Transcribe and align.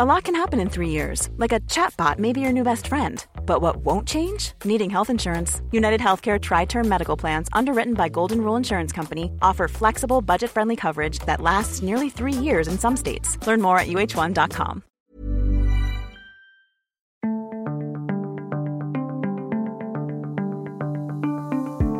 A 0.00 0.04
lot 0.04 0.22
can 0.22 0.36
happen 0.36 0.60
in 0.60 0.70
three 0.70 0.90
years, 0.90 1.28
like 1.38 1.50
a 1.50 1.58
chatbot 1.62 2.20
may 2.20 2.32
be 2.32 2.40
your 2.40 2.52
new 2.52 2.62
best 2.62 2.86
friend. 2.86 3.26
But 3.44 3.62
what 3.62 3.78
won't 3.78 4.06
change? 4.06 4.52
Needing 4.64 4.90
health 4.90 5.10
insurance. 5.10 5.60
United 5.72 6.00
Healthcare 6.00 6.40
Tri 6.40 6.66
Term 6.66 6.88
Medical 6.88 7.16
Plans, 7.16 7.48
underwritten 7.52 7.94
by 7.94 8.08
Golden 8.08 8.40
Rule 8.40 8.54
Insurance 8.54 8.92
Company, 8.92 9.32
offer 9.42 9.66
flexible, 9.66 10.22
budget 10.22 10.50
friendly 10.50 10.76
coverage 10.76 11.18
that 11.26 11.40
lasts 11.40 11.82
nearly 11.82 12.10
three 12.10 12.32
years 12.32 12.68
in 12.68 12.78
some 12.78 12.96
states. 12.96 13.44
Learn 13.44 13.60
more 13.60 13.80
at 13.80 13.88
uhone.com. 13.88 14.84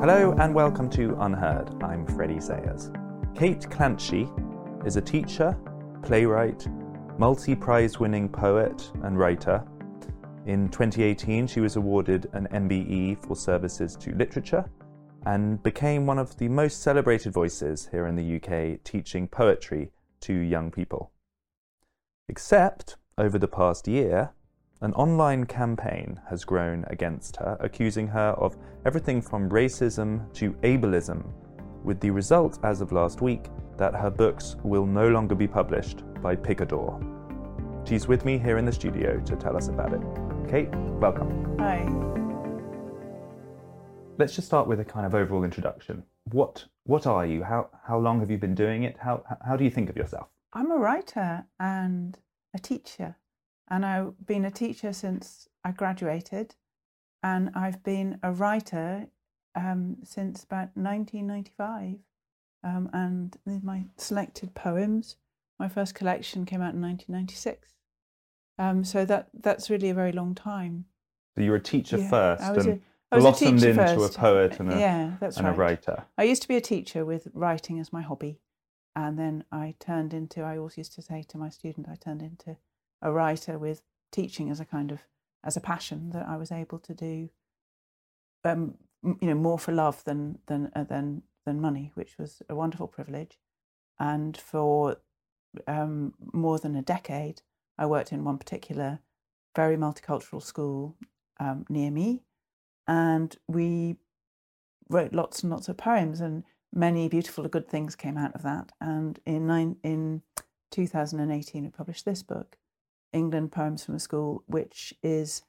Hello 0.01 0.37
and 0.39 0.55
welcome 0.55 0.89
to 0.91 1.17
UnHerd. 1.17 1.83
I'm 1.83 2.07
Freddie 2.07 2.39
Sayers. 2.39 2.93
Kate 3.35 3.69
Clanchy 3.69 4.31
is 4.87 4.95
a 4.95 5.03
teacher, 5.03 5.59
playwright, 6.05 6.65
multi 7.19 7.57
prize 7.57 7.99
winning 7.99 8.29
poet 8.29 8.91
and 9.03 9.19
writer. 9.19 9.63
In 10.47 10.69
2018, 10.69 11.49
she 11.49 11.61
was 11.61 11.75
awarded 11.75 12.31
an 12.33 12.47
MBE 12.53 13.27
for 13.27 13.35
services 13.35 13.97
to 13.97 14.15
literature 14.15 14.65
and 15.27 15.61
became 15.65 16.07
one 16.07 16.19
of 16.19 16.37
the 16.39 16.49
most 16.49 16.81
celebrated 16.81 17.33
voices 17.33 17.89
here 17.91 18.07
in 18.07 18.15
the 18.15 18.37
UK 18.37 18.83
teaching 18.85 19.27
poetry 19.27 19.91
to 20.21 20.33
young 20.33 20.71
people. 20.71 21.11
Except, 22.29 22.97
over 23.19 23.37
the 23.37 23.49
past 23.49 23.89
year, 23.89 24.31
an 24.81 24.93
online 24.95 25.45
campaign 25.45 26.21
has 26.31 26.45
grown 26.45 26.85
against 26.87 27.37
her, 27.37 27.57
accusing 27.59 28.07
her 28.07 28.31
of 28.39 28.57
everything 28.87 29.21
from 29.21 29.51
racism 29.51 30.33
to 30.35 30.53
ableism, 30.63 31.33
with 31.83 31.99
the 31.99 32.11
result, 32.11 32.61
as 32.63 32.81
of 32.81 32.93
last 32.93 33.21
week, 33.21 33.47
that 33.79 33.95
her 33.95 34.11
books 34.11 34.57
will 34.63 34.85
no 34.85 35.09
longer 35.09 35.35
be 35.35 35.49
published 35.49 36.03
by 36.21 36.37
Picador. 36.37 37.01
She's 37.89 38.07
with 38.07 38.25
me 38.25 38.37
here 38.37 38.59
in 38.59 38.67
the 38.67 38.73
studio 38.73 39.19
to 39.21 39.37
tell 39.37 39.57
us 39.57 39.69
about 39.69 39.95
it. 39.95 40.01
Kate, 40.49 40.69
welcome. 41.01 41.57
Hi. 41.59 41.89
Let's 44.19 44.35
just 44.35 44.49
start 44.49 44.67
with 44.67 44.81
a 44.81 44.85
kind 44.85 45.07
of 45.07 45.15
overall 45.15 45.45
introduction. 45.45 46.03
What 46.25 46.67
what 46.85 47.07
are 47.07 47.25
you? 47.25 47.45
How 47.45 47.71
how 47.87 47.99
long 47.99 48.21
have 48.21 48.31
you 48.31 48.39
been 48.39 48.55
doing 48.55 48.83
it? 48.83 48.97
How 48.99 49.23
how 49.47 49.57
do 49.57 49.65
you 49.65 49.71
think 49.71 49.89
of 49.89 49.97
yourself? 49.97 50.29
I'm 50.53 50.71
a 50.71 50.77
writer 50.77 51.47
and 51.61 52.19
a 52.55 52.59
teacher. 52.59 53.17
And 53.71 53.85
I've 53.85 54.27
been 54.27 54.45
a 54.45 54.51
teacher 54.51 54.93
since 54.93 55.49
I 55.65 55.73
graduated. 55.73 56.57
And 57.23 57.51
I've 57.55 57.83
been 57.83 58.19
a 58.23 58.33
writer 58.33 59.07
um, 59.55 59.99
since 60.05 60.45
about 60.45 60.71
1995. 60.75 61.99
Um, 62.65 62.91
and 62.93 63.37
my 63.63 63.85
selected 63.97 64.55
poems. 64.55 65.17
My 65.59 65.69
first 65.69 65.95
collection 65.95 66.45
came 66.45 66.61
out 66.61 66.75
in 66.75 66.81
1996. 66.83 67.69
Um, 68.59 68.85
so 68.85 69.05
that 69.05 69.29
that's 69.33 69.71
really 69.71 69.91
a 69.91 69.95
very 69.95 70.13
long 70.13 70.35
time. 70.35 70.87
So 71.37 71.43
you 71.43 71.51
were 71.53 71.57
a 71.57 71.63
teacher 71.63 71.99
Yeah, 71.99 72.11
first 72.11 72.43
I 72.43 72.53
was 72.53 72.67
and 72.67 72.81
a- 73.13 73.17
a 73.17 73.21
blossomed 73.21 73.61
teacher 73.61 73.71
into 73.71 73.85
first. 73.85 74.17
a 74.17 74.21
poet 74.21 74.61
and 74.61 74.73
a, 74.73 74.79
yeah, 74.79 75.17
that's 75.21 75.37
and 75.39 75.47
right. 75.47 75.55
a 75.55 75.59
writer. 75.59 76.05
I 76.19 76.25
used 76.25 76.43
to 76.43 76.49
be 76.49 76.57
a 76.57 76.61
teacher 76.61 77.05
with 77.07 77.29
writing 77.33 77.79
as 77.79 77.93
my 77.93 78.03
hobby. 78.03 78.41
And 78.97 79.17
then 79.19 79.45
I 79.53 79.77
turned 79.79 80.13
into, 80.13 80.43
I 80.43 80.59
always 80.59 80.77
used 80.77 80.93
to 80.95 81.03
say 81.03 81.23
to 81.29 81.39
my 81.39 81.49
student, 81.51 81.87
I 81.89 81.95
turned 81.95 82.21
into 82.21 82.57
a 83.01 83.13
writer 83.13 83.57
with 83.59 83.83
teaching 84.11 84.51
as 84.51 84.59
a 84.61 84.65
kind 84.65 84.91
of, 84.91 85.01
as 85.45 85.57
a 85.57 85.61
passion 85.61 86.11
that 86.11 86.27
I 86.27 86.37
was 86.37 86.51
able 86.51 86.81
to 86.81 86.93
do, 86.95 87.31
um, 88.45 88.75
you 89.05 89.17
know, 89.29 89.35
more 89.37 89.59
for 89.59 89.71
love 89.73 90.03
than, 90.05 90.39
than, 90.47 90.71
uh, 90.75 90.83
than, 90.83 91.23
than 91.49 91.61
money, 91.61 91.91
which 91.95 92.19
was 92.19 92.43
a 92.49 92.55
wonderful 92.55 92.87
privilege. 92.87 93.39
And 93.99 94.37
for 94.37 94.99
um, 95.67 96.15
more 96.33 96.59
than 96.59 96.77
a 96.77 96.83
decade, 96.83 97.43
I 97.77 97.87
worked 97.87 98.13
in 98.13 98.25
one 98.25 98.39
particular 98.39 99.01
very 99.57 99.77
multicultural 99.77 100.43
school 100.43 100.97
um, 101.41 101.65
near 101.69 101.91
me. 101.91 102.23
And 102.87 103.35
we 103.49 103.97
wrote 104.89 105.13
lots 105.13 105.43
and 105.43 105.51
lots 105.51 105.69
of 105.69 105.77
poems, 105.77 106.21
and 106.21 106.45
many 106.73 107.09
beautiful 107.09 107.45
and 107.45 107.53
good 107.53 107.69
things 107.69 107.97
came 107.97 108.17
out 108.17 108.35
of 108.35 108.43
that. 108.43 108.73
And 108.81 109.19
in 109.27 109.47
nine, 109.47 109.77
in 109.83 110.23
2018, 110.71 111.65
we 111.65 111.71
published 111.71 112.05
this 112.05 112.23
book, 112.23 112.57
England 113.13 113.53
Poems 113.53 113.85
from 113.85 113.97
a 113.97 114.01
School, 114.01 114.45
which 114.47 114.95
is 115.03 115.43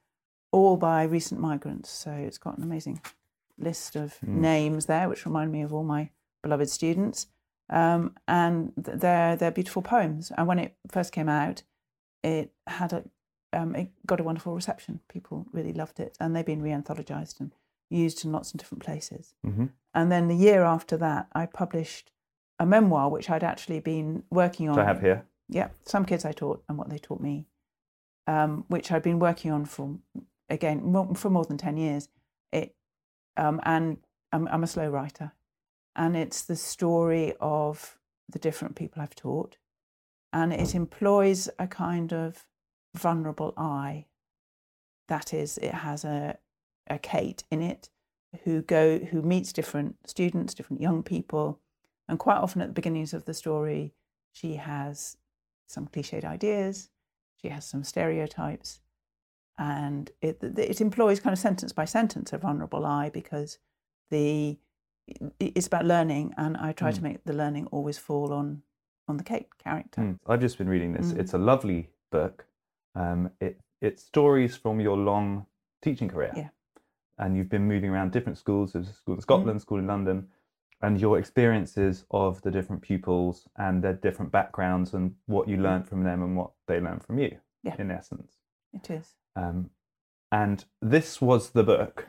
all 0.51 0.77
by 0.77 1.03
recent 1.03 1.39
migrants. 1.39 1.89
So 1.89 2.11
it's 2.11 2.37
got 2.37 2.57
an 2.57 2.63
amazing 2.63 3.01
list 3.59 3.95
of 3.95 4.17
names 4.23 4.85
there, 4.85 5.07
which 5.09 5.25
remind 5.25 5.51
me 5.51 5.61
of 5.61 5.73
all 5.73 5.83
my 5.83 6.09
beloved 6.43 6.69
students. 6.69 7.27
Um, 7.69 8.15
and 8.27 8.73
th- 8.83 8.97
they're 8.99 9.35
they're 9.35 9.51
beautiful 9.51 9.81
poems. 9.81 10.31
And 10.37 10.47
when 10.47 10.59
it 10.59 10.75
first 10.89 11.11
came 11.11 11.29
out, 11.29 11.63
it 12.23 12.51
had 12.67 12.93
a 12.93 13.03
um, 13.53 13.75
it 13.75 13.91
got 14.05 14.19
a 14.19 14.23
wonderful 14.23 14.55
reception. 14.55 14.99
People 15.07 15.45
really 15.53 15.73
loved 15.73 15.99
it, 15.99 16.15
and 16.19 16.35
they've 16.35 16.45
been 16.45 16.61
re-anthologized 16.61 17.39
and 17.39 17.51
used 17.89 18.23
in 18.25 18.31
lots 18.31 18.53
of 18.53 18.59
different 18.59 18.83
places. 18.83 19.33
hmm 19.43 19.65
And 19.93 20.11
then 20.11 20.27
the 20.27 20.35
year 20.35 20.63
after 20.63 20.97
that, 20.97 21.27
I 21.33 21.45
published 21.47 22.11
a 22.59 22.65
memoir 22.65 23.09
which 23.09 23.29
I'd 23.29 23.43
actually 23.43 23.79
been 23.79 24.23
working 24.29 24.69
on. 24.69 24.75
Which 24.75 24.83
I 24.83 24.87
have 24.87 25.01
here. 25.01 25.25
Yeah, 25.47 25.69
some 25.85 26.05
kids 26.05 26.25
I 26.25 26.31
taught 26.31 26.63
and 26.67 26.77
what 26.77 26.89
they 26.89 26.99
taught 26.99 27.21
me, 27.21 27.47
um, 28.27 28.65
which 28.67 28.91
I'd 28.91 29.03
been 29.03 29.19
working 29.19 29.51
on 29.51 29.65
for 29.65 29.97
again 30.49 30.91
mo- 30.91 31.13
for 31.13 31.29
more 31.29 31.45
than 31.45 31.57
ten 31.57 31.77
years. 31.77 32.09
Um, 33.39 33.61
and 33.63 33.97
I'm, 34.33 34.47
I'm 34.49 34.63
a 34.63 34.67
slow 34.67 34.89
writer, 34.89 35.31
and 35.95 36.17
it's 36.17 36.41
the 36.41 36.55
story 36.55 37.33
of 37.39 37.97
the 38.27 38.39
different 38.39 38.75
people 38.75 39.01
I've 39.01 39.15
taught, 39.15 39.57
and 40.33 40.53
it 40.53 40.75
employs 40.75 41.49
a 41.57 41.67
kind 41.67 42.13
of 42.13 42.45
vulnerable 42.95 43.53
eye. 43.57 44.05
That 45.07 45.33
is, 45.33 45.57
it 45.57 45.73
has 45.73 46.03
a 46.03 46.37
a 46.89 46.99
Kate 46.99 47.43
in 47.51 47.61
it 47.61 47.89
who 48.43 48.61
go 48.61 48.99
who 48.99 49.21
meets 49.21 49.53
different 49.53 49.95
students, 50.05 50.53
different 50.53 50.81
young 50.81 51.03
people, 51.03 51.59
and 52.07 52.19
quite 52.19 52.37
often 52.37 52.61
at 52.61 52.69
the 52.69 52.73
beginnings 52.73 53.13
of 53.13 53.25
the 53.25 53.33
story, 53.33 53.93
she 54.33 54.55
has 54.55 55.17
some 55.67 55.87
cliched 55.87 56.25
ideas, 56.25 56.89
she 57.41 57.49
has 57.49 57.65
some 57.65 57.83
stereotypes, 57.83 58.81
and 59.59 60.09
it 60.21 60.39
it 60.41 60.81
employs 60.81 61.19
kind 61.19 61.33
of 61.33 61.39
sentence 61.39 61.73
by 61.73 61.85
sentence 61.85 62.33
a 62.33 62.37
vulnerable 62.39 62.85
eye 62.85 63.09
because 63.09 63.59
the 64.09 64.57
it's 65.39 65.67
about 65.67 65.85
learning, 65.85 66.33
and 66.37 66.55
I 66.57 66.71
try 66.71 66.91
to 66.91 66.99
Mm. 66.99 67.03
make 67.03 67.23
the 67.25 67.33
learning 67.33 67.67
always 67.67 67.97
fall 67.97 68.31
on 68.33 68.63
on 69.07 69.17
the 69.17 69.23
Kate 69.23 69.49
character. 69.57 70.01
Mm. 70.01 70.19
I've 70.27 70.39
just 70.39 70.57
been 70.57 70.69
reading 70.69 70.93
this. 70.93 71.11
Mm. 71.11 71.19
It's 71.19 71.33
a 71.33 71.37
lovely 71.37 71.89
book. 72.11 72.45
Um, 72.95 73.31
it 73.39 73.59
it's 73.81 74.03
stories 74.03 74.55
from 74.55 74.79
your 74.79 74.97
long 74.97 75.45
teaching 75.81 76.07
career. 76.09 76.33
Yeah. 76.35 76.49
And 77.17 77.35
you've 77.35 77.49
been 77.49 77.67
moving 77.67 77.89
around 77.89 78.11
different 78.11 78.37
schools. 78.37 78.73
There's 78.73 78.89
a 78.89 78.93
school 78.93 79.15
in 79.15 79.21
Scotland, 79.21 79.61
school 79.61 79.79
in 79.79 79.87
London, 79.87 80.29
and 80.81 81.01
your 81.01 81.17
experiences 81.19 82.05
of 82.11 82.41
the 82.43 82.51
different 82.51 82.81
pupils 82.81 83.47
and 83.57 83.83
their 83.83 83.93
different 83.93 84.31
backgrounds 84.31 84.93
and 84.93 85.15
what 85.25 85.47
you 85.49 85.57
learned 85.57 85.87
from 85.87 86.03
them 86.03 86.21
and 86.23 86.37
what 86.37 86.51
they 86.67 86.79
learned 86.79 87.03
from 87.03 87.19
you. 87.19 87.37
Yeah. 87.63 87.75
In 87.79 87.91
essence. 87.91 88.37
It 88.73 88.89
is. 88.89 89.15
Um, 89.39 89.69
and 90.31 90.63
this 90.81 91.21
was 91.21 91.51
the 91.51 91.63
book 91.63 92.07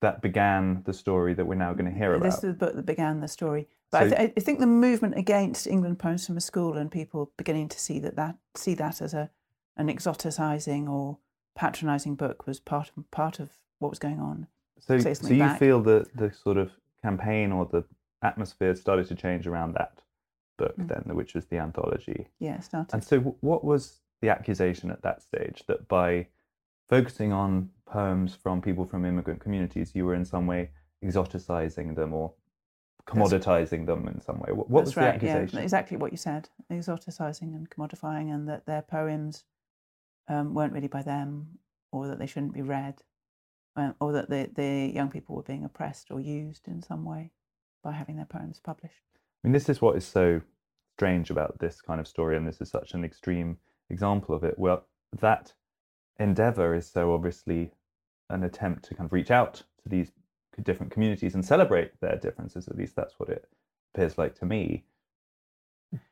that 0.00 0.20
began 0.22 0.82
the 0.84 0.92
story 0.92 1.34
that 1.34 1.44
we're 1.46 1.54
now 1.54 1.72
going 1.74 1.90
to 1.90 1.96
hear 1.96 2.14
about. 2.14 2.24
This 2.24 2.36
is 2.36 2.40
the 2.40 2.52
book 2.54 2.74
that 2.74 2.86
began 2.86 3.20
the 3.20 3.28
story. 3.28 3.68
But 3.90 4.02
I, 4.04 4.08
th- 4.08 4.32
I 4.36 4.40
think 4.40 4.58
the 4.58 4.66
movement 4.66 5.16
against 5.18 5.66
England 5.66 5.98
poems 5.98 6.26
from 6.26 6.36
a 6.36 6.40
school 6.40 6.76
and 6.76 6.90
people 6.90 7.30
beginning 7.36 7.68
to 7.68 7.78
see 7.78 7.98
that, 8.00 8.16
that 8.16 8.36
see 8.56 8.74
that 8.74 9.02
as 9.02 9.14
a 9.14 9.30
an 9.76 9.88
exoticizing 9.88 10.88
or 10.88 11.18
patronizing 11.54 12.14
book 12.14 12.46
was 12.46 12.60
part 12.60 12.90
of, 12.96 13.10
part 13.10 13.38
of 13.38 13.50
what 13.78 13.90
was 13.90 13.98
going 13.98 14.20
on. 14.20 14.46
So, 14.80 14.98
so 14.98 15.28
you 15.28 15.38
back. 15.38 15.58
feel 15.58 15.80
that 15.82 16.14
the 16.16 16.32
sort 16.32 16.56
of 16.56 16.70
campaign 17.02 17.52
or 17.52 17.66
the 17.66 17.84
atmosphere 18.22 18.74
started 18.74 19.06
to 19.08 19.14
change 19.14 19.46
around 19.46 19.74
that 19.74 19.98
book 20.58 20.76
Mm. 20.76 20.88
then, 20.88 21.16
which 21.16 21.34
was 21.34 21.46
the 21.46 21.58
anthology. 21.58 22.28
Yeah, 22.38 22.56
it 22.56 22.64
started. 22.64 22.92
And 22.92 23.02
so, 23.04 23.20
what 23.20 23.64
was 23.64 24.00
the 24.20 24.28
accusation 24.30 24.90
at 24.90 25.02
that 25.02 25.22
stage 25.22 25.64
that 25.66 25.88
by 25.88 26.28
focusing 26.92 27.32
on 27.32 27.70
poems 27.86 28.34
from 28.34 28.60
people 28.60 28.84
from 28.84 29.06
immigrant 29.06 29.40
communities, 29.40 29.92
you 29.94 30.04
were 30.04 30.14
in 30.14 30.26
some 30.26 30.46
way 30.46 30.68
exoticizing 31.02 31.96
them 31.96 32.12
or 32.12 32.34
commoditizing 33.06 33.86
them 33.86 34.06
in 34.08 34.20
some 34.20 34.38
way? 34.40 34.52
What, 34.52 34.68
what 34.68 34.84
was 34.84 34.94
right. 34.94 35.18
the 35.18 35.26
accusation? 35.26 35.56
Yeah, 35.56 35.64
exactly 35.64 35.96
what 35.96 36.12
you 36.12 36.18
said. 36.18 36.50
Exoticizing 36.70 37.54
and 37.56 37.70
commodifying, 37.70 38.30
and 38.34 38.46
that 38.46 38.66
their 38.66 38.82
poems 38.82 39.44
um, 40.28 40.52
weren't 40.52 40.74
really 40.74 40.86
by 40.86 41.02
them, 41.02 41.58
or 41.92 42.08
that 42.08 42.18
they 42.18 42.26
shouldn't 42.26 42.52
be 42.52 42.60
read, 42.60 43.02
uh, 43.74 43.92
or 43.98 44.12
that 44.12 44.28
the, 44.28 44.50
the 44.54 44.92
young 44.94 45.08
people 45.08 45.34
were 45.34 45.42
being 45.42 45.64
oppressed 45.64 46.10
or 46.10 46.20
used 46.20 46.68
in 46.68 46.82
some 46.82 47.06
way 47.06 47.30
by 47.82 47.92
having 47.92 48.16
their 48.16 48.26
poems 48.26 48.60
published. 48.62 49.02
I 49.42 49.48
mean, 49.48 49.54
this 49.54 49.70
is 49.70 49.80
what 49.80 49.96
is 49.96 50.04
so 50.04 50.42
strange 50.98 51.30
about 51.30 51.58
this 51.58 51.80
kind 51.80 52.00
of 52.00 52.06
story, 52.06 52.36
and 52.36 52.46
this 52.46 52.60
is 52.60 52.68
such 52.68 52.92
an 52.92 53.02
extreme 53.02 53.56
example 53.88 54.34
of 54.34 54.44
it. 54.44 54.58
Well, 54.58 54.84
that 55.20 55.54
endeavor 56.18 56.74
is 56.74 56.86
so 56.86 57.12
obviously 57.14 57.72
an 58.30 58.42
attempt 58.44 58.84
to 58.84 58.94
kind 58.94 59.06
of 59.06 59.12
reach 59.12 59.30
out 59.30 59.54
to 59.82 59.88
these 59.88 60.12
different 60.62 60.92
communities 60.92 61.34
and 61.34 61.44
celebrate 61.44 61.98
their 62.00 62.16
differences. 62.16 62.68
At 62.68 62.76
least 62.76 62.94
that's 62.96 63.18
what 63.18 63.28
it 63.28 63.48
appears 63.94 64.18
like 64.18 64.34
to 64.36 64.46
me. 64.46 64.84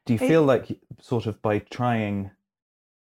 Do 0.05 0.12
you 0.14 0.19
It- 0.20 0.29
feel 0.29 0.43
like, 0.43 0.81
sort 1.00 1.26
of, 1.26 1.41
by 1.43 1.58
trying 1.61 2.31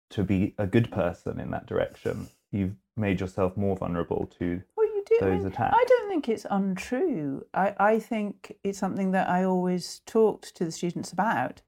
to 0.09 0.23
be 0.23 0.53
a 0.57 0.67
good 0.67 0.91
person 0.91 1.39
in 1.39 1.51
that 1.51 1.65
direction, 1.65 2.27
you've 2.51 2.75
made 2.97 3.19
yourself 3.19 3.55
more 3.57 3.75
vulnerable 3.75 4.27
to 4.39 4.61
Well, 4.75 4.85
you 4.87 5.03
do. 5.05 5.17
I, 5.21 5.29
those 5.29 5.43
mean, 5.43 5.47
attacks? 5.53 5.75
I 5.77 5.85
don't 5.87 6.09
think 6.09 6.29
it's 6.29 6.45
untrue. 6.49 7.45
I, 7.53 7.75
I 7.79 7.99
think 7.99 8.57
it's 8.63 8.79
something 8.79 9.11
that 9.11 9.29
I 9.29 9.43
always 9.43 9.99
talked 10.05 10.55
to 10.55 10.65
the 10.65 10.71
students 10.71 11.11
about. 11.11 11.61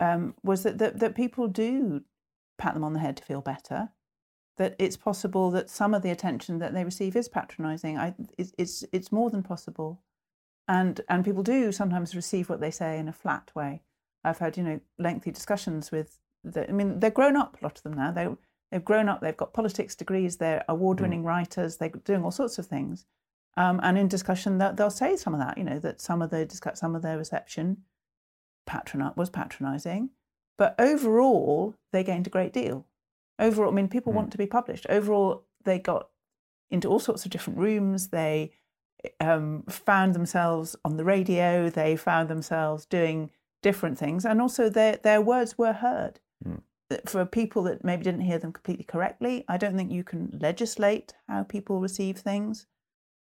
Um, 0.00 0.34
was 0.42 0.64
that, 0.64 0.78
that 0.78 0.98
that 0.98 1.14
people 1.14 1.46
do 1.46 2.02
pat 2.58 2.74
them 2.74 2.82
on 2.82 2.92
the 2.92 2.98
head 2.98 3.16
to 3.18 3.22
feel 3.24 3.40
better. 3.40 3.90
That 4.58 4.76
it's 4.78 4.98
possible 4.98 5.50
that 5.52 5.70
some 5.70 5.94
of 5.94 6.02
the 6.02 6.10
attention 6.10 6.58
that 6.58 6.74
they 6.74 6.84
receive 6.84 7.16
is 7.16 7.28
patronising. 7.28 7.96
I 7.98 8.14
it's, 8.36 8.52
it's 8.58 8.84
it's 8.92 9.10
more 9.10 9.30
than 9.30 9.42
possible, 9.42 10.02
and 10.68 11.00
and 11.08 11.24
people 11.24 11.42
do 11.42 11.72
sometimes 11.72 12.14
receive 12.14 12.48
what 12.48 12.60
they 12.60 12.70
say 12.70 12.98
in 12.98 13.08
a 13.08 13.12
flat 13.12 13.50
way. 13.54 13.82
I've 14.24 14.38
had 14.38 14.56
you 14.56 14.62
know 14.62 14.80
lengthy 14.98 15.30
discussions 15.30 15.90
with. 15.90 16.18
The, 16.44 16.68
I 16.68 16.72
mean, 16.72 16.98
they're 17.00 17.10
grown 17.10 17.36
up. 17.36 17.56
A 17.60 17.64
lot 17.64 17.78
of 17.78 17.82
them 17.82 17.94
now. 17.94 18.10
They 18.10 18.28
they've 18.70 18.84
grown 18.84 19.08
up. 19.08 19.20
They've 19.20 19.36
got 19.36 19.54
politics 19.54 19.94
degrees. 19.94 20.36
They're 20.36 20.64
award-winning 20.68 21.24
writers. 21.24 21.76
They're 21.76 21.88
doing 21.88 22.24
all 22.24 22.30
sorts 22.30 22.58
of 22.58 22.66
things. 22.66 23.06
Um, 23.56 23.80
and 23.82 23.96
in 23.96 24.08
discussion, 24.08 24.58
that 24.58 24.76
they'll 24.76 24.90
say 24.90 25.16
some 25.16 25.34
of 25.34 25.40
that. 25.40 25.56
You 25.56 25.64
know 25.64 25.78
that 25.78 26.00
some 26.00 26.20
of 26.20 26.30
the 26.30 26.44
discuss 26.44 26.80
some 26.80 26.94
of 26.94 27.02
their 27.02 27.16
reception 27.16 27.84
patronat 28.68 29.16
was 29.16 29.30
patronising, 29.30 30.10
but 30.58 30.74
overall 30.78 31.74
they 31.92 32.04
gained 32.04 32.26
a 32.26 32.30
great 32.30 32.52
deal. 32.52 32.86
Overall, 33.42 33.70
I 33.72 33.74
mean, 33.74 33.88
people 33.88 34.12
Mm. 34.12 34.16
want 34.16 34.32
to 34.32 34.38
be 34.38 34.46
published. 34.46 34.86
Overall, 34.88 35.44
they 35.64 35.78
got 35.78 36.08
into 36.70 36.88
all 36.88 36.98
sorts 37.00 37.24
of 37.24 37.30
different 37.30 37.58
rooms. 37.58 38.08
They 38.08 38.52
um, 39.20 39.64
found 39.68 40.14
themselves 40.14 40.76
on 40.84 40.96
the 40.96 41.04
radio. 41.04 41.68
They 41.68 41.96
found 41.96 42.28
themselves 42.28 42.86
doing 42.86 43.30
different 43.60 43.98
things, 43.98 44.24
and 44.24 44.40
also 44.40 44.68
their 44.70 44.96
their 44.96 45.20
words 45.20 45.58
were 45.58 45.72
heard. 45.72 46.20
Mm. 46.44 46.62
For 47.06 47.24
people 47.24 47.62
that 47.64 47.82
maybe 47.84 48.04
didn't 48.04 48.20
hear 48.30 48.38
them 48.38 48.52
completely 48.52 48.84
correctly, 48.84 49.44
I 49.48 49.56
don't 49.56 49.76
think 49.76 49.90
you 49.90 50.04
can 50.04 50.38
legislate 50.40 51.14
how 51.26 51.42
people 51.42 51.80
receive 51.80 52.18
things. 52.18 52.66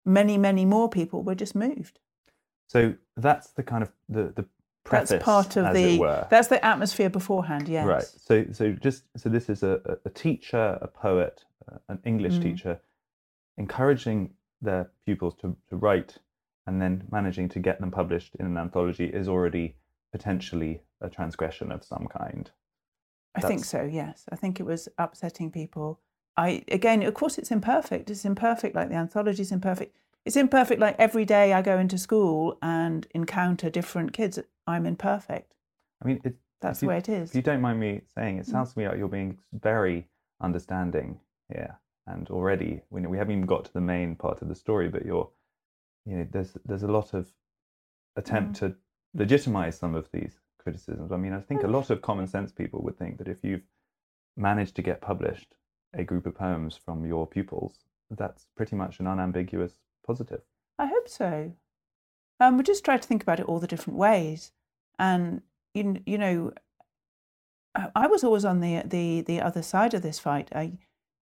Many, 0.06 0.38
many 0.38 0.66
more 0.66 0.90
people 0.90 1.24
were 1.24 1.36
just 1.36 1.56
moved. 1.56 2.00
So 2.68 2.96
that's 3.16 3.52
the 3.52 3.64
kind 3.64 3.84
of 3.84 3.92
the 4.10 4.24
the 4.36 4.46
preface, 4.84 5.10
that's 5.10 5.24
part 5.24 5.56
of 5.58 5.74
the 5.74 6.26
that's 6.30 6.48
the 6.50 6.64
atmosphere 6.66 7.10
beforehand. 7.10 7.68
Yes. 7.70 7.86
Right. 7.88 8.04
So 8.04 8.46
so 8.52 8.72
just 8.74 9.04
so 9.18 9.30
this 9.30 9.50
is 9.50 9.64
a, 9.64 10.00
a- 10.06 10.10
teacher, 10.10 10.78
a 10.82 10.88
poet, 10.88 11.44
uh, 11.72 11.78
an 11.90 12.00
English 12.06 12.36
Mm. 12.36 12.42
teacher, 12.44 12.80
encouraging 13.58 14.32
their 14.62 14.90
pupils 15.06 15.36
to, 15.42 15.56
to 15.70 15.76
write 15.76 16.18
and 16.66 16.82
then 16.82 17.04
managing 17.12 17.50
to 17.50 17.60
get 17.60 17.80
them 17.80 17.92
published 17.92 18.36
in 18.40 18.46
an 18.46 18.58
anthology 18.58 19.06
is 19.06 19.28
already 19.28 19.76
potentially 20.12 20.82
a 21.02 21.10
transgression 21.10 21.72
of 21.72 21.84
some 21.84 22.08
kind. 22.08 22.52
I 23.36 23.42
think 23.42 23.66
so. 23.66 23.82
Yes, 23.84 24.26
I 24.32 24.36
think 24.36 24.60
it 24.60 24.64
was 24.66 24.88
upsetting 24.98 25.52
people. 25.52 26.00
I 26.38 26.64
again, 26.70 27.04
of 27.04 27.14
course, 27.14 27.38
it's 27.38 27.52
imperfect. 27.52 28.10
It's 28.10 28.26
imperfect, 28.26 28.76
like 28.76 28.90
the 28.90 28.96
anthology 28.96 29.42
is 29.42 29.52
imperfect. 29.52 29.96
It's 30.26 30.38
imperfect, 30.38 30.80
like 30.80 30.96
every 31.00 31.26
day 31.26 31.52
I 31.54 31.62
go 31.62 31.78
into 31.78 31.98
school 31.98 32.58
and 32.62 33.06
encounter 33.14 33.70
different 33.70 34.14
kids. 34.14 34.40
I'm 34.66 34.86
imperfect. 34.86 35.54
I 36.02 36.08
mean, 36.08 36.22
it, 36.24 36.36
That's 36.62 36.80
the 36.80 36.86
you- 36.86 36.90
way 36.90 36.98
it 36.98 37.10
is. 37.10 37.30
If 37.32 37.36
you 37.36 37.42
don't 37.42 37.62
mind 37.62 37.80
me 37.80 38.02
saying, 38.16 38.38
Mm. 38.38 38.40
it 38.40 38.46
sounds 38.46 38.74
to 38.74 38.80
me 38.80 38.88
like 38.88 38.98
you're 38.98 39.10
being 39.10 39.38
very 39.52 40.08
understanding 40.40 41.20
here, 41.50 41.78
and 42.08 42.30
already 42.30 42.82
we 42.90 43.06
we 43.06 43.18
haven't 43.18 43.34
even 43.36 43.46
got 43.46 43.66
to 43.66 43.74
the 43.74 43.82
main 43.82 44.16
part 44.16 44.42
of 44.42 44.48
the 44.48 44.56
story, 44.56 44.88
but 44.90 45.06
you're, 45.06 45.30
you 46.06 46.16
know, 46.18 46.28
there's 46.32 46.54
there's 46.66 46.84
a 46.84 46.92
lot 46.92 47.14
of 47.14 47.34
attempt 48.16 48.54
Mm. 48.56 48.60
to 48.60 48.76
legitimize 49.14 49.78
some 49.78 49.94
of 49.96 50.10
these 50.12 50.40
criticisms. 50.58 51.12
I 51.12 51.18
mean, 51.18 51.34
I 51.34 51.42
think 51.42 51.64
a 51.64 51.68
lot 51.68 51.90
of 51.90 52.02
common 52.02 52.28
sense 52.28 52.52
people 52.54 52.82
would 52.84 52.98
think 52.98 53.18
that 53.18 53.28
if 53.28 53.44
you've 53.44 53.68
managed 54.38 54.76
to 54.78 54.82
get 54.82 55.02
published 55.02 55.54
a 55.94 56.04
group 56.06 56.26
of 56.26 56.34
poems 56.36 56.78
from 56.78 57.06
your 57.06 57.28
pupils, 57.28 57.84
that's 58.10 58.48
pretty 58.56 58.76
much 58.78 59.00
an 59.02 59.08
unambiguous 59.08 59.76
positive. 60.06 60.42
I 60.78 60.88
hope 60.88 61.08
so. 61.08 61.54
Um, 62.40 62.58
we 62.58 62.64
just 62.64 62.84
try 62.84 62.98
to 62.98 63.08
think 63.08 63.24
about 63.24 63.40
it 63.40 63.46
all 63.46 63.60
the 63.60 63.68
different 63.68 63.98
ways, 63.98 64.52
and 65.00 65.42
you 65.74 66.02
you 66.06 66.18
know, 66.18 66.52
I 67.96 68.08
was 68.08 68.24
always 68.24 68.46
on 68.46 68.60
the 68.60 68.84
the 68.86 69.22
the 69.22 69.42
other 69.42 69.62
side 69.62 69.94
of 69.94 70.02
this 70.02 70.20
fight. 70.20 70.50
I 70.54 70.74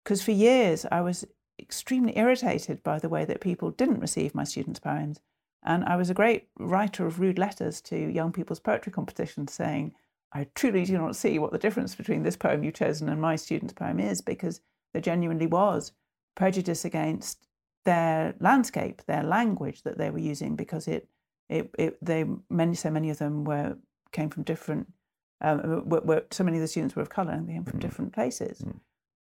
because 0.05 0.23
for 0.23 0.31
years 0.31 0.87
I 0.91 1.01
was 1.01 1.27
extremely 1.59 2.17
irritated 2.17 2.83
by 2.83 2.99
the 2.99 3.09
way 3.09 3.25
that 3.25 3.41
people 3.41 3.71
didn't 3.71 4.01
receive 4.01 4.35
my 4.35 4.45
students' 4.45 4.81
poems, 4.81 5.21
and 5.63 5.85
I 5.85 5.97
was 5.97 6.11
a 6.11 6.15
great 6.15 6.49
writer 6.59 7.07
of 7.07 7.21
rude 7.21 7.39
letters 7.39 7.81
to 7.83 7.97
young 7.97 8.33
people's 8.33 8.61
poetry 8.61 8.93
competitions 8.93 9.53
saying, 9.53 9.95
"I 10.33 10.47
truly 10.55 10.85
do 10.85 10.97
not 10.97 11.17
see 11.17 11.39
what 11.39 11.53
the 11.53 11.59
difference 11.59 11.95
between 11.95 12.23
this 12.23 12.37
poem 12.37 12.65
you've 12.65 12.75
chosen 12.75 13.09
and 13.09 13.21
my 13.21 13.37
student's 13.37 13.75
poem 13.75 14.01
is," 14.01 14.23
because 14.23 14.61
there 14.93 15.03
genuinely 15.03 15.47
was 15.47 15.93
prejudice 16.35 16.85
against 16.85 17.47
their 17.85 18.35
landscape, 18.41 19.03
their 19.07 19.23
language 19.23 19.83
that 19.83 19.99
they 19.99 20.11
were 20.11 20.19
using, 20.19 20.57
because 20.57 20.87
it, 20.89 21.09
it, 21.49 21.71
it 21.79 21.99
they 22.03 22.25
many 22.49 22.75
so 22.75 22.91
many 22.91 23.11
of 23.11 23.19
them 23.19 23.45
were 23.45 23.77
came 24.13 24.31
from 24.31 24.43
different, 24.43 24.93
um, 25.41 25.89
were, 25.89 26.01
were, 26.01 26.25
so 26.31 26.45
many 26.45 26.57
of 26.59 26.63
the 26.63 26.69
students 26.69 26.97
were 26.97 27.03
of 27.03 27.09
colour 27.09 27.33
and 27.33 27.49
they 27.49 27.53
came 27.53 27.65
from 27.65 27.79
Mm. 27.79 27.83
different 27.83 28.13
places. 28.13 28.61
Mm. 28.61 28.81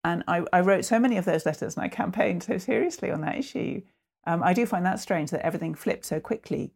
And 0.04 0.22
I, 0.28 0.44
I 0.52 0.60
wrote 0.60 0.84
so 0.84 0.98
many 0.98 1.16
of 1.16 1.24
those 1.24 1.46
letters 1.46 1.76
and 1.76 1.84
I 1.84 1.88
campaigned 1.88 2.42
so 2.42 2.58
seriously 2.58 3.10
on 3.10 3.22
that 3.22 3.36
issue. 3.36 3.80
Um, 4.26 4.42
I 4.42 4.52
do 4.52 4.66
find 4.66 4.84
that 4.84 5.00
strange 5.00 5.30
that 5.30 5.44
everything 5.44 5.74
flipped 5.74 6.04
so 6.04 6.20
quickly 6.20 6.72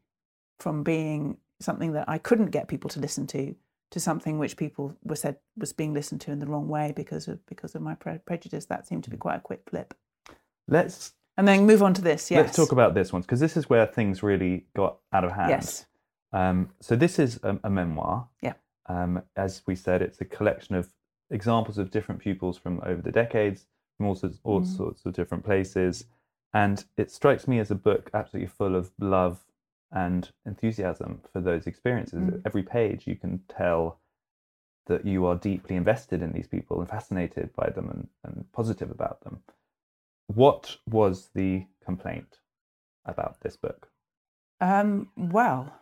from 0.59 0.83
being 0.83 1.37
something 1.61 1.93
that 1.93 2.09
I 2.09 2.19
couldn't 2.19 2.51
get 2.51 2.69
people 2.69 2.89
to 2.91 3.01
listen 3.01 3.27
to 3.29 3.55
to 3.91 4.01
something 4.01 4.39
which 4.39 4.57
people 4.57 4.95
were 5.03 5.17
said 5.17 5.37
was 5.57 5.73
being 5.73 5.95
listened 5.95 6.21
to 6.23 6.31
in 6.31 6.41
the 6.41 6.47
wrong 6.47 6.69
way 6.69 6.93
because 6.95 7.27
of 7.29 7.45
because 7.47 7.75
of 7.75 7.83
my 7.83 7.95
pre- 7.95 8.19
prejudice. 8.19 8.67
That 8.67 8.87
seemed 8.87 9.05
to 9.05 9.11
be 9.11 9.17
quite 9.17 9.37
a 9.37 9.41
quick 9.41 9.63
flip. 9.69 9.95
Let's 10.67 11.15
And 11.39 11.47
then 11.47 11.65
move 11.67 11.83
on 11.85 11.95
to 11.95 12.03
this. 12.03 12.31
Yes. 12.31 12.45
let's 12.47 12.57
talk 12.57 12.73
about 12.73 12.95
this 12.95 13.13
one 13.13 13.23
because 13.23 13.39
this 13.41 13.57
is 13.57 13.71
where 13.71 13.87
things 13.87 14.23
really 14.23 14.67
got 14.75 14.99
out 15.13 15.25
of 15.25 15.33
hand. 15.33 15.51
Yes. 15.51 15.87
Um, 16.33 16.71
so 16.81 16.97
this 16.97 17.19
is 17.19 17.39
a, 17.45 17.59
a 17.65 17.71
memoir. 17.71 18.29
Yeah. 18.43 18.55
Um, 18.87 19.23
as 19.37 19.63
we 19.67 19.77
said, 19.77 20.03
it's 20.03 20.21
a 20.21 20.25
collection 20.25 20.75
of 20.75 20.93
examples 21.31 21.79
of 21.79 21.91
different 21.91 22.21
pupils 22.21 22.59
from 22.59 22.83
over 22.85 23.01
the 23.01 23.13
decades, 23.13 23.67
from 23.97 24.07
all 24.07 24.15
sorts, 24.17 24.39
all 24.43 24.61
Mhm. 24.63 24.77
sorts 24.77 25.07
of 25.07 25.15
different 25.15 25.45
places, 25.45 26.05
and 26.53 26.85
it 26.97 27.11
strikes 27.11 27.47
me 27.47 27.61
as 27.61 27.71
a 27.71 27.75
book 27.75 28.11
absolutely 28.13 28.49
full 28.49 28.75
of 28.75 28.91
love 28.99 29.45
and 29.93 30.33
enthusiasm 30.45 31.21
for 31.33 31.41
those 31.41 31.67
experiences. 31.67 32.19
Mm. 32.19 32.43
Every 32.45 32.63
page, 32.63 33.07
you 33.07 33.17
can 33.17 33.43
tell 33.49 34.01
that 34.87 35.05
you 35.07 35.25
are 35.27 35.37
deeply 35.37 35.77
invested 35.77 36.21
in 36.23 36.33
these 36.33 36.47
people 36.49 36.81
and 36.81 36.89
fascinated 36.89 37.55
by 37.55 37.71
them 37.71 37.89
and, 37.91 38.09
and 38.25 38.53
positive 38.53 38.91
about 38.91 39.21
them. 39.23 39.43
What 40.29 40.77
was 40.89 41.31
the 41.35 41.67
complaint 41.85 42.39
about 43.05 43.41
this 43.41 43.57
book? 43.57 43.89
Um, 44.61 45.09
well, 45.17 45.73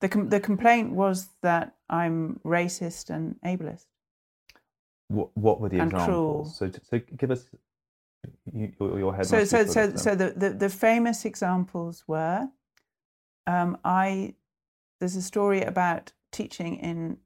the 0.00 0.08
com- 0.08 0.28
the 0.28 0.40
complaint 0.40 0.92
was 0.92 1.28
that 1.42 1.74
I'm 1.88 2.40
racist 2.44 3.10
and 3.10 3.36
ableist. 3.44 3.86
What, 5.08 5.28
what 5.36 5.60
were 5.60 5.68
the 5.68 5.80
And 5.80 5.92
cruel. 5.92 6.44
So, 6.44 6.70
so 6.82 7.00
give 7.16 7.30
us 7.30 7.46
you, 8.52 8.72
your, 8.80 8.98
your 8.98 9.14
head. 9.16 9.26
So 9.26 9.44
so 9.44 9.66
so 9.66 9.96
so 9.96 10.14
the, 10.14 10.30
the 10.36 10.50
the 10.50 10.68
famous 10.68 11.24
examples 11.24 12.04
were, 12.06 12.48
um, 13.46 13.78
I 13.84 14.34
there's 15.00 15.16
a 15.16 15.22
story 15.22 15.62
about 15.62 16.12
teaching 16.30 16.76
in 16.76 17.18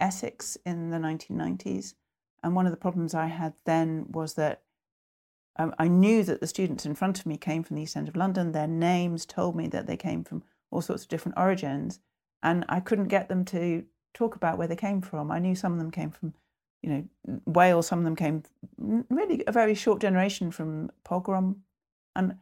Essex 0.00 0.58
in 0.66 0.90
the 0.90 0.98
1990s, 0.98 1.94
and 2.42 2.54
one 2.54 2.66
of 2.66 2.72
the 2.72 2.78
problems 2.78 3.14
I 3.14 3.26
had 3.26 3.54
then 3.64 4.06
was 4.10 4.34
that 4.34 4.63
um, 5.56 5.74
I 5.78 5.88
knew 5.88 6.24
that 6.24 6.40
the 6.40 6.46
students 6.46 6.84
in 6.84 6.94
front 6.94 7.20
of 7.20 7.26
me 7.26 7.36
came 7.36 7.62
from 7.62 7.76
the 7.76 7.82
East 7.82 7.96
End 7.96 8.08
of 8.08 8.16
London. 8.16 8.52
Their 8.52 8.66
names 8.66 9.24
told 9.24 9.54
me 9.54 9.68
that 9.68 9.86
they 9.86 9.96
came 9.96 10.24
from 10.24 10.42
all 10.70 10.82
sorts 10.82 11.04
of 11.04 11.08
different 11.08 11.38
origins, 11.38 12.00
and 12.42 12.64
I 12.68 12.80
couldn't 12.80 13.08
get 13.08 13.28
them 13.28 13.44
to 13.46 13.84
talk 14.14 14.34
about 14.34 14.58
where 14.58 14.68
they 14.68 14.76
came 14.76 15.00
from. 15.00 15.30
I 15.30 15.38
knew 15.38 15.54
some 15.54 15.72
of 15.72 15.78
them 15.78 15.90
came 15.90 16.10
from, 16.10 16.34
you 16.82 16.90
know, 16.90 17.40
Wales. 17.46 17.86
Some 17.86 18.00
of 18.00 18.04
them 18.04 18.16
came 18.16 18.42
really 18.78 19.44
a 19.46 19.52
very 19.52 19.74
short 19.74 20.00
generation 20.00 20.50
from 20.50 20.90
pogrom, 21.04 21.62
and 22.16 22.36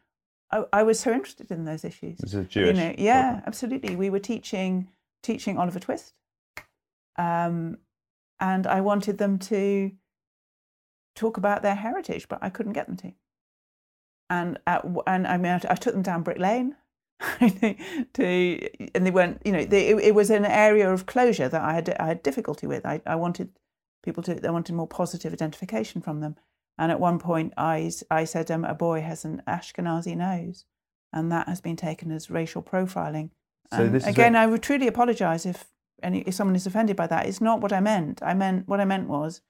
I, 0.51 0.65
I 0.73 0.83
was 0.83 0.99
so 0.99 1.13
interested 1.13 1.51
in 1.51 1.65
those 1.67 1.85
issues. 1.85 2.19
This 2.19 2.33
is 2.33 2.47
Jewish. 2.47 2.69
You 2.69 2.83
know, 2.83 2.95
yeah, 2.97 3.23
program. 3.23 3.45
absolutely. 3.47 3.97
We 3.97 4.09
were 4.09 4.21
teaching 4.21 4.89
teaching 5.23 5.59
Oliver 5.59 5.81
Twist, 5.81 6.15
um, 7.17 7.77
and 8.41 8.67
I 8.67 8.81
wanted 8.81 9.19
them 9.19 9.39
to 9.39 9.93
talk 11.15 11.37
about 11.37 11.63
their 11.63 11.75
heritage, 11.75 12.29
but 12.29 12.39
I 12.43 12.51
couldn't 12.51 12.73
get 12.73 12.87
them 12.87 12.97
to. 12.99 13.13
And 14.31 14.59
at, 14.67 14.85
and 15.07 15.27
I 15.27 15.37
mean, 15.37 15.53
I, 15.53 15.61
I 15.71 15.75
took 15.75 15.93
them 15.93 16.03
down 16.03 16.23
Brick 16.23 16.39
Lane. 16.39 16.77
to 18.15 18.69
and 18.97 19.07
they 19.07 19.11
weren't 19.13 19.41
you 19.45 19.53
know 19.53 19.65
they, 19.65 19.91
it, 19.91 19.97
it, 19.99 20.15
was 20.15 20.29
an 20.29 20.45
area 20.45 20.93
of 20.93 21.07
closure 21.07 21.49
that 21.49 21.63
I 21.63 21.75
had 21.75 21.89
I 22.01 22.07
had 22.07 22.23
difficulty 22.25 22.67
with. 22.67 22.85
I, 22.85 23.01
I 23.07 23.15
wanted 23.15 23.51
people 24.03 24.25
to 24.25 24.35
they 24.35 24.51
wanted 24.51 24.75
more 24.75 24.89
positive 24.89 25.33
identification 25.33 26.03
from 26.03 26.21
them. 26.21 26.35
And 26.79 26.91
at 26.91 26.99
one 26.99 27.19
point, 27.19 27.53
I 27.57 27.93
I 28.11 28.25
said 28.25 28.51
um, 28.51 28.65
a 28.65 28.75
boy 28.75 29.03
has 29.03 29.25
an 29.25 29.43
Ashkenazi 29.47 30.17
nose, 30.17 30.65
and 31.13 31.31
that 31.31 31.49
has 31.49 31.61
been 31.61 31.77
taken 31.77 32.11
as 32.11 32.31
racial 32.31 32.63
profiling. 32.63 33.31
So 33.73 33.89
this 33.89 34.07
again, 34.07 34.35
I 34.35 34.47
would 34.47 34.63
truly 34.63 34.89
apologise 34.89 35.47
if 35.47 35.67
any 36.03 36.23
if 36.23 36.35
someone 36.35 36.57
is 36.57 36.67
offended 36.67 36.97
by 36.97 37.07
that. 37.07 37.27
It's 37.27 37.41
not 37.41 37.61
what 37.61 37.73
I 37.73 37.81
meant. 37.81 38.21
I 38.23 38.35
meant 38.35 38.67
what 38.67 38.81
I 38.81 38.85
meant 38.85 39.09
was, 39.09 39.43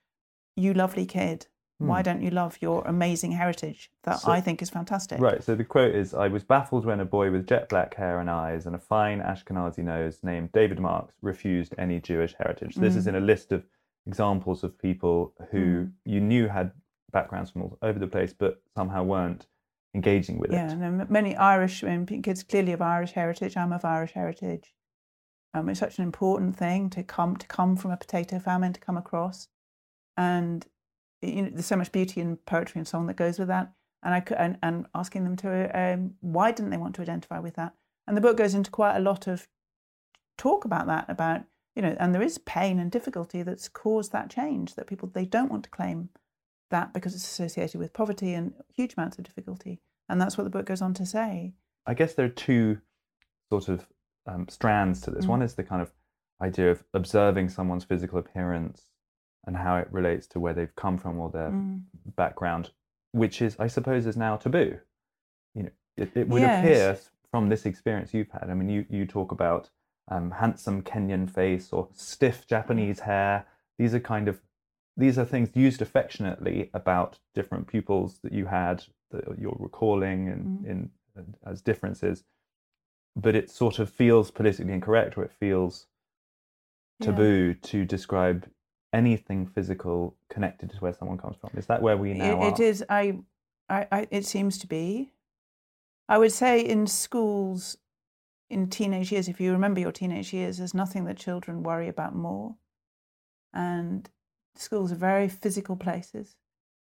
you 0.56 0.74
lovely 0.74 1.06
kid 1.06 1.46
why 1.86 2.00
hmm. 2.00 2.04
don't 2.04 2.22
you 2.22 2.30
love 2.30 2.58
your 2.60 2.82
amazing 2.86 3.32
heritage 3.32 3.90
that 4.04 4.20
so, 4.20 4.30
I 4.30 4.40
think 4.40 4.62
is 4.62 4.70
fantastic? 4.70 5.20
Right. 5.20 5.42
So 5.42 5.54
the 5.54 5.64
quote 5.64 5.94
is 5.94 6.14
I 6.14 6.28
was 6.28 6.44
baffled 6.44 6.84
when 6.84 7.00
a 7.00 7.04
boy 7.04 7.30
with 7.30 7.46
jet 7.46 7.68
black 7.68 7.94
hair 7.94 8.20
and 8.20 8.30
eyes 8.30 8.66
and 8.66 8.74
a 8.74 8.78
fine 8.78 9.20
Ashkenazi 9.20 9.84
nose 9.84 10.18
named 10.22 10.52
David 10.52 10.78
Marks 10.78 11.14
refused 11.22 11.74
any 11.78 12.00
Jewish 12.00 12.34
heritage. 12.38 12.74
This 12.76 12.94
mm. 12.94 12.98
is 12.98 13.06
in 13.06 13.14
a 13.14 13.20
list 13.20 13.52
of 13.52 13.64
examples 14.06 14.64
of 14.64 14.78
people 14.78 15.32
who 15.50 15.58
mm. 15.58 15.92
you 16.04 16.20
knew 16.20 16.48
had 16.48 16.72
backgrounds 17.12 17.50
from 17.50 17.62
all 17.62 17.78
over 17.82 17.98
the 17.98 18.06
place, 18.06 18.32
but 18.32 18.60
somehow 18.74 19.02
weren't 19.02 19.46
engaging 19.94 20.38
with 20.38 20.50
yeah, 20.50 20.72
it. 20.72 20.78
Yeah, 20.78 20.86
and 20.86 21.10
many 21.10 21.36
Irish 21.36 21.84
kids 22.22 22.42
clearly 22.42 22.72
of 22.72 22.82
Irish 22.82 23.12
heritage. 23.12 23.56
I'm 23.56 23.72
of 23.72 23.84
Irish 23.84 24.12
heritage. 24.12 24.74
Um, 25.54 25.68
it's 25.68 25.80
such 25.80 25.98
an 25.98 26.04
important 26.04 26.56
thing 26.56 26.88
to 26.90 27.02
come 27.02 27.36
to 27.36 27.46
come 27.46 27.76
from 27.76 27.90
a 27.90 27.96
potato 27.96 28.38
famine 28.38 28.72
to 28.72 28.80
come 28.80 28.96
across, 28.96 29.48
and 30.16 30.66
you 31.22 31.42
know, 31.42 31.50
there's 31.50 31.66
so 31.66 31.76
much 31.76 31.92
beauty 31.92 32.20
in 32.20 32.36
poetry 32.36 32.78
and 32.78 32.88
song 32.88 33.06
that 33.06 33.16
goes 33.16 33.38
with 33.38 33.48
that. 33.48 33.72
And 34.02 34.14
I 34.14 34.20
could, 34.20 34.36
and, 34.36 34.58
and 34.62 34.86
asking 34.94 35.24
them 35.24 35.36
to 35.36 35.70
um, 35.78 36.14
why 36.20 36.50
didn't 36.50 36.70
they 36.70 36.76
want 36.76 36.96
to 36.96 37.02
identify 37.02 37.38
with 37.38 37.54
that? 37.54 37.74
And 38.06 38.16
the 38.16 38.20
book 38.20 38.36
goes 38.36 38.54
into 38.54 38.70
quite 38.70 38.96
a 38.96 39.00
lot 39.00 39.28
of 39.28 39.46
talk 40.36 40.64
about 40.64 40.86
that, 40.88 41.06
about 41.08 41.42
you 41.76 41.82
know, 41.82 41.96
and 41.98 42.14
there 42.14 42.22
is 42.22 42.36
pain 42.38 42.78
and 42.78 42.90
difficulty 42.90 43.42
that's 43.42 43.68
caused 43.68 44.12
that 44.12 44.28
change. 44.28 44.74
That 44.74 44.88
people 44.88 45.08
they 45.08 45.24
don't 45.24 45.50
want 45.50 45.64
to 45.64 45.70
claim 45.70 46.10
that 46.70 46.92
because 46.92 47.14
it's 47.14 47.24
associated 47.24 47.78
with 47.78 47.92
poverty 47.92 48.34
and 48.34 48.54
huge 48.74 48.94
amounts 48.94 49.18
of 49.18 49.24
difficulty. 49.24 49.80
And 50.08 50.20
that's 50.20 50.36
what 50.36 50.44
the 50.44 50.50
book 50.50 50.66
goes 50.66 50.82
on 50.82 50.94
to 50.94 51.06
say. 51.06 51.54
I 51.86 51.94
guess 51.94 52.14
there 52.14 52.26
are 52.26 52.30
two 52.30 52.80
sort 53.50 53.68
of 53.68 53.86
um, 54.26 54.48
strands 54.48 55.00
to 55.02 55.10
this. 55.10 55.26
Mm. 55.26 55.28
One 55.28 55.42
is 55.42 55.54
the 55.54 55.62
kind 55.62 55.80
of 55.80 55.92
idea 56.42 56.70
of 56.70 56.82
observing 56.92 57.48
someone's 57.48 57.84
physical 57.84 58.18
appearance 58.18 58.88
and 59.46 59.56
how 59.56 59.76
it 59.76 59.88
relates 59.90 60.26
to 60.28 60.40
where 60.40 60.52
they've 60.52 60.74
come 60.76 60.98
from 60.98 61.18
or 61.18 61.30
their 61.30 61.50
mm. 61.50 61.82
background, 62.16 62.70
which 63.12 63.42
is, 63.42 63.56
I 63.58 63.66
suppose, 63.66 64.06
is 64.06 64.16
now 64.16 64.36
taboo. 64.36 64.78
You 65.54 65.64
know, 65.64 65.70
it, 65.96 66.10
it 66.14 66.28
would 66.28 66.42
yes. 66.42 66.64
appear 66.64 66.98
from 67.30 67.48
this 67.48 67.66
experience 67.66 68.14
you've 68.14 68.30
had. 68.30 68.48
I 68.50 68.54
mean, 68.54 68.68
you 68.68 68.86
you 68.88 69.06
talk 69.06 69.32
about 69.32 69.70
um, 70.08 70.30
handsome 70.30 70.82
Kenyan 70.82 71.28
face 71.28 71.72
or 71.72 71.88
stiff 71.92 72.46
Japanese 72.46 73.00
hair. 73.00 73.46
These 73.78 73.94
are 73.94 74.00
kind 74.00 74.28
of 74.28 74.40
these 74.96 75.18
are 75.18 75.24
things 75.24 75.50
used 75.54 75.80
affectionately 75.80 76.70
about 76.74 77.18
different 77.34 77.66
pupils 77.66 78.18
that 78.22 78.32
you 78.32 78.46
had 78.46 78.84
that 79.10 79.24
you're 79.38 79.56
recalling 79.58 80.28
and 80.28 80.58
mm. 80.60 80.70
in 80.70 80.90
as 81.44 81.60
differences, 81.60 82.24
but 83.16 83.34
it 83.34 83.50
sort 83.50 83.78
of 83.78 83.90
feels 83.90 84.30
politically 84.30 84.72
incorrect 84.72 85.18
or 85.18 85.24
it 85.24 85.32
feels 85.38 85.86
taboo 87.00 87.48
yeah. 87.48 87.68
to 87.68 87.84
describe 87.84 88.48
anything 88.92 89.46
physical 89.46 90.16
connected 90.28 90.70
to 90.70 90.76
where 90.78 90.92
someone 90.92 91.18
comes 91.18 91.36
from. 91.40 91.50
Is 91.56 91.66
that 91.66 91.82
where 91.82 91.96
we 91.96 92.14
now 92.14 92.24
it, 92.24 92.28
it 92.28 92.34
are? 92.34 92.48
It 92.48 92.60
is. 92.60 92.84
I, 92.88 93.18
I, 93.68 93.86
I, 93.90 94.06
it 94.10 94.24
seems 94.24 94.58
to 94.58 94.66
be. 94.66 95.12
I 96.08 96.18
would 96.18 96.32
say 96.32 96.60
in 96.60 96.86
schools, 96.86 97.78
in 98.50 98.68
teenage 98.68 99.10
years, 99.12 99.28
if 99.28 99.40
you 99.40 99.52
remember 99.52 99.80
your 99.80 99.92
teenage 99.92 100.32
years, 100.32 100.58
there's 100.58 100.74
nothing 100.74 101.04
that 101.04 101.16
children 101.16 101.62
worry 101.62 101.88
about 101.88 102.14
more. 102.14 102.56
And 103.54 104.08
schools 104.54 104.92
are 104.92 104.96
very 104.96 105.28
physical 105.28 105.76
places. 105.76 106.36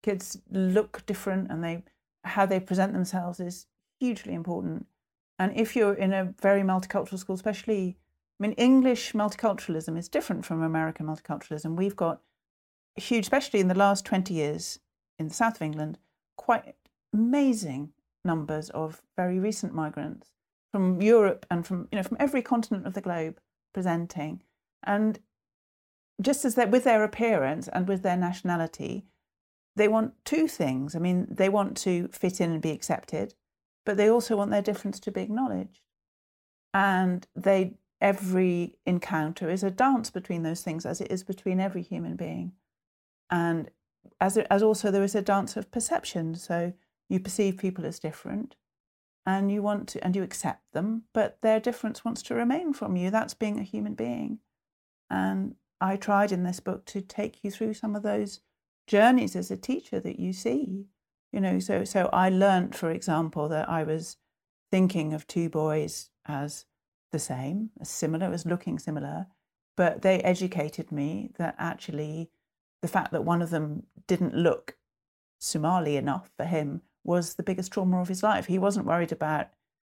Kids 0.01 0.39
look 0.49 1.05
different, 1.05 1.51
and 1.51 1.63
they 1.63 1.83
how 2.23 2.45
they 2.45 2.59
present 2.59 2.93
themselves 2.93 3.39
is 3.39 3.67
hugely 3.99 4.33
important. 4.33 4.87
And 5.37 5.55
if 5.55 5.75
you're 5.75 5.93
in 5.93 6.13
a 6.13 6.33
very 6.41 6.61
multicultural 6.61 7.17
school, 7.17 7.35
especially 7.35 7.97
I 8.41 8.47
mean, 8.47 8.53
English 8.53 9.13
multiculturalism 9.13 9.95
is 9.95 10.09
different 10.09 10.45
from 10.45 10.63
American 10.63 11.05
multiculturalism. 11.05 11.75
We've 11.75 11.95
got 11.95 12.21
huge, 12.95 13.25
especially 13.25 13.59
in 13.59 13.67
the 13.67 13.75
last 13.75 14.03
20 14.03 14.33
years 14.33 14.79
in 15.19 15.27
the 15.27 15.33
south 15.33 15.57
of 15.57 15.61
England, 15.61 15.99
quite 16.37 16.73
amazing 17.13 17.93
numbers 18.25 18.71
of 18.71 19.03
very 19.15 19.37
recent 19.37 19.75
migrants 19.75 20.31
from 20.71 21.03
Europe 21.03 21.45
and 21.51 21.67
from, 21.67 21.87
you 21.91 21.97
know, 21.97 22.03
from 22.03 22.17
every 22.19 22.41
continent 22.41 22.87
of 22.87 22.95
the 22.95 23.01
globe 23.01 23.39
presenting. 23.75 24.41
And 24.81 25.19
just 26.19 26.43
as 26.43 26.55
that 26.55 26.71
with 26.71 26.83
their 26.83 27.03
appearance 27.03 27.67
and 27.67 27.87
with 27.87 28.01
their 28.01 28.17
nationality, 28.17 29.05
they 29.75 29.87
want 29.87 30.13
two 30.25 30.47
things. 30.47 30.95
I 30.95 30.99
mean, 30.99 31.27
they 31.29 31.49
want 31.49 31.77
to 31.77 32.07
fit 32.07 32.41
in 32.41 32.51
and 32.51 32.61
be 32.61 32.71
accepted, 32.71 33.35
but 33.85 33.97
they 33.97 34.09
also 34.09 34.35
want 34.35 34.49
their 34.49 34.63
difference 34.63 34.99
to 35.01 35.11
be 35.11 35.21
acknowledged. 35.21 35.81
And 36.73 37.27
they 37.35 37.75
every 38.01 38.75
encounter 38.85 39.49
is 39.49 39.63
a 39.63 39.71
dance 39.71 40.09
between 40.09 40.43
those 40.43 40.61
things, 40.61 40.85
as 40.85 40.99
it 40.99 41.11
is 41.11 41.23
between 41.23 41.59
every 41.59 41.81
human 41.81 42.15
being. 42.15 42.53
And 43.29 43.69
as, 44.19 44.37
as 44.37 44.63
also 44.63 44.91
there 44.91 45.03
is 45.03 45.15
a 45.15 45.21
dance 45.21 45.55
of 45.55 45.71
perception. 45.71 46.35
So 46.35 46.73
you 47.07 47.19
perceive 47.19 47.57
people 47.57 47.85
as 47.85 47.99
different 47.99 48.55
and 49.25 49.51
you 49.51 49.61
want 49.61 49.87
to, 49.89 50.03
and 50.03 50.15
you 50.15 50.23
accept 50.23 50.73
them, 50.73 51.03
but 51.13 51.37
their 51.41 51.59
difference 51.59 52.03
wants 52.03 52.23
to 52.23 52.35
remain 52.35 52.73
from 52.73 52.95
you. 52.95 53.11
That's 53.11 53.35
being 53.35 53.59
a 53.59 53.63
human 53.63 53.93
being. 53.93 54.39
And 55.09 55.55
I 55.79 55.95
tried 55.95 56.31
in 56.31 56.43
this 56.43 56.59
book 56.59 56.85
to 56.87 57.01
take 57.01 57.43
you 57.43 57.51
through 57.51 57.75
some 57.75 57.95
of 57.95 58.03
those 58.03 58.41
journeys 58.87 59.35
as 59.35 59.51
a 59.51 59.57
teacher 59.57 59.99
that 59.99 60.19
you 60.19 60.33
see. 60.33 60.85
You 61.31 61.39
know, 61.39 61.59
so 61.59 61.83
so 61.83 62.09
I 62.11 62.29
learnt, 62.29 62.75
for 62.75 62.89
example, 62.89 63.47
that 63.49 63.69
I 63.69 63.83
was 63.83 64.17
thinking 64.71 65.13
of 65.13 65.27
two 65.27 65.49
boys 65.49 66.09
as 66.25 66.65
the 67.11 67.19
same, 67.19 67.71
similar, 67.83 68.31
as 68.31 68.45
looking 68.45 68.79
similar, 68.79 69.27
but 69.77 70.01
they 70.01 70.19
educated 70.21 70.91
me 70.91 71.31
that 71.37 71.55
actually 71.57 72.29
the 72.81 72.87
fact 72.87 73.11
that 73.11 73.25
one 73.25 73.41
of 73.41 73.49
them 73.49 73.83
didn't 74.07 74.33
look 74.33 74.77
Somali 75.39 75.97
enough 75.97 76.29
for 76.37 76.45
him 76.45 76.81
was 77.03 77.33
the 77.33 77.43
biggest 77.43 77.71
trauma 77.71 77.99
of 77.99 78.07
his 78.07 78.23
life. 78.23 78.45
He 78.45 78.59
wasn't 78.59 78.85
worried 78.85 79.11
about 79.11 79.49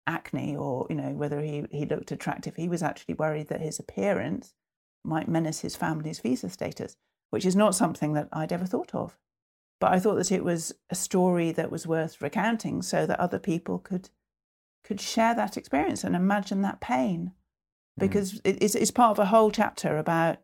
acne 0.07 0.55
or 0.55 0.85
you 0.89 0.95
know 0.95 1.11
whether 1.11 1.41
he, 1.41 1.65
he 1.71 1.85
looked 1.85 2.11
attractive. 2.11 2.55
He 2.55 2.67
was 2.67 2.83
actually 2.83 3.15
worried 3.15 3.47
that 3.49 3.61
his 3.61 3.79
appearance 3.79 4.53
might 5.03 5.27
menace 5.27 5.59
his 5.59 5.75
family's 5.75 6.19
visa 6.19 6.49
status, 6.49 6.97
which 7.29 7.45
is 7.45 7.55
not 7.55 7.75
something 7.75 8.13
that 8.13 8.29
I'd 8.33 8.51
ever 8.51 8.65
thought 8.65 8.93
of. 8.95 9.17
But 9.79 9.91
I 9.91 9.99
thought 9.99 10.15
that 10.15 10.31
it 10.31 10.43
was 10.43 10.73
a 10.89 10.95
story 10.95 11.51
that 11.51 11.69
was 11.71 11.85
worth 11.85 12.21
recounting 12.21 12.81
so 12.81 13.05
that 13.05 13.19
other 13.19 13.39
people 13.39 13.77
could 13.77 14.09
could 14.85 15.01
share 15.01 15.33
that 15.33 15.57
experience 15.57 16.03
and 16.03 16.15
imagine 16.15 16.61
that 16.61 16.79
pain 16.79 17.31
hmm. 17.97 18.05
because 18.05 18.33
mm. 18.33 18.57
it's, 18.61 18.75
it's 18.75 18.91
part 18.91 19.11
of 19.11 19.19
a 19.19 19.25
whole 19.25 19.51
chapter 19.51 19.97
about 19.97 20.37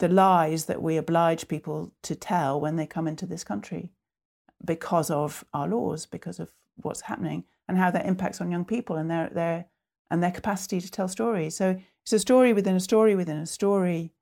the 0.00 0.08
lies 0.08 0.64
that 0.64 0.82
we 0.82 0.96
oblige 0.96 1.46
people 1.46 1.92
to 2.02 2.16
tell 2.16 2.60
when 2.60 2.76
they 2.76 2.86
come 2.86 3.06
into 3.06 3.26
this 3.26 3.44
country 3.44 3.92
because 4.64 5.10
of 5.10 5.44
our 5.54 5.68
laws, 5.68 6.06
because 6.06 6.40
of 6.40 6.52
what's 6.76 7.02
happening, 7.02 7.44
and 7.68 7.78
how 7.78 7.90
that 7.90 8.06
impacts 8.06 8.40
on 8.40 8.50
young 8.50 8.64
people 8.64 8.96
and 8.96 9.10
their 9.10 9.28
their 9.28 9.66
and 10.10 10.22
their 10.22 10.32
capacity 10.32 10.80
to 10.80 10.90
tell 10.90 11.08
stories. 11.08 11.56
So 11.56 11.80
it's 12.02 12.12
a 12.12 12.18
story 12.18 12.52
within 12.52 12.74
a 12.74 12.80
story 12.80 13.14
within 13.14 13.38
a 13.38 13.46
story. 13.46 14.12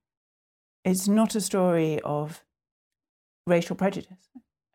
It's 0.84 1.08
not 1.08 1.34
a 1.34 1.40
story 1.40 2.00
of 2.02 2.44
racial 3.46 3.76
prejudice. 3.76 4.28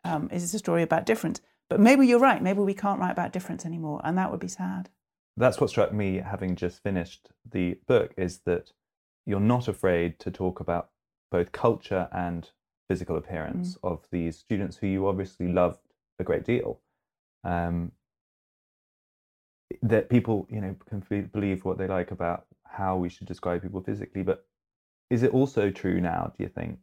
Um, 0.04 0.28
it's 0.32 0.52
a 0.52 0.58
story 0.58 0.82
about 0.82 1.06
difference. 1.06 1.40
But 1.68 1.80
maybe 1.80 2.06
you're 2.06 2.18
right. 2.18 2.42
Maybe 2.42 2.60
we 2.60 2.74
can't 2.74 2.98
write 2.98 3.12
about 3.12 3.32
difference 3.32 3.66
anymore, 3.66 4.00
and 4.04 4.16
that 4.16 4.30
would 4.30 4.40
be 4.40 4.48
sad. 4.48 4.88
That's 5.36 5.60
what 5.60 5.70
struck 5.70 5.92
me 5.92 6.16
having 6.16 6.56
just 6.56 6.82
finished 6.82 7.28
the 7.48 7.78
book 7.86 8.12
is 8.16 8.38
that 8.40 8.72
you're 9.26 9.38
not 9.38 9.68
afraid 9.68 10.18
to 10.20 10.30
talk 10.30 10.58
about 10.58 10.90
both 11.30 11.52
culture 11.52 12.08
and 12.10 12.50
physical 12.88 13.16
appearance 13.16 13.76
mm. 13.76 13.92
of 13.92 14.06
these 14.10 14.38
students 14.38 14.78
who 14.78 14.86
you 14.86 15.06
obviously 15.06 15.46
loved 15.46 15.80
a 16.18 16.24
great 16.24 16.44
deal. 16.44 16.80
Um, 17.44 17.92
that 19.82 20.08
people, 20.08 20.46
you 20.50 20.60
know, 20.60 20.74
can 20.88 21.28
believe 21.32 21.64
what 21.64 21.76
they 21.76 21.86
like 21.86 22.10
about 22.10 22.46
how 22.64 22.96
we 22.96 23.10
should 23.10 23.26
describe 23.26 23.62
people 23.62 23.82
physically, 23.82 24.22
but 24.22 24.46
is 25.10 25.22
it 25.22 25.32
also 25.32 25.70
true 25.70 26.00
now? 26.00 26.32
Do 26.36 26.42
you 26.42 26.48
think 26.48 26.78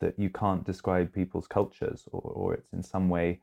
that 0.00 0.18
you 0.18 0.30
can't 0.30 0.64
describe 0.64 1.12
people's 1.12 1.46
cultures, 1.46 2.08
or, 2.12 2.20
or 2.20 2.54
it's 2.54 2.72
in 2.72 2.82
some 2.82 3.08
way 3.08 3.40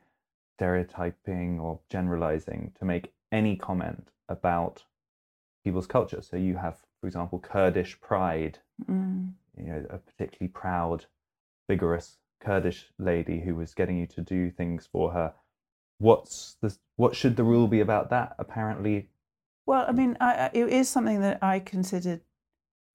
stereotyping 0.56 1.60
or 1.60 1.80
generalizing 1.90 2.72
to 2.80 2.86
make 2.86 3.14
any 3.32 3.56
comment 3.56 4.10
about 4.30 4.84
people's 5.64 5.88
culture. 5.88 6.22
So 6.22 6.38
you 6.38 6.56
have, 6.58 6.78
for 7.02 7.08
example, 7.08 7.40
Kurdish 7.40 8.00
pride, 8.00 8.60
mm. 8.90 9.32
you 9.58 9.66
know, 9.66 9.86
a 9.90 9.98
particularly 9.98 10.50
proud, 10.50 11.06
vigorous 11.68 12.18
Kurdish 12.40 12.88
lady 12.98 13.42
who 13.42 13.56
was 13.56 13.74
getting 13.74 13.98
you 13.98 14.08
to 14.08 14.22
do 14.22 14.50
things 14.50 14.88
for 14.92 15.12
her. 15.12 15.34
What's 15.98 16.58
the 16.62 16.76
what 16.98 17.16
should 17.16 17.36
the 17.36 17.44
rule 17.44 17.68
be 17.68 17.80
about 17.82 18.10
that? 18.10 18.36
Apparently, 18.38 19.10
Well, 19.66 19.86
I 19.88 19.92
mean, 19.92 20.18
I, 20.20 20.34
I- 20.34 20.52
it 20.54 20.68
is 20.70 20.90
something 20.90 21.22
that 21.22 21.40
I 21.42 21.60
considered 21.60 22.22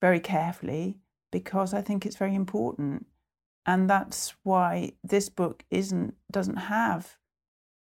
very 0.01 0.21
carefully 0.21 0.99
because 1.31 1.75
I 1.75 1.83
think 1.83 2.05
it's 2.07 2.17
very 2.17 2.35
important, 2.35 3.07
and 3.67 3.89
that's 3.89 4.35
why 4.43 4.93
this 5.03 5.29
book 5.29 5.65
isn't 5.71 6.15
doesn't 6.31 6.57
have 6.57 7.17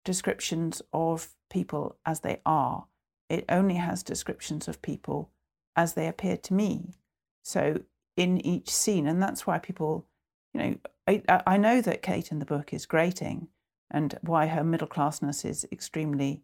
descriptions 0.03 0.81
of 0.91 1.29
people 1.49 1.97
as 2.05 2.21
they 2.21 2.41
are. 2.45 2.85
It 3.29 3.45
only 3.49 3.75
has 3.75 4.03
descriptions 4.03 4.67
of 4.67 4.81
people 4.81 5.31
as 5.75 5.93
they 5.93 6.07
appear 6.07 6.37
to 6.37 6.53
me. 6.53 6.95
So 7.43 7.81
in 8.15 8.45
each 8.45 8.69
scene, 8.69 9.07
and 9.07 9.21
that's 9.21 9.47
why 9.47 9.59
people, 9.59 10.05
you 10.53 10.61
know, 10.61 10.75
I, 11.07 11.41
I 11.45 11.57
know 11.57 11.81
that 11.81 12.01
Kate 12.01 12.31
in 12.31 12.39
the 12.39 12.45
book 12.45 12.73
is 12.73 12.85
grating, 12.85 13.49
and 13.91 14.17
why 14.21 14.47
her 14.47 14.63
middle 14.63 14.87
classness 14.87 15.45
is 15.45 15.67
extremely 15.71 16.41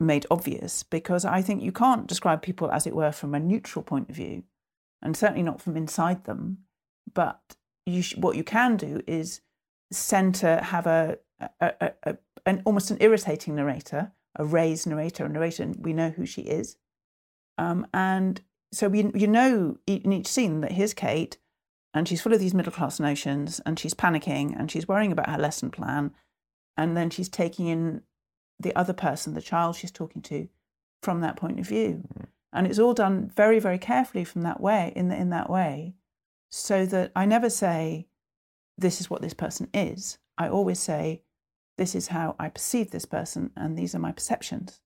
made 0.00 0.26
obvious 0.30 0.82
because 0.82 1.24
I 1.24 1.40
think 1.40 1.62
you 1.62 1.72
can't 1.72 2.06
describe 2.06 2.42
people, 2.42 2.70
as 2.70 2.86
it 2.86 2.94
were, 2.94 3.12
from 3.12 3.34
a 3.34 3.40
neutral 3.40 3.82
point 3.82 4.10
of 4.10 4.16
view, 4.16 4.42
and 5.00 5.16
certainly 5.16 5.42
not 5.42 5.62
from 5.62 5.76
inside 5.76 6.24
them. 6.24 6.58
But 7.12 7.40
you 7.86 8.02
sh- 8.02 8.16
what 8.16 8.36
you 8.36 8.44
can 8.44 8.76
do 8.76 9.02
is 9.06 9.40
center, 9.92 10.60
have 10.62 10.86
a, 10.86 11.18
a, 11.40 11.48
a, 11.60 11.92
a 12.04 12.16
an 12.46 12.62
almost 12.64 12.90
an 12.90 12.98
irritating 13.00 13.54
narrator, 13.54 14.12
a 14.36 14.44
raised 14.44 14.86
narrator, 14.86 15.24
a 15.24 15.28
narrator 15.28 15.72
we 15.78 15.92
know 15.92 16.10
who 16.10 16.26
she 16.26 16.42
is, 16.42 16.76
um, 17.58 17.86
and 17.94 18.40
so 18.72 18.88
we 18.88 19.10
you 19.14 19.26
know 19.26 19.78
in 19.86 20.12
each 20.12 20.26
scene 20.26 20.60
that 20.60 20.72
here's 20.72 20.94
Kate, 20.94 21.38
and 21.92 22.08
she's 22.08 22.20
full 22.20 22.34
of 22.34 22.40
these 22.40 22.54
middle 22.54 22.72
class 22.72 23.00
notions, 23.00 23.60
and 23.64 23.78
she's 23.78 23.94
panicking, 23.94 24.58
and 24.58 24.70
she's 24.70 24.88
worrying 24.88 25.12
about 25.12 25.30
her 25.30 25.38
lesson 25.38 25.70
plan, 25.70 26.12
and 26.76 26.96
then 26.96 27.10
she's 27.10 27.28
taking 27.28 27.68
in 27.68 28.02
the 28.58 28.74
other 28.76 28.92
person, 28.92 29.34
the 29.34 29.40
child 29.40 29.76
she's 29.76 29.90
talking 29.90 30.22
to, 30.22 30.48
from 31.02 31.20
that 31.20 31.36
point 31.36 31.60
of 31.60 31.66
view. 31.66 32.02
And 32.52 32.66
it's 32.66 32.78
all 32.78 32.94
done 32.94 33.30
very, 33.34 33.58
very 33.58 33.78
carefully 33.78 34.24
from 34.24 34.42
that 34.42 34.60
way, 34.60 34.92
in, 34.94 35.08
the, 35.08 35.16
in 35.16 35.30
that 35.30 35.50
way, 35.50 35.94
so 36.50 36.86
that 36.86 37.10
I 37.16 37.26
never 37.26 37.50
say, 37.50 38.06
this 38.78 39.00
is 39.00 39.10
what 39.10 39.22
this 39.22 39.34
person 39.34 39.68
is. 39.74 40.18
I 40.38 40.48
always 40.48 40.80
say, 40.80 41.22
this 41.78 41.94
is 41.94 42.08
how 42.08 42.36
I 42.38 42.48
perceive 42.48 42.90
this 42.90 43.04
person, 43.04 43.50
and 43.56 43.76
these 43.76 43.94
are 43.94 43.98
my 43.98 44.12
perceptions. 44.12 44.80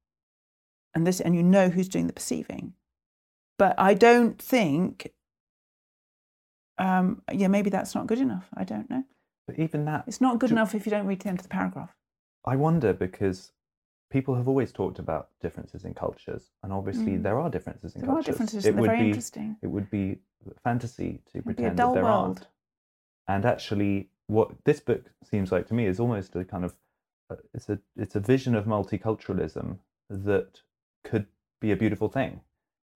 And 0.94 1.06
this, 1.06 1.20
and 1.20 1.34
you 1.34 1.42
know 1.42 1.68
who's 1.68 1.88
doing 1.88 2.06
the 2.06 2.12
perceiving. 2.12 2.74
But 3.58 3.74
I 3.78 3.94
don't 3.94 4.40
think, 4.40 5.12
um, 6.78 7.22
yeah, 7.32 7.48
maybe 7.48 7.70
that's 7.70 7.94
not 7.94 8.06
good 8.06 8.18
enough. 8.20 8.48
I 8.54 8.64
don't 8.64 8.88
know. 8.90 9.04
but 9.46 9.58
even 9.58 9.86
that, 9.86 10.04
It's 10.06 10.20
not 10.20 10.38
good 10.38 10.48
Do- 10.48 10.54
enough 10.56 10.74
if 10.74 10.84
you 10.86 10.90
don't 10.90 11.06
read 11.06 11.20
the 11.20 11.28
end 11.30 11.38
of 11.38 11.42
the 11.42 11.48
paragraph. 11.48 11.94
I 12.44 12.54
wonder 12.56 12.92
because 12.92 13.52
people 14.10 14.34
have 14.34 14.46
always 14.46 14.72
talked 14.72 14.98
about 14.98 15.30
differences 15.40 15.84
in 15.86 15.94
cultures, 15.94 16.50
and 16.62 16.70
obviously 16.72 17.12
Mm. 17.16 17.22
there 17.22 17.40
are 17.40 17.48
differences 17.48 17.94
in 17.94 18.02
There 18.02 18.10
are 18.10 18.14
cultures. 18.16 18.34
differences, 18.34 18.66
It 18.66 18.70
and 18.70 18.80
would 18.80 18.86
very 18.90 18.98
be 19.00 19.06
interesting. 19.08 19.56
it 19.62 19.68
would 19.68 19.88
be 19.90 20.20
fantasy 20.62 21.22
to 21.32 21.38
a 21.38 21.42
pretend 21.42 21.78
that 21.78 21.94
there 21.94 22.04
world. 22.04 22.24
aren't. 22.38 22.46
And 23.26 23.44
actually, 23.46 24.10
what 24.28 24.64
this 24.64 24.78
book 24.78 25.10
seems 25.24 25.50
like 25.50 25.66
to 25.66 25.74
me 25.74 25.86
is 25.86 25.98
almost 25.98 26.36
a 26.36 26.44
kind 26.44 26.64
of 26.64 26.74
uh, 27.30 27.36
it's 27.52 27.68
a 27.68 27.78
it's 27.96 28.14
a 28.14 28.20
vision 28.20 28.54
of 28.54 28.64
multiculturalism 28.66 29.78
that 30.08 30.60
could 31.04 31.26
be 31.60 31.72
a 31.72 31.76
beautiful 31.76 32.08
thing. 32.08 32.40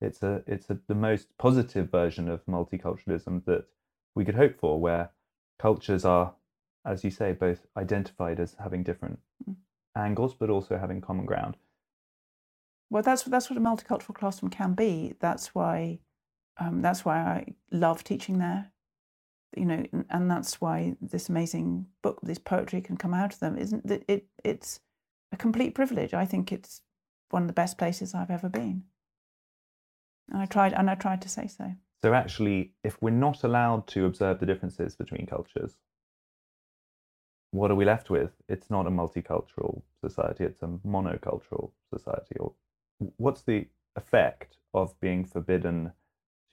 It's 0.00 0.22
a 0.22 0.42
it's 0.46 0.70
a, 0.70 0.78
the 0.86 0.94
most 0.94 1.36
positive 1.38 1.90
version 1.90 2.28
of 2.28 2.46
multiculturalism 2.46 3.44
that 3.46 3.64
we 4.14 4.24
could 4.24 4.34
hope 4.36 4.58
for, 4.58 4.80
where 4.80 5.10
cultures 5.58 6.04
are, 6.04 6.34
as 6.84 7.02
you 7.02 7.10
say, 7.10 7.32
both 7.32 7.66
identified 7.76 8.38
as 8.38 8.56
having 8.62 8.82
different 8.84 9.18
Mm. 9.48 9.56
angles, 9.96 10.34
but 10.34 10.50
also 10.50 10.78
having 10.78 11.00
common 11.00 11.26
ground. 11.26 11.56
Well, 12.90 13.02
that's 13.02 13.24
that's 13.24 13.48
what 13.50 13.56
a 13.56 13.60
multicultural 13.60 14.14
classroom 14.14 14.50
can 14.50 14.74
be. 14.74 15.14
That's 15.18 15.54
why, 15.54 15.98
um, 16.58 16.82
that's 16.82 17.04
why 17.04 17.18
I 17.18 17.46
love 17.70 18.04
teaching 18.04 18.38
there. 18.38 18.70
You 19.56 19.66
know, 19.66 19.84
and, 20.08 20.30
that's 20.30 20.60
why 20.60 20.96
this 21.00 21.28
amazing 21.28 21.86
book, 22.02 22.20
this 22.22 22.38
poetry, 22.38 22.80
can 22.80 22.96
come 22.96 23.12
out 23.12 23.34
of 23.34 23.40
them. 23.40 23.58
Isn't 23.58 23.86
that 23.86 24.02
it? 24.08 24.26
It's 24.44 24.80
a 25.30 25.36
complete 25.36 25.74
privilege. 25.74 26.14
I 26.14 26.24
think 26.24 26.52
it's 26.52 26.80
one 27.30 27.42
of 27.42 27.48
the 27.48 27.54
best 27.54 27.76
places 27.76 28.14
I've 28.14 28.30
ever 28.30 28.48
been. 28.48 28.84
And 30.30 30.40
I 30.40 30.46
tried, 30.46 30.72
and 30.72 30.88
I 30.88 30.94
tried 30.94 31.20
to 31.22 31.28
say 31.28 31.48
so. 31.48 31.72
So 32.02 32.14
actually, 32.14 32.72
if 32.82 33.00
we're 33.02 33.10
not 33.10 33.44
allowed 33.44 33.86
to 33.88 34.06
observe 34.06 34.40
the 34.40 34.46
differences 34.46 34.96
between 34.96 35.26
cultures, 35.26 35.76
what 37.52 37.70
are 37.70 37.76
we 37.76 37.84
left 37.84 38.10
with? 38.10 38.30
It's 38.48 38.70
not 38.70 38.86
a 38.86 38.90
multicultural 38.90 39.82
society, 40.00 40.44
it's 40.44 40.62
a 40.62 40.78
monocultural 40.86 41.72
society. 41.92 42.36
Or 42.40 42.54
what's 43.18 43.42
the 43.42 43.66
effect 43.94 44.56
of 44.74 44.98
being 45.00 45.24
forbidden 45.24 45.92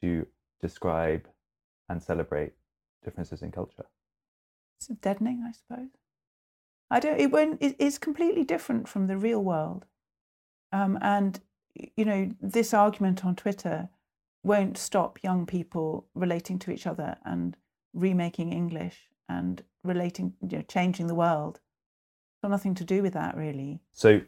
to 0.01 0.27
describe 0.61 1.27
and 1.87 2.03
celebrate 2.03 2.53
differences 3.03 3.41
in 3.41 3.51
culture? 3.51 3.85
It's 4.77 4.87
deadening, 4.87 5.43
I 5.47 5.51
suppose. 5.51 5.89
I 6.89 6.99
don't. 6.99 7.19
It 7.19 7.31
won't. 7.31 7.61
It, 7.61 7.75
it's 7.79 7.97
completely 7.97 8.43
different 8.43 8.87
from 8.87 9.07
the 9.07 9.17
real 9.17 9.43
world, 9.43 9.85
um, 10.71 10.97
and 11.01 11.39
you 11.73 12.05
know 12.05 12.31
this 12.41 12.73
argument 12.73 13.23
on 13.25 13.35
Twitter 13.35 13.89
won't 14.43 14.77
stop 14.77 15.19
young 15.21 15.45
people 15.45 16.07
relating 16.15 16.57
to 16.59 16.71
each 16.71 16.87
other 16.87 17.17
and 17.25 17.57
remaking 17.93 18.53
English 18.53 19.09
and 19.27 19.63
relating, 19.83 20.33
you 20.41 20.57
know, 20.57 20.63
changing 20.63 21.07
the 21.07 21.15
world. 21.15 21.55
It's 21.57 22.41
got 22.41 22.51
nothing 22.51 22.75
to 22.75 22.85
do 22.85 23.01
with 23.01 23.13
that, 23.13 23.35
really. 23.35 23.81
So 23.91 24.21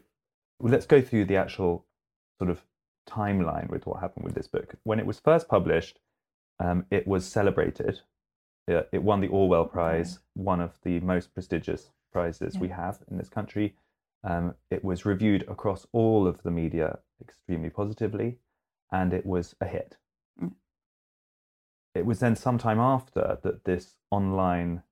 let's 0.60 0.86
go 0.86 1.00
through 1.00 1.26
the 1.26 1.36
actual 1.36 1.86
sort 2.38 2.50
of 2.50 2.62
timeline 3.08 3.68
with 3.70 3.86
what 3.86 4.00
happened 4.00 4.24
with 4.24 4.34
this 4.34 4.48
book. 4.48 4.74
When 4.84 4.98
it 4.98 5.06
was 5.06 5.18
first 5.18 5.48
published, 5.48 5.98
um, 6.60 6.84
it 6.90 7.06
was 7.06 7.24
celebrated. 7.24 8.00
It, 8.66 8.88
it 8.92 9.02
won 9.02 9.20
the 9.20 9.28
Orwell 9.28 9.64
Prize, 9.64 10.20
one 10.34 10.60
of 10.60 10.72
the 10.82 11.00
most 11.00 11.34
prestigious 11.34 11.90
prizes 12.12 12.58
we 12.58 12.68
have 12.68 13.00
in 13.10 13.18
this 13.18 13.28
country. 13.28 13.74
Um, 14.24 14.54
it 14.70 14.84
was 14.84 15.04
reviewed 15.04 15.42
across 15.48 15.86
all 15.92 16.26
of 16.28 16.42
the 16.42 16.50
media 16.50 16.98
extremely 17.20 17.70
positively, 17.70 18.38
and 18.92 19.12
it 19.12 19.26
was 19.26 19.56
a 19.60 19.66
hit. 19.66 19.96
Mm. 20.40 20.52
It 21.94 22.06
was 22.06 22.20
then 22.20 22.36
sometime 22.36 22.78
after 22.78 23.38
that 23.42 23.64
this 23.64 23.96
online 24.10 24.82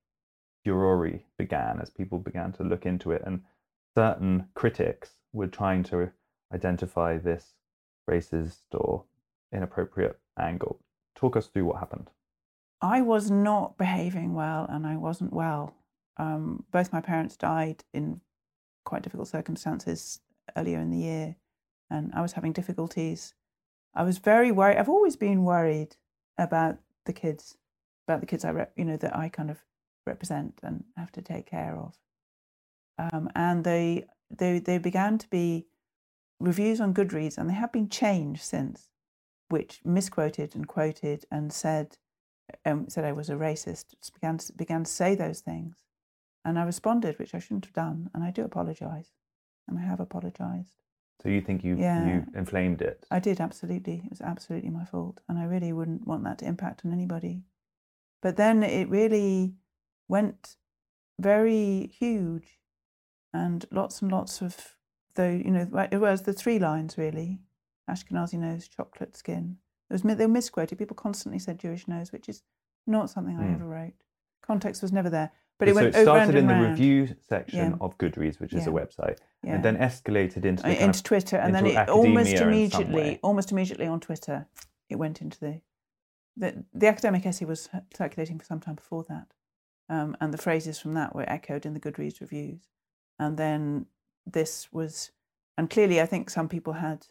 furore 0.65 1.21
began, 1.37 1.79
as 1.79 1.89
people 1.89 2.19
began 2.19 2.51
to 2.53 2.63
look 2.63 2.85
into 2.85 3.11
it, 3.11 3.23
and 3.25 3.43
certain 3.95 4.47
critics 4.53 5.15
were 5.31 5.47
trying 5.47 5.83
to 5.83 6.11
identify 6.53 7.17
this 7.17 7.53
racist 8.09 8.61
or 8.73 9.05
inappropriate 9.53 10.19
angle. 10.37 10.79
Talk 11.15 11.37
us 11.37 11.47
through 11.47 11.65
what 11.65 11.79
happened. 11.79 12.09
I 12.81 13.01
was 13.01 13.29
not 13.29 13.77
behaving 13.77 14.33
well, 14.33 14.65
and 14.69 14.87
I 14.87 14.97
wasn't 14.97 15.33
well. 15.33 15.75
Um, 16.17 16.65
both 16.71 16.91
my 16.91 17.01
parents 17.01 17.37
died 17.37 17.83
in 17.93 18.21
quite 18.85 19.03
difficult 19.03 19.27
circumstances 19.27 20.19
earlier 20.55 20.79
in 20.79 20.89
the 20.89 20.97
year, 20.97 21.35
and 21.89 22.11
I 22.13 22.21
was 22.21 22.33
having 22.33 22.53
difficulties. 22.53 23.35
I 23.93 24.03
was 24.03 24.17
very 24.17 24.51
worried. 24.51 24.77
I've 24.77 24.89
always 24.89 25.15
been 25.15 25.43
worried 25.43 25.95
about 26.37 26.79
the 27.05 27.13
kids, 27.13 27.57
about 28.07 28.21
the 28.21 28.25
kids 28.25 28.43
I, 28.43 28.51
rep, 28.51 28.73
you 28.75 28.85
know, 28.85 28.97
that 28.97 29.15
I 29.15 29.29
kind 29.29 29.51
of 29.51 29.63
represent 30.07 30.59
and 30.63 30.83
have 30.97 31.11
to 31.13 31.21
take 31.21 31.45
care 31.45 31.77
of. 31.77 31.95
Um, 32.97 33.29
and 33.35 33.63
they, 33.63 34.05
they, 34.29 34.59
they 34.59 34.77
began 34.77 35.17
to 35.19 35.29
be 35.29 35.67
reviews 36.39 36.81
on 36.81 36.93
Goodreads, 36.93 37.37
and 37.37 37.49
they 37.49 37.53
have 37.53 37.71
been 37.71 37.89
changed 37.89 38.41
since, 38.41 38.89
which 39.49 39.81
misquoted 39.85 40.55
and 40.55 40.67
quoted 40.67 41.25
and 41.29 41.53
said 41.53 41.97
um, 42.65 42.89
said 42.89 43.05
I 43.05 43.11
was 43.11 43.29
a 43.29 43.35
racist, 43.35 43.95
began 44.13 44.37
to, 44.37 44.53
began 44.53 44.83
to 44.83 44.91
say 44.91 45.15
those 45.15 45.41
things, 45.41 45.77
and 46.45 46.57
I 46.57 46.63
responded, 46.63 47.17
which 47.19 47.35
I 47.35 47.39
shouldn't 47.39 47.65
have 47.65 47.73
done, 47.73 48.09
and 48.13 48.23
I 48.23 48.31
do 48.31 48.43
apologise, 48.43 49.11
and 49.67 49.77
I 49.77 49.81
have 49.81 49.99
apologised. 49.99 50.81
So 51.21 51.29
you 51.29 51.41
think 51.41 51.63
you 51.63 51.75
Yeah. 51.75 52.07
you 52.07 52.25
inflamed 52.33 52.81
it? 52.81 53.05
I 53.11 53.19
did 53.19 53.39
absolutely. 53.39 54.01
It 54.05 54.09
was 54.09 54.21
absolutely 54.21 54.71
my 54.71 54.85
fault, 54.85 55.21
and 55.27 55.37
I 55.37 55.45
really 55.45 55.71
wouldn't 55.71 56.07
want 56.07 56.23
that 56.23 56.39
to 56.39 56.45
impact 56.45 56.85
on 56.85 56.91
anybody. 56.91 57.43
But 58.21 58.37
then 58.37 58.63
it 58.63 58.89
really 58.89 59.55
went 60.07 60.57
very 61.19 61.87
huge, 61.99 62.59
and 63.33 63.65
lots 63.71 64.01
and 64.01 64.11
lots 64.11 64.41
of 64.41 64.75
though 65.15 65.29
you 65.29 65.51
know 65.51 65.87
it 65.91 65.99
was 65.99 66.23
the 66.23 66.33
three 66.33 66.57
lines 66.59 66.97
really: 66.97 67.39
Ashkenazi 67.89 68.39
nose, 68.39 68.67
chocolate 68.67 69.15
skin. 69.15 69.57
It 69.91 70.01
was 70.03 70.17
they 70.17 70.25
were 70.25 70.31
misquoted. 70.31 70.77
People 70.77 70.95
constantly 70.95 71.37
said 71.39 71.59
Jewish 71.59 71.87
nose, 71.87 72.11
which 72.13 72.29
is 72.29 72.43
not 72.87 73.09
something 73.09 73.37
I 73.37 73.43
Hmm. 73.47 73.55
ever 73.55 73.65
wrote. 73.65 73.93
Context 74.41 74.81
was 74.81 74.93
never 74.93 75.09
there. 75.09 75.31
But 75.59 75.67
it 75.67 75.71
so 75.71 75.75
went 75.75 75.87
it 75.89 75.95
over 75.97 76.03
started 76.05 76.35
in 76.35 76.47
the 76.47 76.55
review 76.55 77.15
section 77.19 77.71
Yeah. 77.71 77.77
of 77.81 77.97
Goodreads, 77.97 78.39
which 78.39 78.53
is 78.53 78.65
a 78.65 78.71
website, 78.71 79.19
Yeah. 79.43 79.55
and 79.55 79.63
then 79.65 79.77
escalated 79.77 80.43
into 80.45 80.67
into 80.67 80.99
of, 80.99 81.03
Twitter, 81.03 81.37
and 81.37 81.53
then 81.53 81.65
it 81.67 81.89
almost 81.89 82.29
academia 82.33 82.63
in 82.63 82.71
some 82.71 82.81
immediately, 82.81 83.19
almost 83.21 83.51
immediately 83.51 83.85
on 83.85 83.99
Twitter, 83.99 84.47
it 84.89 84.95
went 84.95 85.21
into 85.21 85.39
the, 85.39 85.61
the 86.37 86.65
the 86.73 86.87
academic 86.87 87.25
essay 87.25 87.45
was 87.45 87.69
circulating 87.93 88.39
for 88.39 88.45
some 88.45 88.59
time 88.59 88.75
before 88.75 89.03
that. 89.03 89.33
Um, 89.89 90.15
and 90.21 90.33
the 90.33 90.37
phrases 90.37 90.79
from 90.79 90.93
that 90.93 91.13
were 91.13 91.29
echoed 91.29 91.65
in 91.65 91.73
the 91.73 91.79
Goodreads 91.81 92.21
reviews. 92.21 92.69
And 93.19 93.37
then 93.37 93.87
this 94.25 94.71
was, 94.71 95.11
and 95.57 95.69
clearly, 95.69 95.99
I 96.01 96.05
think 96.07 96.29
some 96.29 96.47
people 96.47 96.73
had 96.73 97.07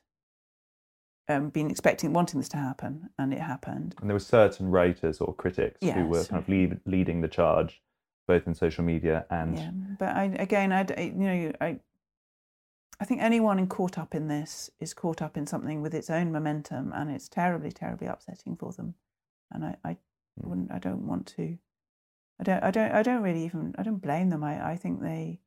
um, 1.30 1.50
been 1.50 1.70
expecting, 1.70 2.12
wanting 2.12 2.40
this 2.40 2.48
to 2.50 2.56
happen, 2.56 3.10
and 3.18 3.32
it 3.32 3.40
happened. 3.40 3.94
And 4.00 4.08
there 4.10 4.14
were 4.14 4.20
certain 4.20 4.70
writers 4.70 5.20
or 5.20 5.34
critics 5.34 5.78
who 5.80 6.06
were 6.06 6.24
kind 6.24 6.42
of 6.42 6.48
lead, 6.48 6.80
leading 6.86 7.20
the 7.20 7.28
charge, 7.28 7.82
both 8.26 8.46
in 8.46 8.54
social 8.54 8.84
media 8.84 9.26
and 9.30 9.56
Yeah, 9.56 9.70
but 9.98 10.16
I, 10.16 10.24
again, 10.38 10.72
I, 10.72 10.80
I- 10.96 11.00
you 11.02 11.12
know, 11.12 11.52
I, 11.60 11.80
I 13.00 13.04
think 13.06 13.22
anyone 13.22 13.66
caught 13.66 13.96
up 13.98 14.14
in 14.14 14.28
this 14.28 14.70
is 14.78 14.92
caught 14.92 15.22
up 15.22 15.36
in 15.36 15.46
something 15.46 15.80
with 15.80 15.94
its 15.94 16.10
own 16.10 16.32
momentum, 16.32 16.92
and 16.94 17.10
it's 17.10 17.28
terribly, 17.28 17.72
terribly 17.72 18.06
upsetting 18.06 18.56
for 18.56 18.72
them. 18.72 18.94
And 19.50 19.64
I, 19.64 19.76
I 19.84 19.96
Mm. 20.40 20.46
wouldn't, 20.48 20.72
I 20.72 20.78
don't 20.78 21.06
want 21.08 21.26
to, 21.36 21.58
I 22.38 22.44
don't, 22.44 22.62
I 22.62 22.70
don't, 22.70 22.92
I 22.92 23.02
don't 23.02 23.22
really 23.22 23.44
even, 23.44 23.74
I 23.76 23.82
don't 23.82 23.98
blame 24.00 24.30
them. 24.30 24.44
I, 24.44 24.72
I 24.72 24.76
think 24.76 25.00
they 25.02 25.40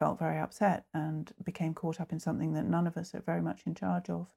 felt 0.00 0.18
very 0.18 0.38
upset 0.38 0.86
and 0.92 1.32
became 1.44 1.74
caught 1.74 2.00
up 2.00 2.12
in 2.12 2.18
something 2.20 2.54
that 2.54 2.64
none 2.64 2.86
of 2.88 2.96
us 2.96 3.14
are 3.14 3.20
very 3.20 3.40
much 3.40 3.62
in 3.66 3.74
charge 3.74 4.10
of. 4.10 4.28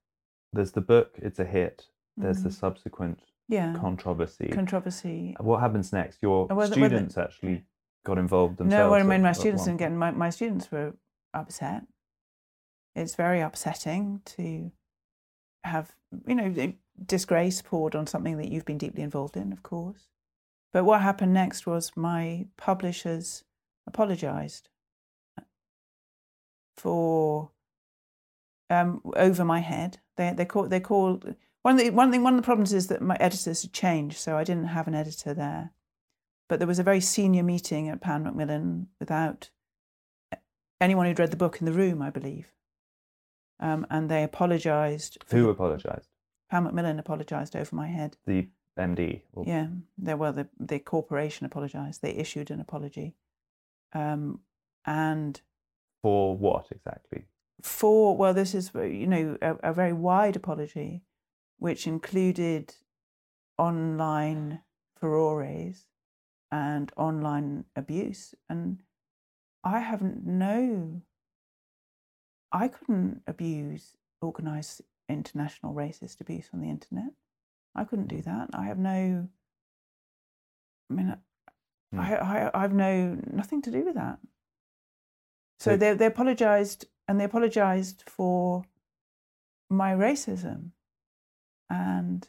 There's 0.53 0.71
the 0.71 0.81
book, 0.81 1.15
it's 1.17 1.39
a 1.39 1.45
hit. 1.45 1.87
There's 2.17 2.43
the 2.43 2.49
Mhm. 2.49 2.53
subsequent 2.59 3.19
Yeah, 3.47 3.73
controversy. 3.75 4.49
controversy. 4.49 5.35
what 5.39 5.59
happens 5.61 5.91
next? 5.93 6.21
Your 6.21 6.51
Uh, 6.51 6.55
whether- 6.55 6.73
students 6.73 7.17
actually 7.17 7.65
got 8.03 8.17
involved 8.17 8.57
themselves. 8.57 8.85
No, 8.85 8.91
well, 8.91 8.99
I 8.99 9.03
mean, 9.03 9.21
my 9.21 9.31
students 9.31 9.65
didn't 9.65 9.77
get 9.79 9.91
my, 9.91 10.11
my 10.11 10.29
students 10.29 10.71
were 10.71 10.93
upset. 11.33 11.83
It's 12.95 13.15
very 13.15 13.39
upsetting 13.41 14.21
to 14.25 14.71
have 15.63 15.95
you 16.27 16.35
know 16.35 16.49
the 16.51 16.75
disgrace 17.05 17.61
poured 17.61 17.95
on 17.95 18.05
something 18.07 18.35
that 18.37 18.49
you've 18.49 18.65
been 18.65 18.77
deeply 18.77 19.03
involved 19.03 19.37
in, 19.37 19.53
of 19.53 19.63
course. 19.63 20.07
But 20.73 20.83
what 20.85 21.01
happened 21.01 21.33
next 21.33 21.65
was 21.65 21.95
my 21.95 22.47
publishers 22.57 23.43
apologised 23.87 24.69
for 26.75 27.51
um, 28.71 29.01
over 29.15 29.43
my 29.45 29.59
head. 29.59 29.99
They 30.17 30.33
they 30.33 30.45
call 30.45 30.67
they 30.67 30.79
called 30.79 31.35
one 31.61 31.75
of 31.77 31.79
the, 31.83 31.89
one 31.91 32.11
thing 32.11 32.23
one 32.23 32.33
of 32.35 32.41
the 32.41 32.45
problems 32.45 32.73
is 32.73 32.87
that 32.87 33.01
my 33.01 33.17
editors 33.19 33.61
had 33.61 33.73
changed, 33.73 34.17
so 34.17 34.37
I 34.37 34.43
didn't 34.43 34.67
have 34.67 34.87
an 34.87 34.95
editor 34.95 35.33
there. 35.33 35.71
But 36.49 36.59
there 36.59 36.67
was 36.67 36.79
a 36.79 36.83
very 36.83 37.01
senior 37.01 37.43
meeting 37.43 37.87
at 37.89 38.01
Pan 38.01 38.23
Macmillan 38.23 38.87
without 38.99 39.49
anyone 40.79 41.05
who'd 41.05 41.19
read 41.19 41.31
the 41.31 41.37
book 41.37 41.59
in 41.59 41.65
the 41.65 41.71
room, 41.73 42.01
I 42.01 42.09
believe. 42.09 42.47
Um, 43.59 43.85
and 43.89 44.09
they 44.09 44.23
apologised. 44.23 45.17
Who 45.29 45.49
apologised? 45.49 46.09
Pan 46.49 46.63
Macmillan 46.63 46.99
apologised 46.99 47.55
over 47.55 47.75
my 47.75 47.87
head. 47.87 48.17
The 48.25 48.49
MD. 48.77 49.21
or- 49.33 49.45
Yeah, 49.47 49.67
they, 49.97 50.13
well, 50.15 50.33
the, 50.33 50.47
the 50.59 50.79
corporation 50.79 51.45
apologised. 51.45 52.01
They 52.01 52.11
issued 52.13 52.49
an 52.51 52.59
apology. 52.59 53.15
Um, 53.93 54.39
and 54.85 55.39
For 56.01 56.35
what 56.35 56.67
exactly? 56.71 57.25
For, 57.61 58.15
well, 58.17 58.33
this 58.33 58.53
is, 58.53 58.71
you 58.75 59.07
know, 59.07 59.37
a, 59.41 59.55
a 59.69 59.73
very 59.73 59.93
wide 59.93 60.35
apology, 60.35 61.03
which 61.57 61.87
included 61.87 62.75
online 63.57 64.61
furores 65.01 65.85
and 66.51 66.91
online 66.97 67.65
abuse. 67.75 68.35
And 68.49 68.81
I 69.63 69.79
haven't 69.79 70.25
no, 70.25 71.01
I 72.51 72.67
couldn't 72.67 73.21
abuse 73.27 73.97
organised 74.23 74.81
international 75.07 75.73
racist 75.73 76.21
abuse 76.21 76.49
on 76.53 76.61
the 76.61 76.69
internet. 76.69 77.11
I 77.75 77.83
couldn't 77.83 78.07
do 78.07 78.21
that. 78.23 78.49
I 78.53 78.65
have 78.65 78.77
no, 78.77 79.27
I 80.89 80.93
mean, 80.93 81.15
Hmm. 81.93 81.99
I, 81.99 82.15
I, 82.15 82.63
I've 82.63 82.73
no, 82.73 83.17
nothing 83.31 83.61
to 83.63 83.71
do 83.71 83.83
with 83.83 83.95
that. 83.95 84.17
So 85.59 85.71
So- 85.71 85.77
they, 85.77 85.93
they 85.93 86.05
apologised 86.05 86.85
and 87.11 87.19
they 87.19 87.25
apologised 87.25 88.03
for 88.07 88.63
my 89.69 89.91
racism. 89.91 90.71
And 91.69 92.25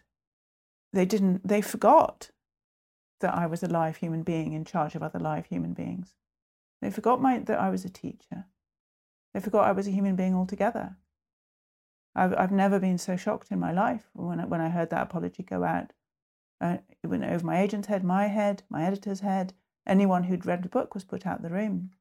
they 0.92 1.04
didn't, 1.04 1.46
they 1.46 1.62
forgot 1.62 2.30
that 3.20 3.32
I 3.32 3.46
was 3.46 3.62
a 3.62 3.68
live 3.68 3.98
human 3.98 4.24
being 4.24 4.52
in 4.52 4.64
charge 4.64 4.96
of 4.96 5.02
other 5.02 5.20
live 5.20 5.46
human 5.46 5.72
beings. 5.72 6.16
They 6.80 6.90
forgot 6.90 7.22
my, 7.22 7.38
that 7.38 7.60
I 7.60 7.70
was 7.70 7.84
a 7.84 7.88
teacher. 7.88 8.46
They 9.32 9.38
forgot 9.38 9.68
I 9.68 9.72
was 9.72 9.86
a 9.86 9.92
human 9.92 10.16
being 10.16 10.34
altogether. 10.34 10.96
I've, 12.16 12.34
I've 12.36 12.50
never 12.50 12.80
been 12.80 12.98
so 12.98 13.16
shocked 13.16 13.52
in 13.52 13.60
my 13.60 13.72
life 13.72 14.10
when 14.14 14.40
I, 14.40 14.46
when 14.46 14.60
I 14.60 14.68
heard 14.68 14.90
that 14.90 15.02
apology 15.04 15.44
go 15.44 15.62
out. 15.62 15.92
Uh, 16.60 16.78
it 17.04 17.06
went 17.06 17.22
over 17.22 17.46
my 17.46 17.60
agent's 17.60 17.86
head, 17.86 18.02
my 18.02 18.26
head, 18.26 18.64
my 18.68 18.84
editor's 18.84 19.20
head. 19.20 19.54
Anyone 19.86 20.24
who'd 20.24 20.44
read 20.44 20.64
the 20.64 20.68
book 20.68 20.92
was 20.92 21.04
put 21.04 21.24
out 21.24 21.42
the 21.42 21.50
room. 21.50 21.92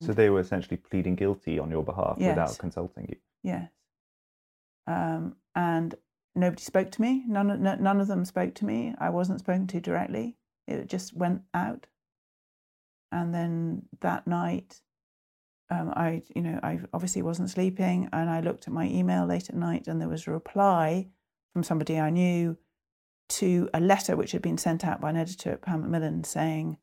So 0.00 0.12
they 0.12 0.30
were 0.30 0.40
essentially 0.40 0.76
pleading 0.76 1.16
guilty 1.16 1.58
on 1.58 1.70
your 1.70 1.82
behalf 1.82 2.16
Yes. 2.18 2.30
without 2.36 2.58
consulting 2.58 3.06
you. 3.08 3.16
Yes. 3.42 3.70
Um, 4.86 5.36
and 5.54 5.94
nobody 6.34 6.62
spoke 6.62 6.90
to 6.92 7.00
me. 7.02 7.24
None, 7.26 7.50
of- 7.50 7.80
none 7.80 8.00
of 8.00 8.06
them 8.06 8.24
spoke 8.24 8.54
to 8.56 8.64
me. 8.64 8.94
I 8.98 9.10
wasn't 9.10 9.40
spoken 9.40 9.66
to 9.68 9.80
directly. 9.80 10.36
It 10.66 10.86
just 10.88 11.14
went 11.16 11.42
out. 11.52 11.86
And 13.10 13.34
then 13.34 13.88
that 14.00 14.26
night, 14.26 14.80
um, 15.70 15.90
I, 15.96 16.22
you 16.34 16.42
know, 16.42 16.60
I 16.62 16.80
obviously 16.92 17.22
wasn't 17.22 17.50
sleeping, 17.50 18.08
and 18.12 18.30
I 18.30 18.40
looked 18.40 18.68
at 18.68 18.72
my 18.72 18.86
email 18.88 19.26
late 19.26 19.48
at 19.48 19.56
night, 19.56 19.88
and 19.88 20.00
there 20.00 20.08
was 20.08 20.26
a 20.26 20.30
reply 20.30 21.08
from 21.52 21.62
somebody 21.62 21.98
I 21.98 22.10
knew 22.10 22.56
to 23.30 23.68
a 23.74 23.80
letter 23.80 24.16
which 24.16 24.32
had 24.32 24.40
been 24.42 24.56
sent 24.58 24.84
out 24.84 25.00
by 25.00 25.10
an 25.10 25.16
editor 25.16 25.50
at 25.52 25.62
Pan 25.62 25.80
Macmillan 25.82 26.24
saying, 26.24 26.78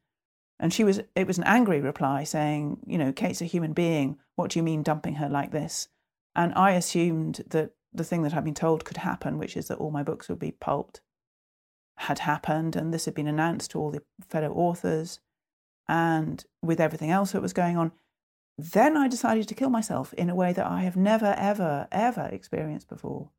and 0.60 0.74
she 0.74 0.84
was, 0.84 1.02
it 1.16 1.28
was 1.28 1.38
an 1.38 1.44
angry 1.46 1.82
reply 1.82 2.24
saying, 2.24 2.78
you 2.86 2.98
know, 2.98 3.12
Kate's 3.12 3.42
a 3.42 3.46
human 3.46 3.74
being. 3.74 4.18
What 4.36 4.52
do 4.52 4.60
you 4.60 4.64
mean 4.64 4.84
dumping 4.84 5.16
her 5.16 5.30
like 5.30 5.52
this? 5.52 5.90
And 6.36 6.54
I 6.56 6.72
assumed 6.72 7.44
that 7.48 7.72
the 7.94 8.04
thing 8.04 8.24
that 8.24 8.34
I'd 8.34 8.44
been 8.44 8.54
told 8.54 8.86
could 8.86 8.98
happen, 8.98 9.38
which 9.38 9.58
is 9.58 9.68
that 9.68 9.78
all 9.78 9.92
my 9.92 10.04
books 10.04 10.30
would 10.30 10.40
be 10.40 10.52
pulped, 10.52 11.02
had 11.98 12.20
happened. 12.20 12.76
And 12.76 12.94
this 12.94 13.06
had 13.06 13.14
been 13.14 13.28
announced 13.28 13.72
to 13.72 13.80
all 13.80 13.92
the 13.92 14.04
fellow 14.28 14.52
authors. 14.52 15.20
And 15.88 16.44
with 16.62 16.80
everything 16.80 17.12
else 17.12 17.32
that 17.32 17.42
was 17.42 17.54
going 17.54 17.78
on, 17.78 17.92
then 18.58 18.96
I 18.96 19.10
decided 19.10 19.48
to 19.50 19.56
kill 19.56 19.70
myself 19.70 20.14
in 20.14 20.30
a 20.30 20.36
way 20.36 20.54
that 20.54 20.66
I 20.66 20.82
have 20.84 20.96
never, 20.96 21.36
ever, 21.38 21.88
ever 21.92 22.30
experienced 22.32 22.88
before. 22.88 23.30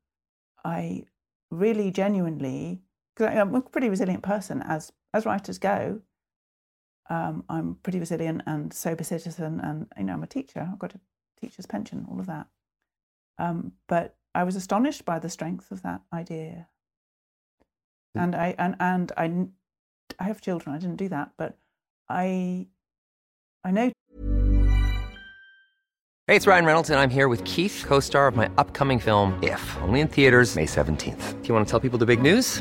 I 0.64 1.04
really 1.50 1.90
genuinely, 1.90 2.82
because 3.14 3.34
I'm 3.34 3.54
a 3.54 3.62
pretty 3.62 3.88
resilient 3.88 4.22
person 4.22 4.62
as, 4.62 4.92
as 5.14 5.24
writers 5.24 5.58
go. 5.58 6.02
Um, 7.08 7.44
I'm 7.48 7.76
pretty 7.82 8.00
resilient 8.00 8.42
and 8.46 8.72
sober 8.72 9.04
citizen, 9.04 9.60
and 9.60 9.86
you 9.96 10.04
know 10.04 10.14
I'm 10.14 10.22
a 10.22 10.26
teacher. 10.26 10.68
I've 10.70 10.78
got 10.78 10.94
a 10.94 11.00
teacher's 11.40 11.66
pension, 11.66 12.06
all 12.10 12.18
of 12.18 12.26
that. 12.26 12.46
Um, 13.38 13.72
but 13.86 14.16
I 14.34 14.42
was 14.44 14.56
astonished 14.56 15.04
by 15.04 15.18
the 15.18 15.28
strength 15.28 15.70
of 15.70 15.82
that 15.82 16.00
idea, 16.12 16.68
Mm. 18.16 18.22
and 18.22 18.34
I 18.34 18.54
and 18.58 18.76
and 18.80 19.12
I, 19.16 19.24
n- 19.26 19.52
I 20.18 20.24
have 20.24 20.40
children. 20.40 20.74
I 20.74 20.78
didn't 20.78 20.96
do 20.96 21.08
that, 21.10 21.32
but 21.36 21.58
I 22.08 22.66
I 23.62 23.70
know 23.70 23.92
Hey, 26.28 26.34
it's 26.34 26.46
Ryan 26.48 26.64
Reynolds, 26.64 26.90
and 26.90 26.98
I'm 26.98 27.10
here 27.10 27.28
with 27.28 27.44
Keith, 27.44 27.84
co 27.86 28.00
star 28.00 28.26
of 28.26 28.34
my 28.34 28.50
upcoming 28.58 28.98
film, 28.98 29.38
If, 29.44 29.76
only 29.82 30.00
in 30.00 30.08
theaters, 30.08 30.56
May 30.56 30.66
17th. 30.66 31.40
Do 31.40 31.48
you 31.48 31.54
want 31.54 31.64
to 31.68 31.70
tell 31.70 31.78
people 31.78 32.00
the 32.00 32.06
big 32.06 32.20
news? 32.20 32.60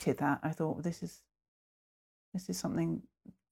Did 0.00 0.18
that, 0.18 0.40
I 0.42 0.50
thought 0.50 0.74
well, 0.76 0.82
this 0.82 1.02
is 1.02 1.20
this 2.32 2.48
is 2.48 2.58
something 2.58 3.02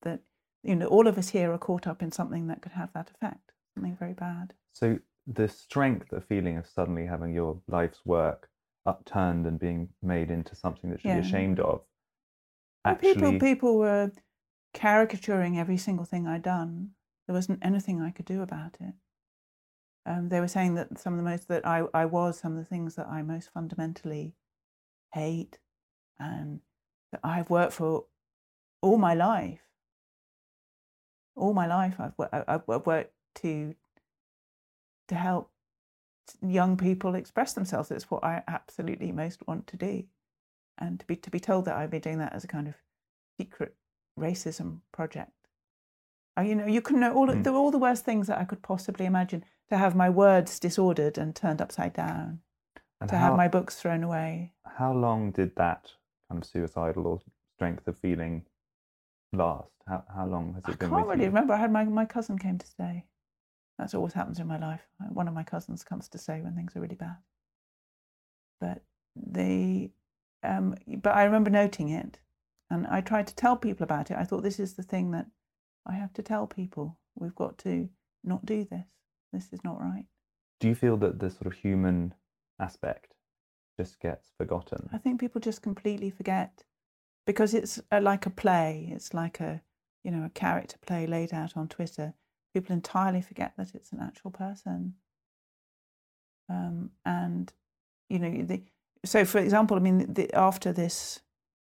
that 0.03 0.21
you 0.63 0.75
know 0.75 0.87
all 0.87 1.07
of 1.07 1.19
us 1.19 1.29
here 1.29 1.53
are 1.53 1.59
caught 1.59 1.87
up 1.87 2.03
in 2.03 2.11
something 2.11 2.47
that 2.49 2.63
could 2.63 2.73
have 2.73 2.93
that 2.95 3.11
effect, 3.11 3.53
something 3.75 3.97
very 3.97 4.15
bad. 4.15 4.55
So 4.73 4.99
the 5.27 5.49
strength, 5.49 6.09
the 6.11 6.21
feeling 6.21 6.57
of 6.57 6.67
suddenly 6.67 7.07
having 7.07 7.33
your 7.35 7.61
life's 7.69 8.01
work 8.05 8.49
upturned 8.87 9.47
and 9.47 9.59
being 9.59 9.91
made 10.03 10.31
into 10.31 10.55
something 10.55 10.91
that 10.91 11.05
you're 11.05 11.15
Yeah. 11.17 11.21
ashamed 11.21 11.61
of. 11.61 11.83
Actually, 12.85 13.15
people 13.15 13.39
people 13.39 13.79
were 13.79 14.13
caricaturing 14.73 15.59
every 15.59 15.77
single 15.77 16.05
thing 16.05 16.27
I'd 16.27 16.43
done. 16.43 16.95
There 17.27 17.35
wasn't 17.35 17.63
anything 17.63 18.01
I 18.01 18.11
could 18.11 18.25
do 18.25 18.41
about 18.41 18.77
it. 18.81 18.95
Um, 20.09 20.31
they 20.31 20.41
were 20.41 20.49
saying 20.49 20.75
that 20.77 20.99
some 20.99 21.13
of 21.13 21.19
the 21.19 21.31
most 21.31 21.49
that 21.49 21.67
I, 21.67 21.83
I 21.93 22.07
was 22.07 22.39
some 22.39 22.53
of 22.53 22.59
the 22.59 22.65
things 22.65 22.95
that 22.95 23.09
I 23.09 23.21
most 23.23 23.51
fundamentally 23.53 24.33
hate 25.13 25.59
and 26.19 26.61
that 27.13 27.21
I've 27.23 27.51
worked 27.51 27.75
for 27.75 28.07
all 28.81 28.97
my 28.97 29.13
life. 29.13 29.61
All 31.37 31.53
my 31.53 31.67
life, 31.67 32.01
I've, 32.01 32.15
I've 32.49 32.87
worked 32.87 33.13
to 33.37 33.75
to 35.09 35.15
help 35.15 35.51
young 36.43 36.77
people 36.77 37.15
express 37.15 37.53
themselves. 37.53 37.91
It's 37.91 38.11
what 38.11 38.25
I 38.25 38.43
absolutely 38.49 39.13
most 39.13 39.47
want 39.47 39.67
to 39.69 39.77
do, 39.77 40.05
and 40.79 40.99
to 41.01 41.07
be 41.07 41.17
to 41.17 41.31
be 41.31 41.39
told 41.39 41.67
that 41.67 41.77
I'd 41.77 41.91
be 41.91 42.01
doing 42.01 42.19
that 42.19 42.33
as 42.33 42.45
a 42.45 42.49
kind 42.49 42.67
of 42.67 42.75
secret 43.39 43.75
racism 44.19 44.81
project. 44.91 45.33
You 46.43 46.55
know, 46.55 46.67
you 46.67 46.81
can 46.81 46.99
know 46.99 47.15
all 47.15 47.29
Mm. 47.29 47.45
the 47.45 47.53
all 47.53 47.71
the 47.71 47.79
worst 47.79 48.05
things 48.05 48.27
that 48.29 48.39
I 48.39 48.45
could 48.45 48.63
possibly 48.63 49.07
imagine. 49.07 49.45
To 49.71 49.77
have 49.77 49.95
my 49.95 50.09
words 50.09 50.59
disordered 50.59 51.19
and 51.19 51.35
turned 51.37 51.61
upside 51.61 51.93
down. 51.93 52.41
and 53.01 53.09
to 53.11 53.17
how, 53.19 53.29
have 53.29 53.37
my 53.37 53.49
books 53.49 53.77
thrown 53.81 54.03
away. 54.03 54.53
how 54.65 54.93
long 54.93 55.31
did 55.31 55.55
that 55.57 55.93
kind 56.29 56.43
of 56.43 56.49
suicidal 56.49 57.07
or 57.07 57.21
strength 57.57 57.87
of 57.87 57.97
feeling 57.99 58.45
last? 59.33 59.71
How, 59.87 60.05
how 60.15 60.27
long 60.27 60.55
has 60.55 60.65
it 60.65 60.71
I 60.71 60.73
been 60.77 60.93
I 60.93 60.97
can't 60.97 61.09
really 61.09 61.21
you? 61.25 61.27
remember. 61.29 61.55
I 61.55 61.59
had 61.59 61.73
my, 61.73 61.85
my 61.85 62.05
cousin 62.07 62.39
came 62.39 62.59
to 62.59 62.67
stay. 62.67 63.05
That's 63.79 63.95
always 63.95 64.15
happens 64.15 64.39
in 64.41 64.47
my 64.47 64.59
life. 64.59 64.83
Uh, 65.01 65.07
One 65.13 65.29
of 65.29 65.35
my 65.35 65.45
cousins 65.45 65.85
comes 65.85 66.09
to 66.09 66.19
stay 66.19 66.41
when 66.41 66.55
things 66.57 66.75
are 66.75 66.81
really 66.81 66.97
bad. 66.97 67.17
But 68.61 68.83
the, 69.15 69.91
um, 70.43 70.75
but 71.03 71.15
I 71.15 71.25
remember 71.25 71.51
noting 71.51 71.89
it, 71.91 72.19
and 72.71 72.87
I 72.89 73.01
tried 73.01 73.27
to 73.29 73.35
tell 73.37 73.57
people 73.57 73.85
about 73.85 74.11
it. 74.11 74.17
I 74.17 74.25
thought 74.25 74.43
this 74.43 74.59
is 74.59 74.75
the 74.75 74.83
thing 74.83 75.11
that 75.13 75.27
I 75.87 75.93
have 75.95 76.13
to 76.15 76.23
tell 76.23 76.47
people. 76.47 76.99
We've 77.15 77.35
got 77.35 77.57
to 77.59 77.89
not 78.25 78.45
do 78.45 78.65
this. 78.65 78.85
This 79.33 79.49
is 79.53 79.63
not 79.65 79.81
right. 79.81 80.07
Do 80.61 80.69
you 80.69 80.75
feel 80.75 80.97
that 80.99 81.19
the 81.19 81.31
sort 81.31 81.47
of 81.47 81.53
human 81.53 82.15
aspect 82.61 83.15
just 83.79 84.01
gets 84.01 84.33
forgotten? 84.37 84.89
I 84.93 84.99
think 84.99 85.21
people 85.21 85.41
just 85.41 85.63
completely 85.63 86.11
forget 86.11 86.65
because 87.27 87.55
it's 87.55 87.81
a, 87.91 88.01
like 88.01 88.27
a 88.27 88.31
play. 88.31 88.91
It's 88.93 89.15
like 89.15 89.41
a, 89.41 89.63
you 90.03 90.11
know, 90.11 90.25
a 90.25 90.31
character 90.31 90.77
play 90.85 91.07
laid 91.07 91.33
out 91.33 91.57
on 91.57 91.69
Twitter. 91.69 92.15
People 92.55 92.75
entirely 92.75 93.23
forget 93.23 93.53
that 93.57 93.75
it's 93.75 93.93
an 93.93 94.01
actual 94.03 94.31
person. 94.31 94.95
Um, 96.49 96.91
and 97.05 97.53
you 98.09 98.19
know, 98.19 98.45
the, 98.45 98.63
so 99.05 99.25
for 99.25 99.39
example, 99.39 99.77
I 99.77 99.81
mean, 99.81 100.13
the, 100.13 100.33
after 100.35 100.73
this 100.73 101.21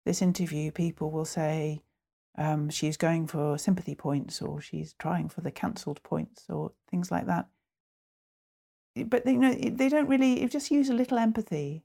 this 0.04 0.22
interview, 0.22 0.72
people 0.72 1.10
will 1.10 1.24
say 1.24 1.82
um, 2.38 2.70
she's 2.70 2.96
going 2.96 3.26
for 3.26 3.58
sympathy 3.58 3.94
points 3.94 4.40
or 4.40 4.60
she's 4.60 4.94
trying 4.98 5.28
for 5.28 5.42
the 5.42 5.50
cancelled 5.50 6.02
points 6.02 6.44
or 6.48 6.72
things 6.90 7.10
like 7.10 7.26
that. 7.26 7.48
But 9.06 9.26
you 9.26 9.38
know, 9.38 9.54
they 9.54 9.88
don't 9.88 10.08
really. 10.08 10.42
If 10.42 10.50
just 10.50 10.70
use 10.70 10.90
a 10.90 10.94
little 10.94 11.18
empathy, 11.18 11.84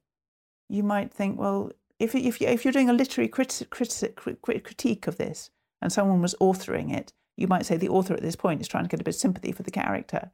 you 0.70 0.84
might 0.84 1.14
think, 1.14 1.40
well, 1.40 1.72
if 2.00 2.16
if 2.16 2.42
you 2.42 2.48
if 2.48 2.66
you're 2.66 2.74
doing 2.74 2.90
a 2.90 2.94
literary 2.94 3.30
criti- 3.30 3.68
criti- 3.68 4.16
crit- 4.16 4.42
crit- 4.42 4.64
critique 4.64 5.08
of 5.08 5.18
this, 5.18 5.50
and 5.82 5.92
someone 5.92 6.22
was 6.22 6.36
authoring 6.42 6.94
it, 6.94 7.14
you 7.38 7.48
might 7.48 7.66
say 7.66 7.78
the 7.78 7.90
author 7.90 8.14
at 8.14 8.22
this 8.22 8.36
point 8.36 8.60
is 8.62 8.68
trying 8.68 8.84
to 8.84 8.90
get 8.90 9.00
a 9.00 9.04
bit 9.04 9.16
of 9.16 9.20
sympathy 9.22 9.52
for 9.52 9.64
the 9.64 9.72
character. 9.72 10.32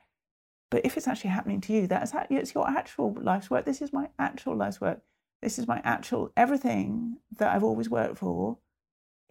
But 0.72 0.86
if 0.86 0.98
it's 0.98 1.08
actually 1.08 1.30
happening 1.30 1.62
to 1.62 1.74
you, 1.74 1.86
that's 1.86 2.14
it's 2.32 2.56
your 2.56 2.68
actual 2.68 3.16
life's 3.22 3.52
work. 3.52 3.66
This 3.66 3.82
is 3.82 3.94
my 3.94 4.10
actual 4.18 4.56
life's 4.56 4.82
work. 4.82 5.02
This 5.42 5.60
is 5.60 5.68
my 5.68 5.82
actual 5.84 6.32
everything 6.36 7.18
that 7.38 7.54
I've 7.54 7.64
always 7.64 7.90
worked 7.90 8.18
for. 8.18 8.58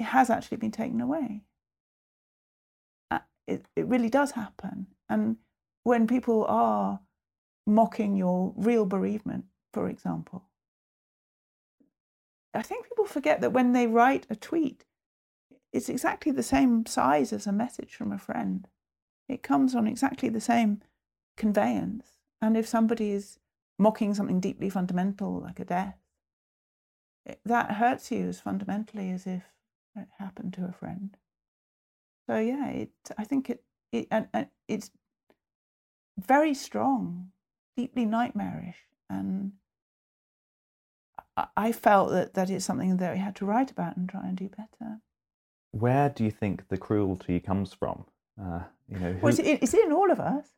It 0.02 0.06
has 0.06 0.30
actually 0.30 0.56
been 0.56 0.72
taken 0.72 1.00
away. 1.00 1.44
Uh, 3.08 3.20
It 3.46 3.66
it 3.76 3.86
really 3.86 4.10
does 4.10 4.32
happen, 4.32 4.88
and 5.08 5.36
when 5.84 6.06
people 6.08 6.44
are 6.46 7.00
mocking 7.64 8.16
your 8.16 8.52
real 8.56 8.84
bereavement, 8.84 9.44
for 9.72 9.88
example, 9.88 10.40
I 12.52 12.62
think 12.62 12.88
people 12.88 13.04
forget 13.04 13.40
that 13.40 13.52
when 13.52 13.72
they 13.72 13.86
write 13.86 14.26
a 14.28 14.34
tweet, 14.34 14.84
it's 15.72 15.88
exactly 15.88 16.32
the 16.32 16.42
same 16.42 16.84
size 16.86 17.32
as 17.32 17.46
a 17.46 17.52
message 17.52 17.94
from 17.94 18.10
a 18.12 18.18
friend. 18.18 18.68
It 19.28 19.44
comes 19.44 19.74
on 19.76 19.86
exactly 19.86 20.30
the 20.30 20.40
same 20.40 20.82
conveyance. 21.36 22.06
And 22.40 22.56
if 22.56 22.66
somebody 22.66 23.12
is 23.12 23.38
mocking 23.78 24.14
something 24.14 24.40
deeply 24.40 24.70
fundamental, 24.70 25.40
like 25.40 25.60
a 25.60 25.64
death, 25.64 25.98
that 27.44 27.70
hurts 27.72 28.10
you 28.10 28.28
as 28.28 28.40
fundamentally 28.40 29.12
as 29.12 29.26
if 29.26 29.44
it 29.96 30.08
happened 30.18 30.54
to 30.54 30.64
a 30.64 30.72
friend. 30.72 31.16
So 32.26 32.38
yeah, 32.38 32.68
it. 32.68 32.90
I 33.18 33.24
think 33.24 33.50
it. 33.50 33.62
it 33.92 34.08
and, 34.10 34.28
and 34.32 34.46
it's 34.68 34.90
very 36.18 36.54
strong, 36.54 37.30
deeply 37.76 38.04
nightmarish, 38.04 38.76
and 39.10 39.52
I- 41.36 41.48
I 41.56 41.72
felt 41.72 42.10
that 42.10 42.34
that 42.34 42.50
is 42.50 42.64
something 42.64 42.96
that 42.98 43.12
we 43.14 43.18
had 43.18 43.36
to 43.36 43.46
write 43.46 43.70
about 43.70 43.96
and 43.96 44.08
try 44.08 44.26
and 44.26 44.36
do 44.36 44.48
better. 44.48 45.00
Where 45.72 46.10
do 46.10 46.24
you 46.24 46.30
think 46.30 46.68
the 46.68 46.76
cruelty 46.76 47.40
comes 47.40 47.72
from? 47.72 48.04
Uh, 48.40 48.64
you 48.88 48.98
know, 48.98 49.18
Well, 49.22 49.32
who- 49.34 49.42
it's, 49.42 49.62
it's 49.72 49.74
in 49.74 49.92
all 49.92 50.10
of 50.10 50.20
us. 50.20 50.48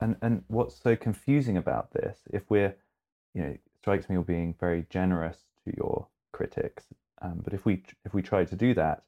and 0.00 0.16
and 0.20 0.44
what's 0.48 0.76
so 0.76 0.94
confusing 0.94 1.56
about 1.56 1.90
this 1.92 2.18
if 2.30 2.48
we're 2.50 2.76
you 3.32 3.42
know 3.42 3.48
it 3.48 3.60
strikes 3.78 4.08
me 4.08 4.14
you're 4.14 4.22
being 4.22 4.54
very 4.60 4.86
generous 4.90 5.46
to 5.64 5.72
your 5.76 6.06
critics 6.32 6.84
um, 7.22 7.40
but 7.44 7.52
if 7.54 7.64
we 7.64 7.82
if 8.04 8.12
we 8.14 8.22
try 8.22 8.44
to 8.44 8.56
do 8.56 8.74
that 8.74 9.02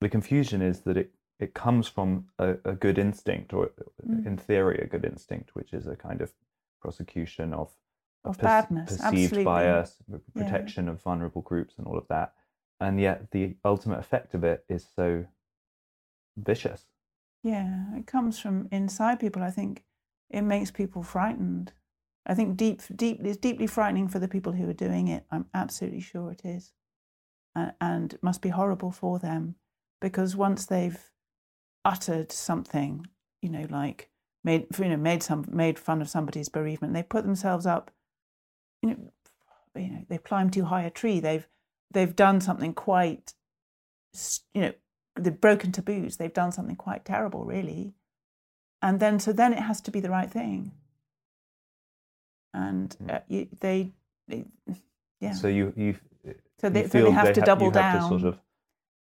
the 0.00 0.08
confusion 0.08 0.60
is 0.62 0.80
that 0.80 0.96
it 0.96 1.12
it 1.38 1.54
comes 1.54 1.88
from 1.88 2.26
a, 2.38 2.56
a 2.64 2.72
good 2.74 2.98
instinct 2.98 3.52
or 3.52 3.70
Mm. 4.06 4.26
in 4.26 4.36
theory 4.36 4.78
a 4.82 4.86
good 4.86 5.04
instinct 5.04 5.54
which 5.54 5.72
is 5.72 5.86
a 5.86 5.96
kind 5.96 6.20
of 6.20 6.32
prosecution 6.80 7.52
of 7.54 7.70
Of 8.24 8.36
perce- 8.38 8.42
badness, 8.66 8.90
perceived 8.90 9.04
absolutely. 9.14 9.44
bias 9.44 9.96
Yeah. 10.08 10.18
protection 10.34 10.88
of 10.88 11.00
vulnerable 11.02 11.42
groups 11.42 11.74
and 11.78 11.86
all 11.86 11.98
of 11.98 12.08
that 12.08 12.34
and 12.80 13.00
yet 13.00 13.30
the 13.30 13.56
ultimate 13.64 13.98
effect 14.00 14.34
of 14.34 14.42
it 14.44 14.64
is 14.68 14.84
so 14.96 15.24
vicious 16.36 16.86
Yeah, 17.42 17.96
it 17.96 18.06
comes 18.06 18.38
from 18.38 18.68
inside 18.70 19.18
people. 19.20 19.42
I 19.42 19.50
think 19.50 19.84
it 20.30 20.42
makes 20.42 20.70
people 20.70 21.02
frightened. 21.02 21.72
I 22.24 22.34
think 22.34 22.56
deep, 22.56 22.80
deep, 22.94 23.20
it's 23.24 23.36
deeply 23.36 23.66
frightening 23.66 24.08
for 24.08 24.20
the 24.20 24.28
people 24.28 24.52
who 24.52 24.68
are 24.68 24.72
doing 24.88 25.08
it. 25.08 25.24
I'm 25.30 25.46
absolutely 25.52 26.00
sure 26.00 26.30
it 26.30 26.42
is, 26.44 26.72
and, 27.54 28.18
must 28.22 28.42
be 28.42 28.50
horrible 28.50 28.90
for 28.90 29.18
them. 29.18 29.56
because 30.00 30.34
once 30.34 30.66
they've 30.66 31.10
uttered 31.84 32.32
something, 32.32 33.06
you 33.40 33.48
know, 33.48 33.66
like 33.70 34.10
made 34.44 34.66
you 34.78 34.88
know 34.88 34.96
made 34.96 35.22
some 35.22 35.44
made 35.48 35.78
fun 35.78 36.02
of 36.02 36.08
somebody's 36.08 36.48
bereavement, 36.48 36.94
they 36.94 37.02
put 37.02 37.24
themselves 37.24 37.66
up. 37.66 37.90
You 38.82 38.90
know, 38.90 38.96
you 39.76 39.90
know, 39.90 40.04
they've 40.08 40.22
climbed 40.22 40.52
too 40.52 40.64
high 40.64 40.82
a 40.82 40.90
tree. 40.90 41.20
They've 41.20 41.46
they've 41.92 42.14
done 42.14 42.40
something 42.40 42.74
quite, 42.74 43.34
you 44.54 44.62
know, 44.62 44.72
they've 45.16 45.40
broken 45.40 45.72
taboos. 45.72 46.16
They've 46.16 46.32
done 46.32 46.52
something 46.52 46.76
quite 46.76 47.04
terrible, 47.04 47.44
really. 47.44 47.94
And 48.80 48.98
then 48.98 49.20
so 49.20 49.32
then 49.32 49.52
it 49.52 49.60
has 49.60 49.80
to 49.82 49.90
be 49.90 50.00
the 50.00 50.10
right 50.10 50.30
thing. 50.30 50.72
And 52.54 52.94
uh, 53.08 53.20
you, 53.28 53.48
they, 53.60 53.92
they, 54.28 54.44
yeah. 55.20 55.32
So 55.32 55.48
you 55.48 55.72
you 55.76 55.96
So 56.62 56.70
they, 56.70 56.86
so 56.88 57.02
they 57.02 57.10
have 57.10 57.32
to 57.34 57.40
ha- 57.40 57.46
double 57.46 57.66
you 57.66 57.72
down. 57.72 57.92
Have 57.92 58.02
to 58.02 58.08
sort 58.08 58.34
of 58.34 58.40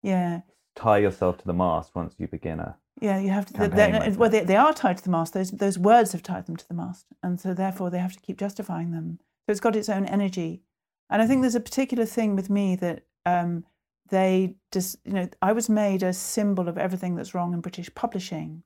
yeah. 0.03 0.41
tie 0.75 0.99
yourself 0.99 1.39
to 1.39 1.47
the 1.47 1.55
mast 1.55 1.95
once 1.95 2.15
you 2.19 2.27
begin 2.27 2.59
a. 2.59 2.77
Yeah, 3.01 3.21
you 3.21 3.31
have 3.31 3.47
to. 3.47 3.53
campaign 3.53 4.01
They, 4.01 4.17
well, 4.17 4.31
they, 4.31 4.41
they 4.41 4.57
are 4.57 4.73
tied 4.73 4.99
to 4.99 5.05
the 5.05 5.11
mast. 5.11 5.35
Those 5.35 5.51
those 5.53 5.79
words 5.79 6.13
have 6.13 6.23
tied 6.23 6.47
them 6.47 6.57
to 6.57 6.67
the 6.67 6.75
mast, 6.75 7.07
and 7.23 7.41
so 7.41 7.55
therefore 7.55 7.91
they 7.91 7.99
have 7.99 8.13
to 8.13 8.21
keep 8.21 8.39
justifying 8.39 8.91
them. 8.91 9.19
So 9.47 9.53
it's 9.53 9.61
got 9.61 9.77
its 9.77 9.89
own 9.89 10.07
energy, 10.07 10.63
and 11.11 11.23
I 11.23 11.27
think 11.27 11.43
there's 11.43 11.55
a 11.55 11.61
particular 11.61 12.07
thing 12.07 12.35
with 12.35 12.51
me 12.51 12.77
that 12.77 13.05
um, 13.25 13.65
they 14.11 14.57
just 14.73 14.99
you 15.05 15.13
know 15.13 15.29
I 15.41 15.53
was 15.53 15.69
made 15.69 16.03
a 16.03 16.13
symbol 16.13 16.69
of 16.69 16.77
everything 16.77 17.15
that's 17.15 17.35
wrong 17.35 17.53
in 17.53 17.61
British 17.61 17.95
publishing, 17.95 18.65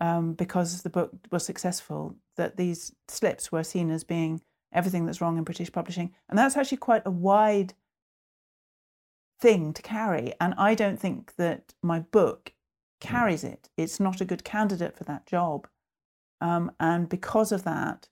um, 0.00 0.34
because 0.34 0.82
the 0.82 0.90
book 0.90 1.12
was 1.30 1.44
successful. 1.44 2.16
That 2.36 2.56
these 2.56 2.92
slips 3.08 3.50
were 3.50 3.64
seen 3.64 3.90
as 3.90 4.04
being 4.04 4.42
everything 4.72 5.06
that's 5.06 5.20
wrong 5.20 5.38
in 5.38 5.44
British 5.44 5.72
publishing, 5.72 6.14
and 6.28 6.38
that's 6.38 6.56
actually 6.56 6.78
quite 6.78 7.02
a 7.06 7.10
wide 7.10 7.74
thing 9.40 9.72
to 9.72 9.82
carry. 9.82 10.34
And 10.40 10.54
I 10.58 10.74
don't 10.74 10.98
think 10.98 11.34
that 11.36 11.74
my 11.82 12.00
book 12.00 12.52
carries 13.00 13.44
it. 13.44 13.68
It's 13.76 14.00
not 14.00 14.20
a 14.20 14.24
good 14.24 14.44
candidate 14.44 14.96
for 14.96 15.04
that 15.04 15.26
job. 15.26 15.68
Um, 16.40 16.72
and 16.80 17.08
because 17.08 17.52
of 17.52 17.64
that, 17.64 18.08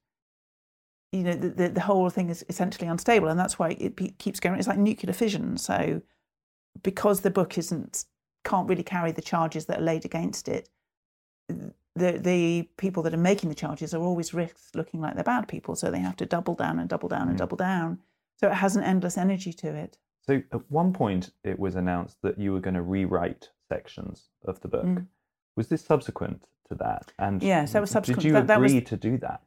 you 1.12 1.22
know, 1.22 1.34
the, 1.34 1.48
the, 1.48 1.68
the 1.68 1.80
whole 1.80 2.10
thing 2.10 2.30
is 2.30 2.44
essentially 2.48 2.88
unstable. 2.88 3.28
And 3.28 3.38
that's 3.38 3.58
why 3.58 3.70
it 3.78 3.96
pe- 3.96 4.10
keeps 4.18 4.40
going. 4.40 4.58
It's 4.58 4.68
like 4.68 4.78
nuclear 4.78 5.12
fission. 5.12 5.56
So 5.56 6.02
because 6.82 7.20
the 7.20 7.30
book 7.30 7.58
isn't, 7.58 8.04
can't 8.44 8.68
really 8.68 8.82
carry 8.82 9.12
the 9.12 9.22
charges 9.22 9.66
that 9.66 9.80
are 9.80 9.84
laid 9.84 10.04
against 10.04 10.48
it, 10.48 10.68
the, 11.96 12.18
the 12.18 12.68
people 12.76 13.02
that 13.04 13.14
are 13.14 13.18
making 13.18 13.48
the 13.48 13.54
charges 13.54 13.94
are 13.94 14.02
always 14.02 14.34
risks 14.34 14.70
looking 14.74 15.00
like 15.00 15.14
they're 15.14 15.24
bad 15.24 15.48
people. 15.48 15.74
So 15.76 15.90
they 15.90 15.98
have 16.00 16.16
to 16.16 16.26
double 16.26 16.54
down 16.54 16.78
and 16.78 16.88
double 16.88 17.08
down 17.08 17.28
and 17.28 17.36
Mm. 17.36 17.38
double 17.38 17.56
down. 17.56 17.98
So 18.38 18.48
it 18.48 18.54
has 18.54 18.76
an 18.76 18.82
endless 18.84 19.16
energy 19.16 19.52
to 19.54 19.74
it. 19.74 19.98
So 20.26 20.42
at 20.52 20.70
one 20.70 20.92
point, 20.92 21.30
it 21.42 21.58
was 21.58 21.74
announced 21.76 22.18
that 22.22 22.38
you 22.38 22.52
were 22.52 22.60
going 22.60 22.74
to 22.74 22.82
rewrite 22.82 23.50
sections 23.68 24.28
of 24.44 24.60
the 24.60 24.68
book. 24.68 24.84
Mm. 24.84 25.06
Was 25.56 25.68
this 25.68 25.84
subsequent 25.84 26.46
to 26.68 26.74
that? 26.76 27.12
And 27.18 27.42
Yes, 27.42 27.72
that 27.72 27.80
was 27.80 27.90
subsequent. 27.90 28.22
Did 28.22 28.28
you 28.28 28.32
That- 28.34 28.46
that 28.48 28.60
was- 28.60 28.72
agree 28.72 28.82
to 28.84 28.96
do 28.96 29.16
that? 29.18 29.40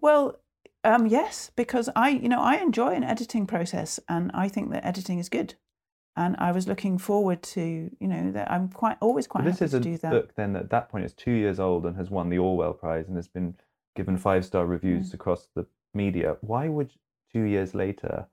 Well, 0.00 0.38
um, 0.84 1.06
yes, 1.06 1.50
because 1.56 1.88
I, 1.96 2.10
you 2.10 2.28
know, 2.28 2.40
I 2.40 2.56
enjoy 2.56 2.92
an 2.94 3.04
editing 3.04 3.46
process, 3.46 3.98
and 4.08 4.30
I 4.34 4.48
think 4.48 4.70
that 4.70 4.84
editing 4.84 5.18
is 5.18 5.28
good. 5.28 5.54
And 6.18 6.34
I 6.38 6.50
was 6.52 6.66
looking 6.66 6.96
forward 6.96 7.42
to, 7.42 7.90
you 8.00 8.08
know, 8.08 8.30
that 8.32 8.50
I'm 8.50 8.68
quite 8.70 8.96
always 9.00 9.26
quite 9.26 9.44
But 9.44 9.50
this 9.50 9.58
happy 9.58 9.64
is 9.66 9.70
to 9.72 9.76
a 9.76 9.80
do 9.80 9.98
that. 9.98 10.10
book 10.10 10.34
then 10.34 10.56
at 10.56 10.70
that 10.70 10.88
point 10.88 11.04
is 11.04 11.12
two 11.12 11.32
years 11.32 11.60
old 11.60 11.84
and 11.84 11.94
has 11.96 12.10
won 12.10 12.30
the 12.30 12.38
Orwell 12.38 12.72
Prize 12.72 13.06
and 13.06 13.16
has 13.16 13.28
been 13.28 13.54
given 13.94 14.16
five 14.16 14.44
star 14.44 14.64
reviews 14.66 15.10
Mm. 15.10 15.14
across 15.14 15.48
the 15.54 15.66
media. 15.92 16.36
Why 16.40 16.68
would 16.68 16.92
two 17.32 17.42
years 17.42 17.74
later 17.74 18.26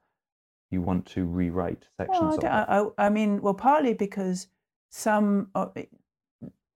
you 0.72 0.82
want 0.82 1.06
to 1.08 1.26
rewrite 1.26 1.88
sections 1.98 2.20
Well, 2.22 2.46
I, 2.46 2.62
of 2.62 2.88
it? 2.88 2.94
I, 2.98 3.06
I 3.08 3.10
mean, 3.10 3.42
well, 3.42 3.54
partly 3.54 3.94
because 3.94 4.48
some, 4.90 5.50
uh, 5.54 5.68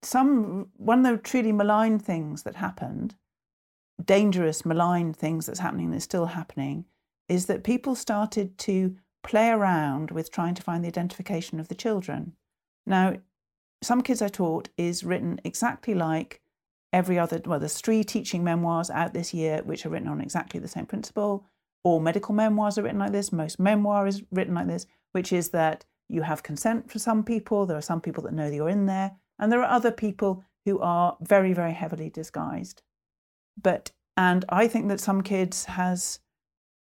some 0.01 0.69
one 0.77 1.05
of 1.05 1.11
the 1.11 1.17
truly 1.23 1.51
malign 1.51 1.99
things 1.99 2.43
that 2.43 2.55
happened, 2.55 3.15
dangerous 4.03 4.65
malign 4.65 5.13
things 5.13 5.45
that's 5.45 5.59
happening 5.59 5.91
that's 5.91 6.03
still 6.03 6.27
happening, 6.27 6.85
is 7.29 7.45
that 7.47 7.63
people 7.63 7.95
started 7.95 8.57
to 8.59 8.95
play 9.23 9.49
around 9.49 10.11
with 10.11 10.31
trying 10.31 10.55
to 10.55 10.63
find 10.63 10.83
the 10.83 10.87
identification 10.87 11.59
of 11.59 11.67
the 11.67 11.75
children. 11.75 12.33
Now, 12.85 13.17
some 13.81 14.01
kids 14.01 14.21
I 14.21 14.27
taught 14.29 14.69
is 14.77 15.03
written 15.03 15.39
exactly 15.43 15.93
like 15.93 16.41
every 16.93 17.19
other. 17.19 17.41
Well, 17.45 17.59
there's 17.59 17.79
three 17.79 18.03
teaching 18.03 18.43
memoirs 18.43 18.89
out 18.89 19.13
this 19.13 19.33
year 19.33 19.61
which 19.63 19.85
are 19.85 19.89
written 19.89 20.07
on 20.07 20.21
exactly 20.21 20.59
the 20.59 20.67
same 20.67 20.85
principle. 20.85 21.45
All 21.83 21.99
medical 21.99 22.33
memoirs 22.33 22.77
are 22.77 22.83
written 22.83 22.99
like 22.99 23.11
this. 23.11 23.31
Most 23.31 23.59
memoir 23.59 24.07
is 24.07 24.23
written 24.31 24.55
like 24.55 24.67
this, 24.67 24.85
which 25.11 25.31
is 25.31 25.49
that 25.49 25.85
you 26.09 26.21
have 26.21 26.43
consent 26.43 26.89
for 26.89 26.99
some 26.99 27.23
people. 27.23 27.65
There 27.65 27.77
are 27.77 27.81
some 27.81 28.01
people 28.01 28.23
that 28.23 28.33
know 28.33 28.49
that 28.49 28.55
you're 28.55 28.69
in 28.69 28.85
there, 28.85 29.17
and 29.39 29.51
there 29.51 29.61
are 29.61 29.71
other 29.71 29.91
people 29.91 30.43
who 30.65 30.79
are 30.79 31.17
very, 31.21 31.53
very 31.53 31.73
heavily 31.73 32.09
disguised. 32.09 32.81
But 33.61 33.91
and 34.15 34.43
I 34.49 34.67
think 34.67 34.87
that 34.87 34.99
some 34.99 35.21
kids 35.21 35.65
has 35.65 36.19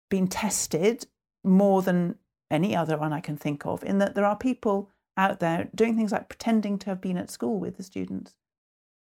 been 0.09 0.27
tested 0.27 1.05
more 1.43 1.81
than 1.81 2.15
any 2.49 2.75
other 2.75 2.97
one 2.97 3.13
I 3.13 3.19
can 3.19 3.37
think 3.37 3.65
of, 3.65 3.83
in 3.83 3.97
that 3.99 4.15
there 4.15 4.25
are 4.25 4.37
people 4.37 4.89
out 5.15 5.39
there 5.39 5.69
doing 5.75 5.95
things 5.95 6.11
like 6.11 6.29
pretending 6.29 6.77
to 6.79 6.89
have 6.89 7.01
been 7.01 7.17
at 7.17 7.31
school 7.31 7.59
with 7.59 7.77
the 7.77 7.83
students 7.83 8.35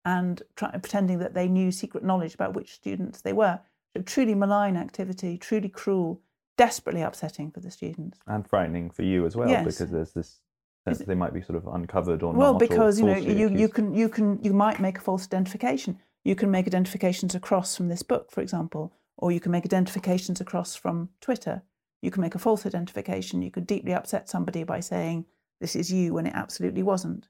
and 0.05 0.43
try, 0.57 0.71
pretending 0.71 1.19
that 1.19 1.35
they 1.35 1.49
knew 1.49 1.71
secret 1.71 2.05
knowledge 2.05 2.35
about 2.35 2.55
which 2.55 2.75
students 2.75 3.21
they 3.21 3.33
were. 3.33 3.61
So 3.95 4.03
truly 4.03 4.35
malign 4.35 4.77
activity, 4.77 5.37
truly 5.37 5.69
cruel, 5.69 6.21
desperately 6.57 7.03
upsetting 7.03 7.51
for 7.51 7.61
the 7.61 7.71
students. 7.71 8.19
and 8.27 8.47
frightening 8.49 8.91
for 8.91 9.03
you 9.03 9.27
as 9.27 9.37
well 9.37 9.49
Yes. 9.49 9.65
because 9.65 9.91
there's 9.91 10.13
this 10.13 10.41
sense 10.85 10.99
that 10.99 11.07
they 11.07 11.15
might 11.15 11.35
be 11.35 11.43
sort 11.43 11.57
of 11.57 11.67
uncovered 11.67 12.23
or 12.23 12.33
well 12.33 12.53
not. 12.53 12.63
or 12.63 12.67
because 12.67 12.99
you 13.01 13.07
know 13.07 13.17
you, 13.17 13.49
you 13.51 13.69
can 13.69 13.95
you 13.95 14.09
can 14.09 14.39
you 14.43 14.53
might 14.55 14.79
make 14.81 14.97
a 14.99 15.01
false 15.01 15.25
identification 15.27 15.99
you 16.25 16.35
can 16.35 16.51
make 16.51 16.67
identifications 16.67 17.35
across 17.35 17.77
from 17.77 17.89
this 17.89 18.03
book 18.03 18.31
for 18.31 18.41
example 18.41 18.93
or 19.19 19.33
you 19.33 19.41
can 19.41 19.51
make 19.53 19.65
identifications 19.65 20.41
across 20.41 20.75
from 20.77 21.09
twitter 21.21 21.63
you 22.03 22.11
can 22.11 22.23
make 22.23 22.35
a 22.35 22.39
false 22.39 22.67
identification 22.67 23.43
you 23.43 23.51
could 23.51 23.67
deeply 23.67 23.93
upset 23.93 24.29
somebody 24.29 24.65
by 24.65 24.81
saying 24.81 25.25
this 25.61 25.77
is 25.77 25.93
you 25.93 26.15
when 26.15 26.27
it 26.27 26.35
absolutely 26.35 26.83
wasn't 26.83 27.29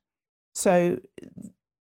so 0.54 0.98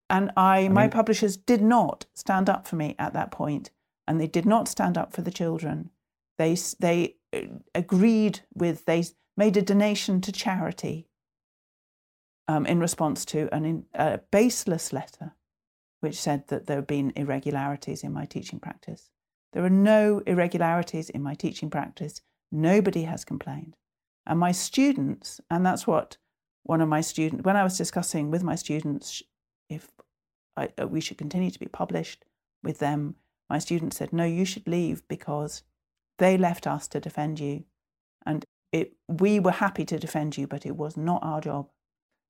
and 0.09 0.31
i, 0.37 0.67
my 0.67 0.83
mean- 0.83 0.91
publishers 0.91 1.37
did 1.37 1.61
not 1.61 2.05
stand 2.13 2.49
up 2.49 2.67
for 2.67 2.75
me 2.75 2.95
at 2.99 3.13
that 3.13 3.31
point 3.31 3.71
and 4.07 4.19
they 4.19 4.27
did 4.27 4.45
not 4.45 4.67
stand 4.67 4.97
up 4.97 5.13
for 5.13 5.21
the 5.21 5.31
children 5.31 5.89
they 6.37 6.57
they 6.79 7.15
uh, 7.33 7.41
agreed 7.75 8.41
with 8.53 8.85
they 8.85 9.03
made 9.37 9.57
a 9.57 9.61
donation 9.61 10.21
to 10.21 10.31
charity 10.31 11.07
um, 12.47 12.65
in 12.65 12.79
response 12.79 13.25
to 13.25 13.53
an 13.53 13.65
in, 13.65 13.85
a 13.93 14.19
baseless 14.31 14.91
letter 14.93 15.33
which 16.03 16.19
said 16.19 16.47
that 16.49 16.67
there 16.67 16.77
had 16.77 16.87
been 16.87 17.13
irregularities 17.15 18.03
in 18.03 18.11
my 18.11 18.25
teaching 18.25 18.59
practice. 18.59 19.09
There 19.53 19.63
are 19.63 19.69
no 19.69 20.21
irregularities 20.27 21.09
in 21.09 21.23
my 21.23 21.33
teaching 21.33 21.69
practice. 21.69 22.21
Nobody 22.57 23.03
has 23.03 23.25
complained. 23.25 23.75
And 24.27 24.39
my 24.39 24.51
students, 24.51 25.41
and 25.49 25.65
that's 25.65 25.87
what 25.87 26.17
one 26.61 26.81
of 26.81 26.87
my 26.87 27.01
students, 27.01 27.43
when 27.43 27.57
I 27.57 27.63
was 27.63 27.77
discussing 27.77 28.29
with 28.29 28.43
my 28.43 28.55
students 28.55 29.23
if 29.69 29.89
I, 30.55 30.69
uh, 30.79 30.87
we 30.87 31.01
should 31.01 31.17
continue 31.17 31.49
to 31.49 31.59
be 31.59 31.65
published 31.65 32.25
with 32.63 32.77
them, 32.77 33.15
my 33.49 33.57
students 33.57 33.97
said, 33.97 34.13
no, 34.13 34.23
you 34.23 34.45
should 34.45 34.67
leave 34.67 35.01
because 35.07 35.63
they 36.19 36.37
left 36.37 36.67
us 36.67 36.87
to 36.89 36.99
defend 36.99 37.39
you. 37.39 37.63
And 38.25 38.45
it, 38.71 38.93
we 39.07 39.39
were 39.39 39.51
happy 39.51 39.83
to 39.85 39.97
defend 39.97 40.37
you, 40.37 40.45
but 40.47 40.63
it 40.65 40.75
was 40.77 40.95
not 40.95 41.23
our 41.23 41.41
job. 41.41 41.69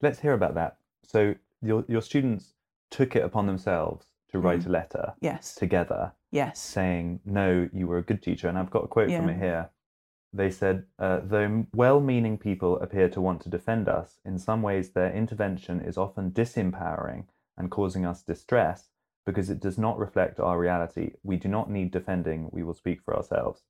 Let's 0.01 0.19
hear 0.19 0.33
about 0.33 0.55
that. 0.55 0.77
So 1.03 1.35
your 1.61 1.83
your 1.87 2.01
students 2.01 2.53
took 2.91 3.15
it 3.15 3.23
upon 3.23 3.45
themselves 3.45 4.05
to 4.31 4.39
write 4.39 4.61
Mm. 4.61 4.67
a 4.67 4.69
letter 4.69 5.13
Yes. 5.19 5.55
together 5.55 6.13
Yes. 6.31 6.59
saying, 6.59 7.19
No, 7.25 7.69
you 7.73 7.87
were 7.87 7.97
a 7.97 8.03
good 8.03 8.21
teacher. 8.23 8.47
And 8.47 8.57
I've 8.57 8.71
got 8.71 8.85
a 8.85 8.87
quote 8.87 9.09
from 9.11 9.29
it 9.29 9.37
here. 9.37 9.69
They 10.35 10.49
said, 10.49 10.85
uh, 10.97 11.19
Though 11.23 11.67
well 11.75 11.99
meaning 11.99 12.37
people 12.37 12.79
appear 12.79 13.07
to 13.09 13.21
want 13.21 13.41
to 13.43 13.49
defend 13.49 13.87
us, 13.87 14.19
in 14.25 14.39
some 14.39 14.61
ways 14.63 14.89
their 14.91 15.11
intervention 15.13 15.79
is 15.79 15.97
often 15.97 16.31
disempowering 16.31 17.25
and 17.57 17.69
causing 17.69 18.03
us 18.05 18.23
distress 18.23 18.89
because 19.25 19.49
it 19.51 19.59
does 19.59 19.77
not 19.77 19.99
reflect 19.99 20.39
our 20.39 20.57
reality. 20.59 21.11
We 21.23 21.37
do 21.37 21.47
not 21.47 21.69
need 21.69 21.91
defending, 21.91 22.49
we 22.51 22.63
will 22.63 22.73
speak 22.73 23.01
for 23.03 23.15
ourselves. 23.15 23.61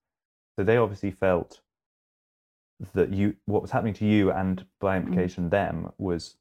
So 0.55 0.63
they 0.63 0.77
obviously 0.77 1.11
felt 1.11 1.59
that 2.93 3.11
you 3.11 3.35
what 3.45 3.61
was 3.61 3.71
happening 3.71 3.93
to 3.95 4.05
you 4.05 4.31
and 4.31 4.65
by 4.79 4.97
Mm. 4.97 5.01
implication 5.03 5.49
them 5.49 5.91
was 5.97 6.37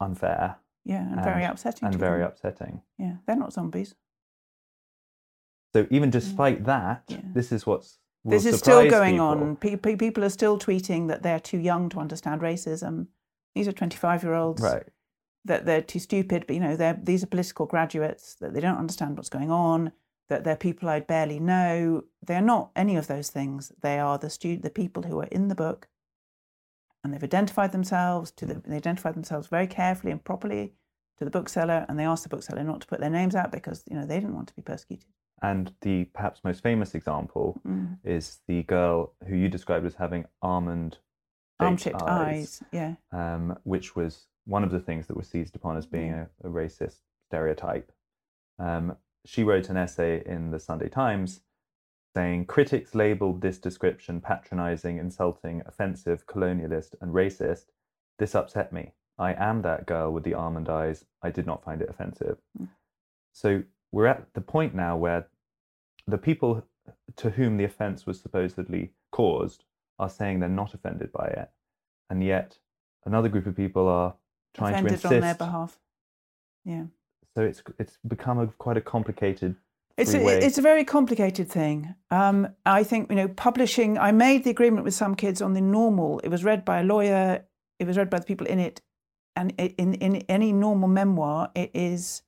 unfair 0.00 0.56
Yeah, 0.84 1.10
and 1.12 1.22
very 1.24 1.44
upsetting. 1.44 1.88
and 1.88 1.96
very 1.96 2.20
them. 2.20 2.28
upsetting. 2.28 2.82
Yeah, 2.98 3.16
they're 3.26 3.36
not 3.36 3.52
zombies. 3.52 3.94
So 5.74 5.86
even 5.90 6.10
despite 6.10 6.64
that, 6.64 7.04
Yeah. 7.08 7.20
this 7.34 7.50
is 7.52 7.66
what's 7.66 7.98
this 8.24 8.46
is 8.46 8.58
still 8.58 8.88
going 8.88 9.14
people. 9.14 9.26
on. 9.26 9.56
Pe- 9.56 9.76
pe- 9.76 9.96
people 9.96 10.24
are 10.24 10.30
still 10.30 10.58
tweeting 10.58 11.08
that 11.08 11.22
they're 11.22 11.40
too 11.40 11.58
young 11.58 11.88
to 11.90 11.98
understand 11.98 12.40
racism. 12.40 13.08
These 13.54 13.68
are 13.68 13.72
25 13.72 14.22
year 14.22 14.34
olds. 14.34 14.62
Right. 14.62 14.84
That 15.44 15.66
they're 15.66 15.82
too 15.82 15.98
stupid, 15.98 16.44
but 16.46 16.54
you 16.54 16.60
know, 16.60 16.74
they're, 16.74 16.98
these 17.02 17.22
are 17.22 17.26
political 17.26 17.66
graduates, 17.66 18.34
that 18.36 18.54
they 18.54 18.60
don't 18.60 18.78
understand 18.78 19.16
what's 19.16 19.28
going 19.28 19.50
on, 19.50 19.92
that 20.30 20.42
they're 20.42 20.56
people 20.56 20.88
I 20.88 21.00
barely 21.00 21.38
know. 21.38 22.04
They're 22.26 22.40
not 22.40 22.70
any 22.74 22.96
of 22.96 23.08
those 23.08 23.28
things. 23.28 23.70
They 23.82 23.98
are 23.98 24.16
the, 24.16 24.30
stu- 24.30 24.56
the 24.56 24.70
people 24.70 25.02
who 25.02 25.20
are 25.20 25.28
in 25.30 25.48
the 25.48 25.54
book 25.54 25.88
and 27.04 27.12
they've 27.12 27.22
identified 27.22 27.70
themselves 27.72 28.30
to 28.32 28.46
the, 28.46 28.54
hmm. 28.54 28.70
they 28.70 28.76
identified 28.76 29.14
themselves 29.14 29.46
very 29.46 29.66
carefully 29.66 30.10
and 30.10 30.24
properly 30.24 30.72
to 31.18 31.24
the 31.24 31.30
bookseller, 31.30 31.86
and 31.88 31.98
they 31.98 32.04
asked 32.04 32.24
the 32.24 32.28
bookseller 32.28 32.64
not 32.64 32.80
to 32.80 32.86
put 32.88 32.98
their 32.98 33.10
names 33.10 33.36
out 33.36 33.52
because 33.52 33.84
you 33.88 33.94
know 33.94 34.04
they 34.04 34.18
didn't 34.18 34.34
want 34.34 34.48
to 34.48 34.54
be 34.54 34.62
persecuted. 34.62 35.06
And 35.42 35.72
the 35.82 36.04
perhaps 36.06 36.42
most 36.44 36.62
famous 36.62 36.94
example 36.94 37.60
Mm. 37.66 37.98
is 38.04 38.40
the 38.46 38.62
girl 38.64 39.14
who 39.26 39.36
you 39.36 39.48
described 39.48 39.84
as 39.86 39.94
having 39.96 40.26
almond 40.42 40.98
Arm-shaped 41.60 42.02
eyes, 42.02 42.62
yeah. 42.72 42.96
um, 43.12 43.56
which 43.62 43.94
was 43.94 44.26
one 44.44 44.64
of 44.64 44.70
the 44.72 44.80
things 44.80 45.06
that 45.06 45.16
was 45.16 45.28
seized 45.28 45.54
upon 45.54 45.76
as 45.76 45.86
being 45.86 46.08
Yeah. 46.10 46.26
a, 46.42 46.48
a 46.48 46.50
racist 46.50 46.98
stereotype. 47.28 47.92
Um, 48.58 48.96
she 49.24 49.44
wrote 49.44 49.68
an 49.70 49.76
essay 49.76 50.22
in 50.26 50.50
the 50.50 50.58
Sunday 50.58 50.88
Times 50.88 51.40
saying 52.14 52.46
critics 52.46 52.94
labeled 52.94 53.40
this 53.40 53.58
description 53.58 54.20
patronizing, 54.20 54.98
insulting, 54.98 55.62
offensive, 55.66 56.26
colonialist, 56.26 56.94
and 57.00 57.12
racist. 57.14 57.66
This 58.18 58.34
upset 58.34 58.72
me. 58.72 58.92
I 59.18 59.34
am 59.34 59.62
that 59.62 59.86
girl 59.86 60.12
with 60.12 60.24
the 60.24 60.34
almond 60.34 60.68
eyes. 60.68 61.04
I 61.22 61.30
did 61.30 61.46
not 61.46 61.62
find 61.64 61.80
it 61.82 61.88
offensive. 61.88 62.38
Mm. 62.60 62.68
So 63.32 63.62
we're 63.94 64.06
at 64.06 64.26
the 64.34 64.40
point 64.40 64.74
now 64.74 64.96
where 64.96 65.28
the 66.08 66.18
people 66.18 66.64
to 67.16 67.30
whom 67.30 67.56
the 67.56 67.64
offense 67.64 68.06
was 68.06 68.20
supposedly 68.20 68.90
caused 69.12 69.64
are 70.00 70.10
saying 70.10 70.40
they're 70.40 70.48
not 70.48 70.74
offended 70.74 71.12
by 71.12 71.26
it, 71.26 71.48
and 72.10 72.22
yet 72.22 72.58
another 73.06 73.28
group 73.28 73.46
of 73.46 73.56
people 73.56 73.86
are 73.86 74.14
trying 74.52 74.74
Offended 74.74 74.90
to 74.90 74.94
insist. 74.94 75.12
on 75.14 75.20
their 75.20 75.34
behalf. 75.34 75.78
Yeah. 76.64 76.84
So 77.36 77.42
it's 77.42 77.62
it's 77.78 77.98
become 78.06 78.38
a, 78.40 78.48
quite 78.58 78.76
a 78.76 78.80
complicated. 78.80 79.54
It's 79.96 80.12
a, 80.12 80.26
it's 80.44 80.58
a 80.58 80.62
very 80.62 80.84
complicated 80.84 81.48
thing. 81.48 81.94
Um, 82.10 82.48
I 82.66 82.82
think 82.82 83.10
you 83.10 83.16
know 83.16 83.28
publishing. 83.28 83.96
I 83.96 84.10
made 84.10 84.42
the 84.42 84.50
agreement 84.50 84.84
with 84.84 84.94
some 84.94 85.14
kids 85.14 85.40
on 85.40 85.52
the 85.54 85.60
normal. 85.60 86.18
It 86.24 86.30
was 86.30 86.42
read 86.42 86.64
by 86.64 86.80
a 86.80 86.82
lawyer. 86.82 87.44
It 87.78 87.86
was 87.86 87.96
read 87.96 88.10
by 88.10 88.18
the 88.18 88.26
people 88.26 88.48
in 88.48 88.58
it, 88.58 88.80
and 89.36 89.52
in 89.56 89.94
in 89.94 90.16
any 90.28 90.52
normal 90.52 90.88
memoir, 90.88 91.52
it 91.54 91.70
is 91.74 92.22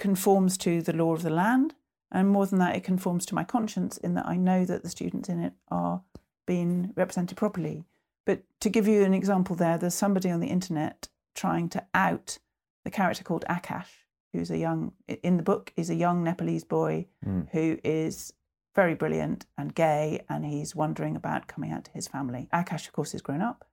conforms 0.00 0.58
to 0.58 0.82
the 0.82 0.92
law 0.92 1.14
of 1.14 1.22
the 1.22 1.30
land, 1.30 1.74
and 2.10 2.28
more 2.28 2.46
than 2.46 2.58
that, 2.58 2.74
it 2.74 2.82
conforms 2.82 3.24
to 3.26 3.36
my 3.36 3.44
conscience 3.44 3.96
in 3.96 4.14
that 4.14 4.26
I 4.26 4.36
know 4.36 4.64
that 4.64 4.82
the 4.82 4.88
students 4.90 5.28
in 5.28 5.38
it 5.40 5.52
are 5.68 6.02
being 6.46 6.92
represented 6.96 7.36
properly. 7.36 7.84
But 8.26 8.42
to 8.60 8.68
give 8.68 8.88
you 8.88 9.04
an 9.04 9.14
example, 9.14 9.54
there, 9.54 9.78
there's 9.78 9.94
somebody 9.94 10.28
on 10.30 10.40
the 10.40 10.48
internet 10.48 11.08
trying 11.36 11.68
to 11.70 11.86
out 11.94 12.38
the 12.84 12.90
character 12.90 13.22
called 13.22 13.44
Akash, 13.48 13.92
who's 14.32 14.50
a 14.50 14.58
young 14.58 14.92
in 15.22 15.36
the 15.36 15.42
book 15.42 15.72
is 15.76 15.88
a 15.90 15.94
young 15.94 16.24
Nepalese 16.24 16.64
boy 16.64 17.06
Mm. 17.24 17.48
who 17.50 17.78
is 17.84 18.32
very 18.74 18.94
brilliant 18.94 19.46
and 19.58 19.74
gay, 19.74 20.24
and 20.28 20.44
he's 20.44 20.74
wondering 20.74 21.14
about 21.16 21.46
coming 21.46 21.70
out 21.72 21.84
to 21.84 21.90
his 21.92 22.08
family. 22.08 22.48
Akash, 22.52 22.86
of 22.86 22.92
course, 22.92 23.14
is 23.14 23.22
grown 23.22 23.40
up. 23.42 23.66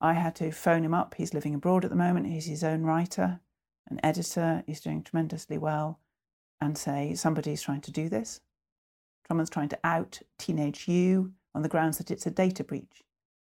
I 0.00 0.12
had 0.14 0.34
to 0.36 0.50
phone 0.50 0.84
him 0.84 0.94
up. 0.94 1.14
He's 1.14 1.34
living 1.34 1.54
abroad 1.54 1.84
at 1.84 1.90
the 1.90 1.96
moment. 1.96 2.26
He's 2.26 2.46
his 2.46 2.64
own 2.64 2.82
writer, 2.82 3.40
an 3.88 4.00
editor. 4.02 4.62
He's 4.66 4.80
doing 4.80 5.02
tremendously 5.02 5.58
well, 5.58 6.00
and 6.60 6.78
say 6.78 7.14
somebody's 7.14 7.62
trying 7.62 7.82
to 7.82 7.92
do 7.92 8.08
this. 8.08 8.40
Someone's 9.28 9.50
trying 9.50 9.68
to 9.70 9.78
out 9.84 10.20
teenage 10.38 10.88
you 10.88 11.32
on 11.54 11.62
the 11.62 11.68
grounds 11.68 11.98
that 11.98 12.10
it's 12.10 12.26
a 12.26 12.30
data 12.30 12.64
breach. 12.64 13.02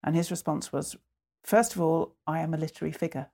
And 0.03 0.15
his 0.15 0.31
response 0.31 0.71
was, 0.71 0.95
first 1.43 1.75
of 1.75 1.81
all, 1.81 2.15
I 2.25 2.39
am 2.39 2.53
a 2.53 2.57
literary 2.57 2.91
figure 2.91 3.27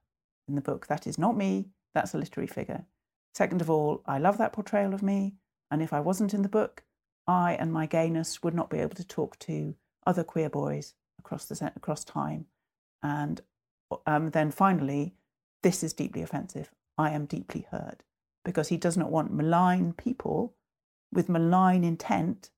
in 0.48 0.56
the 0.56 0.62
book. 0.62 0.88
That 0.88 1.06
is 1.06 1.18
not 1.18 1.38
me. 1.38 1.70
That's 1.94 2.14
a 2.14 2.18
literary 2.18 2.48
figure. 2.48 2.86
Second 3.36 3.62
of 3.62 3.70
all, 3.70 4.02
I 4.06 4.18
love 4.18 4.38
that 4.38 4.54
portrayal 4.54 4.94
of 4.94 5.04
me. 5.04 5.36
And 5.70 5.82
if 5.82 5.94
I 5.94 6.00
wasn't 6.00 6.34
in 6.34 6.41
the 6.41 6.50
book, 6.50 6.84
I 7.28 7.54
and 7.54 7.72
my 7.72 7.86
gayness 7.86 8.44
would 8.44 8.54
not 8.54 8.70
be 8.70 8.80
able 8.80 8.96
to 8.96 9.08
talk 9.08 9.38
to 9.39 9.76
other 10.06 10.24
queer 10.24 10.50
boys 10.50 10.94
across 11.20 11.46
the 11.46 11.72
across 11.76 12.04
time. 12.04 12.46
And 13.02 13.41
um, 14.06 14.32
then 14.32 14.52
finally, 14.52 15.14
this 15.62 15.84
is 15.84 15.94
deeply 15.94 16.22
offensive. 16.22 16.72
I 16.98 17.12
am 17.12 17.26
deeply 17.26 17.68
hurt 17.72 18.04
because 18.46 18.68
he 18.70 18.78
does 18.78 18.98
not 18.98 19.12
want 19.12 19.34
malign 19.34 19.94
people 19.94 20.54
with 21.12 21.30
malign 21.30 21.84
intent, 21.84 22.50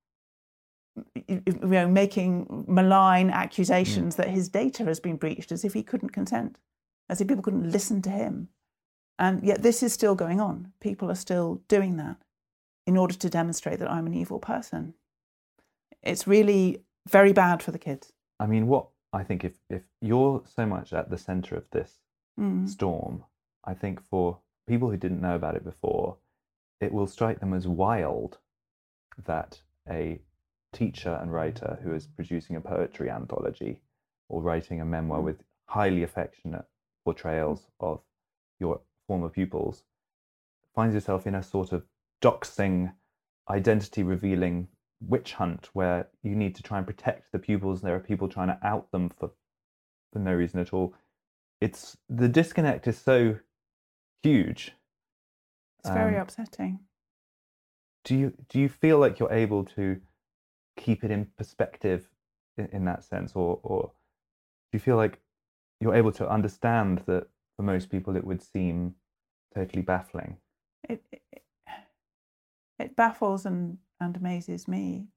you 1.28 1.42
know, 1.62 1.88
making 1.88 2.66
malign 2.68 3.30
accusations 3.30 4.16
that 4.16 4.30
his 4.30 4.50
data 4.50 4.84
has 4.86 5.00
been 5.00 5.18
breached 5.18 5.52
as 5.52 5.64
if 5.66 5.74
he 5.74 5.84
couldn't 5.84 6.10
consent, 6.12 6.58
as 7.10 7.22
if 7.22 7.28
people 7.28 7.44
couldn't 7.44 7.70
listen 7.72 8.02
to 8.02 8.10
him. 8.10 8.50
And 9.20 9.44
yet, 9.44 9.62
this 9.62 9.82
is 9.84 9.94
still 9.94 10.16
going 10.16 10.42
on. 10.42 10.74
People 10.82 11.10
are 11.10 11.16
still 11.16 11.62
doing 11.68 11.98
that 11.98 12.18
in 12.86 12.98
order 12.98 13.14
to 13.16 13.30
demonstrate 13.30 13.80
that 13.80 13.90
I'm 13.92 14.08
an 14.08 14.14
evil 14.14 14.40
person. 14.40 14.94
It's 16.04 16.28
really 16.28 16.84
very 17.10 17.34
bad 17.34 17.64
for 17.64 17.72
the 17.72 17.80
kids. 17.80 18.12
I 18.40 18.46
mean, 18.48 18.68
what 18.68 18.88
I 19.14 19.24
think 19.24 19.44
if 19.46 19.54
if 19.70 19.84
you're 20.02 20.44
so 20.46 20.66
much 20.66 20.92
at 20.94 21.10
the 21.10 21.18
center 21.18 21.56
of 21.56 21.70
this 21.72 22.00
Mm. 22.40 22.68
storm, 22.68 23.24
I 23.66 23.74
think 23.74 24.02
for 24.02 24.40
people 24.68 24.90
who 24.90 24.98
didn't 24.98 25.22
know 25.22 25.36
about 25.36 25.56
it 25.56 25.64
before, 25.64 26.18
it 26.82 26.92
will 26.92 27.08
strike 27.08 27.40
them 27.40 27.54
as 27.54 27.68
wild 27.68 28.38
that 29.26 29.62
a 29.90 30.20
teacher 30.74 31.18
and 31.22 31.32
writer 31.32 31.80
who 31.84 31.94
is 31.94 32.08
producing 32.08 32.56
a 32.56 32.62
poetry 32.62 33.10
anthology 33.10 33.82
or 34.28 34.42
writing 34.42 34.82
a 34.82 34.86
memoir 34.86 35.20
mm. 35.20 35.24
with 35.24 35.44
highly 35.68 36.04
affectionate 36.04 36.66
portrayals 37.04 37.62
mm. 37.62 37.88
of 37.88 38.02
your 38.60 38.82
former 39.08 39.30
pupils 39.30 39.84
finds 40.74 40.94
yourself 40.94 41.26
in 41.26 41.36
a 41.36 41.44
sort 41.44 41.72
of 41.72 41.86
doxing, 42.22 42.92
identity 43.50 44.04
revealing 44.04 44.68
witch 45.02 45.34
hunt 45.34 45.70
where 45.74 46.08
you 46.24 46.36
need 46.36 46.56
to 46.56 46.64
try 46.64 46.78
and 46.78 46.88
protect 46.88 47.32
the 47.32 47.40
pupils. 47.40 47.82
There 47.82 47.96
are 47.96 48.00
people 48.00 48.28
trying 48.28 48.48
to 48.48 48.60
out 48.64 48.92
them 48.92 49.10
for 49.10 49.32
for 50.12 50.20
no 50.20 50.34
reason 50.34 50.60
at 50.60 50.74
all. 50.74 50.94
It's 51.62 51.98
the 52.10 52.28
disconnect 52.28 52.88
is 52.88 52.98
so 52.98 53.38
huge. 54.26 54.74
It's 55.80 55.90
very 55.92 56.16
Um, 56.16 56.22
upsetting. 56.22 56.80
do 58.06 58.16
you 58.16 58.34
do 58.50 58.60
you 58.60 58.70
feel 58.70 59.00
like 59.00 59.20
you're 59.20 59.34
able 59.34 59.66
to 59.66 60.02
keep 60.78 61.04
it 61.04 61.12
in 61.12 61.28
perspective 61.38 62.10
in, 62.58 62.68
in 62.68 62.86
that 62.86 63.04
sense 63.04 63.34
or 63.36 63.60
or 63.64 63.84
do 64.72 64.78
you 64.78 64.80
feel 64.80 64.98
like 64.98 65.20
you're 65.82 65.96
able 65.96 66.12
to 66.14 66.30
understand 66.30 67.00
that 67.08 67.28
for 67.58 67.64
most 67.64 67.90
people 67.90 68.16
it 68.18 68.26
would 68.26 68.42
seem 68.42 68.96
totally 69.56 69.82
baffling 69.84 70.38
It, 70.90 71.04
it, 71.12 71.22
it 72.80 72.96
baffles 72.96 73.46
and, 73.46 73.80
and 74.00 74.16
amazes 74.18 74.68
me. 74.68 75.08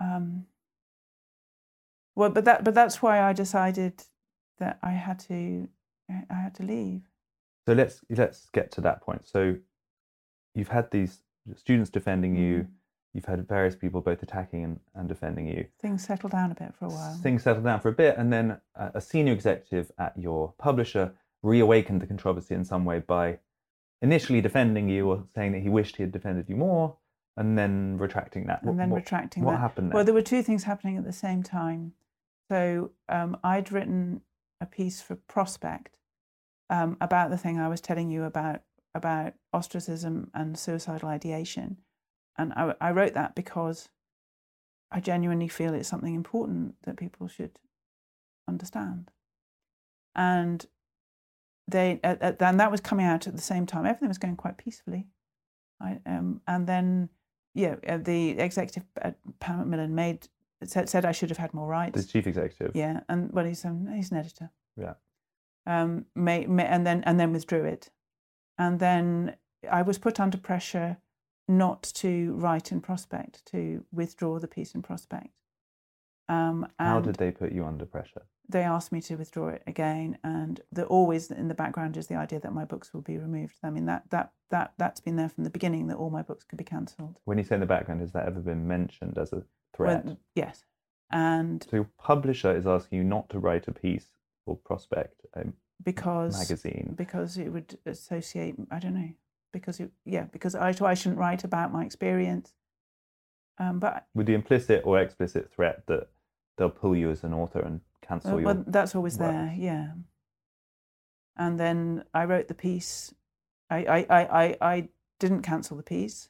Um, 0.00 0.46
well, 2.16 2.30
but 2.30 2.44
that 2.46 2.64
but 2.64 2.74
that's 2.74 3.02
why 3.02 3.20
I 3.22 3.32
decided 3.32 4.04
that 4.58 4.78
I 4.82 4.92
had 4.92 5.18
to 5.28 5.68
I 6.30 6.34
had 6.34 6.54
to 6.56 6.62
leave. 6.62 7.09
So 7.70 7.74
let's 7.76 8.00
let's 8.10 8.48
get 8.52 8.72
to 8.72 8.80
that 8.80 9.00
point 9.00 9.24
so 9.28 9.54
you've 10.56 10.68
had 10.68 10.90
these 10.90 11.20
students 11.54 11.88
defending 11.88 12.34
you 12.34 12.66
you've 13.14 13.26
had 13.26 13.46
various 13.46 13.76
people 13.76 14.00
both 14.00 14.22
attacking 14.24 14.64
and, 14.64 14.80
and 14.96 15.08
defending 15.08 15.46
you 15.46 15.64
Things 15.80 16.04
settled 16.04 16.32
down 16.32 16.50
a 16.50 16.54
bit 16.56 16.74
for 16.76 16.86
a 16.86 16.88
while. 16.88 17.14
things 17.22 17.44
settled 17.44 17.64
down 17.64 17.78
for 17.80 17.88
a 17.88 17.92
bit, 17.92 18.16
and 18.18 18.32
then 18.32 18.60
a, 18.74 18.90
a 18.94 19.00
senior 19.00 19.32
executive 19.32 19.92
at 19.98 20.18
your 20.18 20.52
publisher 20.58 21.12
reawakened 21.44 22.00
the 22.02 22.06
controversy 22.08 22.54
in 22.56 22.64
some 22.64 22.84
way 22.84 22.98
by 22.98 23.38
initially 24.02 24.40
defending 24.40 24.88
you 24.88 25.08
or 25.08 25.24
saying 25.34 25.52
that 25.52 25.60
he 25.62 25.68
wished 25.68 25.96
he 25.96 26.02
had 26.02 26.10
defended 26.12 26.48
you 26.48 26.56
more, 26.56 26.96
and 27.36 27.56
then 27.56 27.96
retracting 27.98 28.46
that. 28.46 28.62
and 28.62 28.70
What- 28.70 28.76
then 28.78 28.90
what- 28.90 28.96
retracting 28.98 29.44
What 29.44 29.52
that. 29.52 29.58
happened 29.60 29.92
Well, 29.92 29.98
there? 30.04 30.06
there 30.06 30.14
were 30.14 30.22
two 30.22 30.42
things 30.42 30.64
happening 30.64 30.96
at 30.96 31.04
the 31.04 31.12
same 31.12 31.42
time. 31.44 31.92
So 32.48 32.90
um, 33.08 33.36
I'd 33.44 33.70
written 33.72 34.22
a 34.60 34.66
piece 34.66 35.00
for 35.00 35.14
Prospect 35.16 35.96
um, 36.70 36.96
about 37.00 37.30
the 37.30 37.36
thing 37.36 37.58
I 37.58 37.68
was 37.68 37.80
telling 37.80 38.10
you 38.10 38.24
about 38.24 38.62
about 38.94 39.34
ostracism 39.52 40.30
and 40.32 40.58
suicidal 40.58 41.08
ideation, 41.08 41.78
and 42.38 42.52
I, 42.54 42.74
I 42.80 42.90
wrote 42.92 43.14
that 43.14 43.34
because 43.34 43.88
I 44.90 45.00
genuinely 45.00 45.48
feel 45.48 45.74
it's 45.74 45.88
something 45.88 46.14
important 46.14 46.76
that 46.84 46.96
people 46.96 47.28
should 47.28 47.58
understand. 48.48 49.10
And 50.14 50.64
they 51.68 52.00
uh, 52.02 52.16
uh, 52.20 52.32
and 52.40 52.58
that 52.58 52.70
was 52.70 52.80
coming 52.80 53.06
out 53.06 53.26
at 53.26 53.36
the 53.36 53.42
same 53.42 53.66
time. 53.66 53.86
Everything 53.86 54.08
was 54.08 54.18
going 54.18 54.36
quite 54.36 54.56
peacefully. 54.56 55.06
I, 55.80 55.98
um, 56.06 56.40
and 56.46 56.66
then 56.66 57.10
yeah, 57.54 57.76
uh, 57.88 57.98
the 57.98 58.30
executive 58.30 58.84
at 59.00 59.16
Pan 59.40 59.58
Macmillan 59.58 59.94
made 59.94 60.28
said, 60.64 60.88
said 60.88 61.04
I 61.04 61.12
should 61.12 61.30
have 61.30 61.38
had 61.38 61.54
more 61.54 61.66
rights. 61.66 62.04
the 62.04 62.12
chief 62.12 62.26
executive. 62.26 62.74
Yeah, 62.74 63.00
and 63.08 63.32
well, 63.32 63.44
he's 63.44 63.64
um, 63.64 63.88
he's 63.94 64.10
an 64.10 64.18
editor. 64.18 64.50
Yeah. 64.76 64.94
Um, 65.66 66.06
may, 66.14 66.46
may, 66.46 66.64
and 66.64 66.86
then 66.86 67.02
and 67.04 67.20
then 67.20 67.32
withdrew 67.32 67.64
it, 67.64 67.90
and 68.58 68.80
then 68.80 69.36
I 69.70 69.82
was 69.82 69.98
put 69.98 70.18
under 70.18 70.38
pressure 70.38 70.98
not 71.46 71.82
to 71.96 72.34
write 72.34 72.72
in 72.72 72.80
Prospect 72.80 73.44
to 73.46 73.84
withdraw 73.92 74.38
the 74.38 74.48
piece 74.48 74.74
in 74.74 74.82
Prospect. 74.82 75.34
Um, 76.28 76.66
How 76.78 77.00
did 77.00 77.16
they 77.16 77.30
put 77.30 77.52
you 77.52 77.64
under 77.64 77.84
pressure? 77.84 78.22
they 78.50 78.62
asked 78.62 78.92
me 78.92 79.00
to 79.00 79.16
withdraw 79.16 79.48
it 79.48 79.62
again, 79.66 80.18
and 80.24 80.60
the 80.72 80.84
always 80.86 81.30
in 81.30 81.48
the 81.48 81.54
background 81.54 81.96
is 81.96 82.08
the 82.08 82.16
idea 82.16 82.40
that 82.40 82.52
my 82.52 82.64
books 82.64 82.92
will 82.92 83.00
be 83.00 83.18
removed. 83.18 83.54
I 83.62 83.70
mean 83.70 83.86
that 83.86 84.04
that 84.10 84.32
that 84.50 84.72
that's 84.76 85.00
been 85.00 85.16
there 85.16 85.28
from 85.28 85.44
the 85.44 85.50
beginning 85.50 85.86
that 85.88 85.96
all 85.96 86.10
my 86.10 86.22
books 86.22 86.44
could 86.44 86.58
be 86.58 86.64
cancelled. 86.64 87.18
When 87.24 87.38
you 87.38 87.44
say 87.44 87.54
in 87.54 87.60
the 87.60 87.66
background, 87.66 88.00
has 88.00 88.12
that 88.12 88.26
ever 88.26 88.40
been 88.40 88.66
mentioned 88.66 89.18
as 89.18 89.32
a 89.32 89.42
threat? 89.74 90.04
Well, 90.04 90.18
yes. 90.34 90.64
And 91.12 91.62
So 91.64 91.76
your 91.76 91.90
publisher 91.98 92.56
is 92.56 92.66
asking 92.66 92.98
you 92.98 93.04
not 93.04 93.28
to 93.30 93.38
write 93.38 93.66
a 93.68 93.72
piece 93.72 94.06
for 94.44 94.56
Prospect 94.56 95.19
because 95.82 96.38
magazine. 96.38 96.94
because 96.96 97.38
it 97.38 97.48
would 97.48 97.78
associate 97.86 98.54
I 98.70 98.78
don't 98.78 98.94
know 98.94 99.10
because 99.52 99.80
it, 99.80 99.90
yeah 100.04 100.24
because 100.24 100.54
I 100.54 100.74
I 100.80 100.94
shouldn't 100.94 101.18
write 101.18 101.44
about 101.44 101.72
my 101.72 101.84
experience. 101.84 102.52
Um, 103.58 103.78
but 103.78 104.06
with 104.14 104.26
the 104.26 104.34
implicit 104.34 104.82
or 104.84 104.98
explicit 104.98 105.50
threat 105.52 105.86
that 105.86 106.08
they'll 106.56 106.70
pull 106.70 106.96
you 106.96 107.10
as 107.10 107.24
an 107.24 107.34
author 107.34 107.60
and 107.60 107.80
cancel 108.02 108.34
Uh, 108.34 108.36
your. 108.38 108.44
well, 108.46 108.64
that's 108.66 108.94
always 108.94 109.18
work. 109.18 109.30
there, 109.30 109.54
yeah. 109.56 109.92
And 111.36 111.58
then 111.58 112.04
I 112.14 112.24
wrote 112.24 112.48
the 112.48 112.54
piece. 112.54 113.14
I, 113.70 113.84
I, 113.84 113.98
I, 114.10 114.42
I, 114.44 114.56
I 114.60 114.88
didn't 115.18 115.42
cancel 115.42 115.76
the 115.76 115.82
piece, 115.82 116.28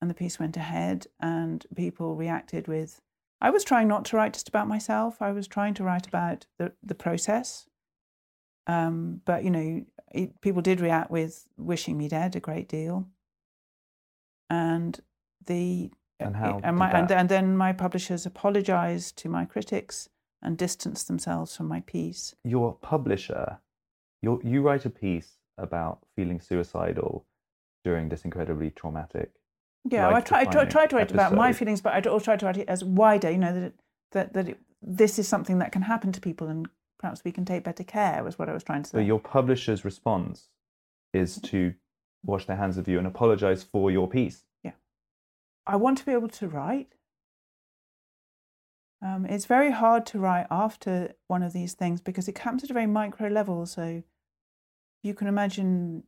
and 0.00 0.10
the 0.10 0.14
piece 0.14 0.38
went 0.38 0.56
ahead, 0.56 1.06
and 1.20 1.66
people 1.76 2.14
reacted 2.16 2.66
with. 2.66 3.00
I 3.40 3.50
was 3.50 3.64
trying 3.64 3.88
not 3.88 4.04
to 4.06 4.16
write 4.16 4.32
just 4.32 4.48
about 4.48 4.66
myself. 4.68 5.20
I 5.20 5.32
was 5.32 5.46
trying 5.46 5.74
to 5.74 5.84
write 5.84 6.06
about 6.06 6.46
the 6.58 6.72
the 6.82 6.94
process. 6.94 7.66
Um, 8.66 9.20
but 9.24 9.44
you 9.44 9.50
know, 9.50 9.84
it, 10.12 10.40
people 10.40 10.62
did 10.62 10.80
react 10.80 11.10
with 11.10 11.46
wishing 11.56 11.98
me 11.98 12.08
dead 12.08 12.36
a 12.36 12.40
great 12.40 12.68
deal. 12.68 13.08
And 14.50 14.98
the 15.46 15.90
And 16.20 16.36
how 16.36 16.60
and 16.62 16.76
my 16.76 16.90
and, 16.90 17.28
then 17.28 17.56
my 17.56 17.72
publishers 17.72 18.24
apologized 18.26 19.16
to 19.18 19.28
my 19.28 19.44
critics 19.44 20.08
and 20.42 20.56
distanced 20.56 21.08
themselves 21.08 21.56
from 21.56 21.66
my 21.66 21.80
piece. 21.80 22.34
your 22.44 22.74
publisher, 22.74 23.58
you 24.22 24.40
you 24.44 24.62
write 24.62 24.84
a 24.84 24.90
piece 24.90 25.38
about 25.58 25.98
feeling 26.14 26.40
suicidal 26.40 27.26
during 27.84 28.08
this 28.08 28.24
incredibly 28.24 28.70
traumatic. 28.70 29.30
Yeah, 29.90 30.08
I 30.08 30.20
try, 30.20 30.40
I 30.40 30.44
try, 30.44 30.86
to 30.86 30.96
write 30.96 31.12
about 31.12 31.34
my 31.34 31.52
feelings, 31.52 31.82
but 31.82 31.92
I 31.92 32.00
also 32.08 32.24
try 32.24 32.36
to 32.36 32.46
write 32.46 32.56
it 32.56 32.68
as 32.68 32.82
wider. 32.82 33.30
You 33.30 33.38
know 33.38 33.60
that 33.60 33.72
that 34.12 34.32
that 34.32 34.48
it, 34.48 34.58
this 34.80 35.18
is 35.18 35.28
something 35.28 35.58
that 35.58 35.72
can 35.72 35.82
happen 35.82 36.10
to 36.12 36.20
people, 36.20 36.48
and 36.48 36.68
perhaps 37.04 37.22
we 37.22 37.32
can 37.32 37.44
take 37.44 37.62
better 37.64 37.84
care. 37.84 38.24
Was 38.24 38.38
what 38.38 38.48
I 38.48 38.54
was 38.54 38.64
trying 38.64 38.82
to 38.82 38.88
say. 38.88 38.96
So 38.96 39.02
your 39.02 39.20
publisher's 39.20 39.84
response 39.84 40.48
is 41.12 41.38
to 41.42 41.74
wash 42.24 42.46
their 42.46 42.56
hands 42.56 42.78
of 42.78 42.88
you 42.88 42.96
and 42.96 43.06
apologize 43.06 43.62
for 43.62 43.90
your 43.90 44.08
piece. 44.08 44.44
Yeah. 44.62 44.72
I 45.66 45.76
want 45.76 45.98
to 45.98 46.06
be 46.06 46.12
able 46.12 46.28
to 46.28 46.48
write. 46.48 46.94
Um, 49.02 49.26
it's 49.26 49.44
very 49.44 49.70
hard 49.70 50.06
to 50.06 50.18
write 50.18 50.46
after 50.50 51.12
one 51.26 51.42
of 51.42 51.52
these 51.52 51.74
things 51.74 52.00
because 52.00 52.26
it 52.26 52.34
comes 52.34 52.64
at 52.64 52.70
a 52.70 52.72
very 52.72 52.86
micro 52.86 53.28
level. 53.28 53.66
So 53.66 54.02
you 55.02 55.12
can 55.12 55.26
imagine 55.26 56.04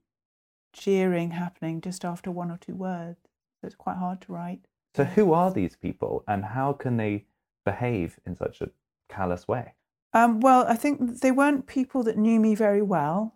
jeering 0.72 1.32
happening 1.32 1.82
just 1.82 2.07
after 2.07 2.30
one 2.30 2.51
or 2.51 2.57
two 2.57 2.74
words. 2.74 3.18
So 3.61 3.66
it's 3.66 3.74
quite 3.74 3.99
hard 3.99 4.22
to 4.22 4.32
write. 4.32 4.61
So 4.94 5.05
who 5.05 5.34
are 5.34 5.53
these 5.53 5.76
people 5.76 6.24
and 6.26 6.42
how 6.42 6.72
can 6.72 6.97
they 6.97 7.26
behave 7.66 8.18
in 8.24 8.34
such 8.34 8.62
a 8.62 8.70
callous 9.11 9.47
way? 9.47 9.74
Um, 10.12 10.40
well, 10.40 10.64
I 10.66 10.76
think 10.76 11.20
they 11.20 11.30
weren't 11.30 11.66
people 11.66 12.02
that 12.04 12.16
knew 12.16 12.40
me 12.40 12.54
very 12.54 12.82
well 12.82 13.34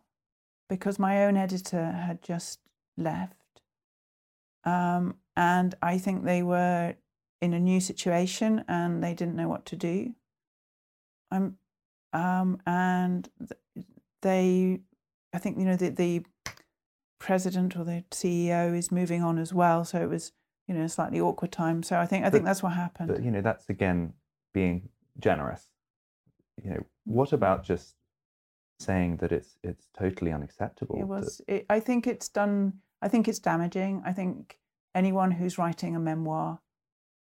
because 0.69 0.99
my 0.99 1.25
own 1.25 1.37
editor 1.37 1.93
had 1.93 2.23
just 2.23 2.61
left. 2.97 3.35
Um, 4.65 5.17
and 5.37 5.75
I 5.83 5.99
think 5.99 6.25
they 6.25 6.43
were 6.43 6.95
in 7.41 7.53
a 7.53 7.61
new 7.61 7.81
situation 7.81 8.65
and 8.69 9.03
they 9.03 9.15
didn't 9.15 9.37
know 9.37 9.49
what 9.49 9.67
to 9.67 9.77
do. 9.77 10.15
Um, 11.31 11.57
um, 12.13 12.61
and 12.67 13.29
they, 14.23 14.81
I 15.33 15.39
think, 15.39 15.59
you 15.59 15.65
know, 15.65 15.77
the, 15.77 15.91
the 15.91 16.25
president 17.19 17.77
or 17.77 17.85
the 17.85 18.05
CEO 18.11 18.77
is 18.77 18.91
moving 18.91 19.23
on 19.23 19.39
as 19.39 19.55
well. 19.55 19.85
So 19.85 20.03
it 20.03 20.09
was, 20.09 20.33
you 20.67 20.75
know, 20.75 20.85
a 20.85 20.89
slightly 20.89 21.21
awkward 21.21 21.53
time. 21.53 21.83
So 21.83 21.97
I 21.99 22.07
think, 22.07 22.25
I 22.25 22.31
think 22.31 22.45
that's 22.45 22.63
what 22.63 22.73
happened. 22.73 23.09
But 23.09 23.23
you 23.23 23.31
know, 23.31 23.41
that's 23.41 23.69
again 23.69 24.15
being 24.53 24.89
generous. 25.19 25.71
You 26.63 26.71
know, 26.71 26.87
what 27.05 27.33
about 27.33 27.65
just 27.65 27.95
saying 28.79 29.17
that 29.19 29.33
it's 29.33 29.57
it's 29.63 29.89
totally 29.97 30.33
unacceptable? 30.33 30.97
It 30.97 31.01
that- 31.01 31.07
was. 31.07 31.41
It, 31.47 31.67
I 31.69 31.81
think 31.81 32.07
it's 32.07 32.29
done. 32.29 32.81
I 33.03 33.09
think 33.09 33.29
it's 33.29 33.39
damaging. 33.39 34.03
I 34.05 34.13
think 34.13 34.59
anyone 34.95 35.33
who's 35.33 35.59
writing 35.59 35.97
a 35.97 36.01
memoir 36.01 36.61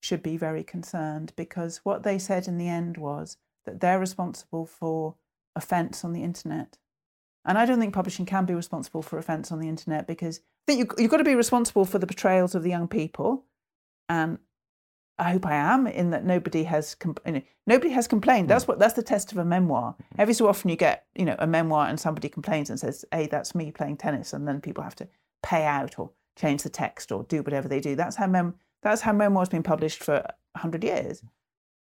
should 0.01 0.23
be 0.23 0.37
very 0.37 0.63
concerned 0.63 1.33
because 1.37 1.79
what 1.79 2.03
they 2.03 2.19
said 2.19 2.49
in 2.49 2.59
the 2.59 2.69
end 2.69 2.97
was 2.97 3.37
that 3.67 3.81
they're 3.81 3.99
responsible 3.99 4.65
for 4.65 5.17
offence 5.57 6.05
on 6.05 6.13
the 6.13 6.23
internet. 6.23 6.79
And 7.45 7.59
I 7.59 7.67
don't 7.67 7.81
think 7.81 7.95
publishing 7.95 8.27
can 8.27 8.45
be 8.45 8.55
responsible 8.55 9.03
for 9.03 9.19
offence 9.19 9.51
on 9.51 9.59
the 9.59 9.69
internet 9.69 10.07
because 10.07 10.39
I 10.39 10.73
think 10.73 10.79
you, 10.81 11.03
you've 11.03 11.11
got 11.11 11.19
to 11.19 11.25
be 11.25 11.35
responsible 11.35 11.85
for 11.85 11.99
the 11.99 12.07
portrayals 12.07 12.55
of 12.55 12.63
the 12.63 12.71
young 12.71 12.89
people. 12.89 13.45
And 14.09 14.39
I 15.19 15.33
hope 15.33 15.47
I 15.47 15.55
am 15.55 15.87
in 15.87 16.11
that 16.11 16.25
nobody 16.25 16.65
has 16.65 16.95
compl- 16.95 17.27
you 17.27 17.33
know, 17.33 17.43
nobody 17.67 17.91
has 17.91 18.07
complained. 18.07 18.49
That's 18.49 18.69
what 18.69 18.79
that's 18.79 18.95
the 18.95 19.03
test 19.03 19.33
of 19.33 19.39
a 19.39 19.45
memoir. 19.45 19.97
Every 20.17 20.35
so 20.35 20.49
often 20.49 20.71
you 20.71 20.77
get 20.77 21.07
you 21.15 21.25
know 21.25 21.37
a 21.39 21.47
memoir 21.47 21.87
and 21.89 21.99
somebody 21.99 22.29
complains 22.29 22.71
and 22.71 22.79
says, 22.79 23.05
"Hey, 23.13 23.27
that's 23.27 23.55
me 23.55 23.73
playing 23.73 23.97
tennis," 23.97 24.33
and 24.33 24.47
then 24.47 24.61
people 24.61 24.85
have 24.85 24.97
to 24.97 25.09
pay 25.43 25.65
out 25.65 25.99
or 25.99 26.11
change 26.37 26.63
the 26.63 26.69
text 26.69 27.11
or 27.11 27.25
do 27.25 27.43
whatever 27.43 27.69
they 27.69 27.81
do. 27.81 27.97
That's 27.97 28.17
how 28.17 28.27
mem 28.27 28.55
that's 28.83 29.03
how 29.03 29.13
memoir's 29.13 29.49
been 29.49 29.63
published 29.63 30.03
for 30.03 30.25
hundred 30.57 30.85
years. 30.85 31.23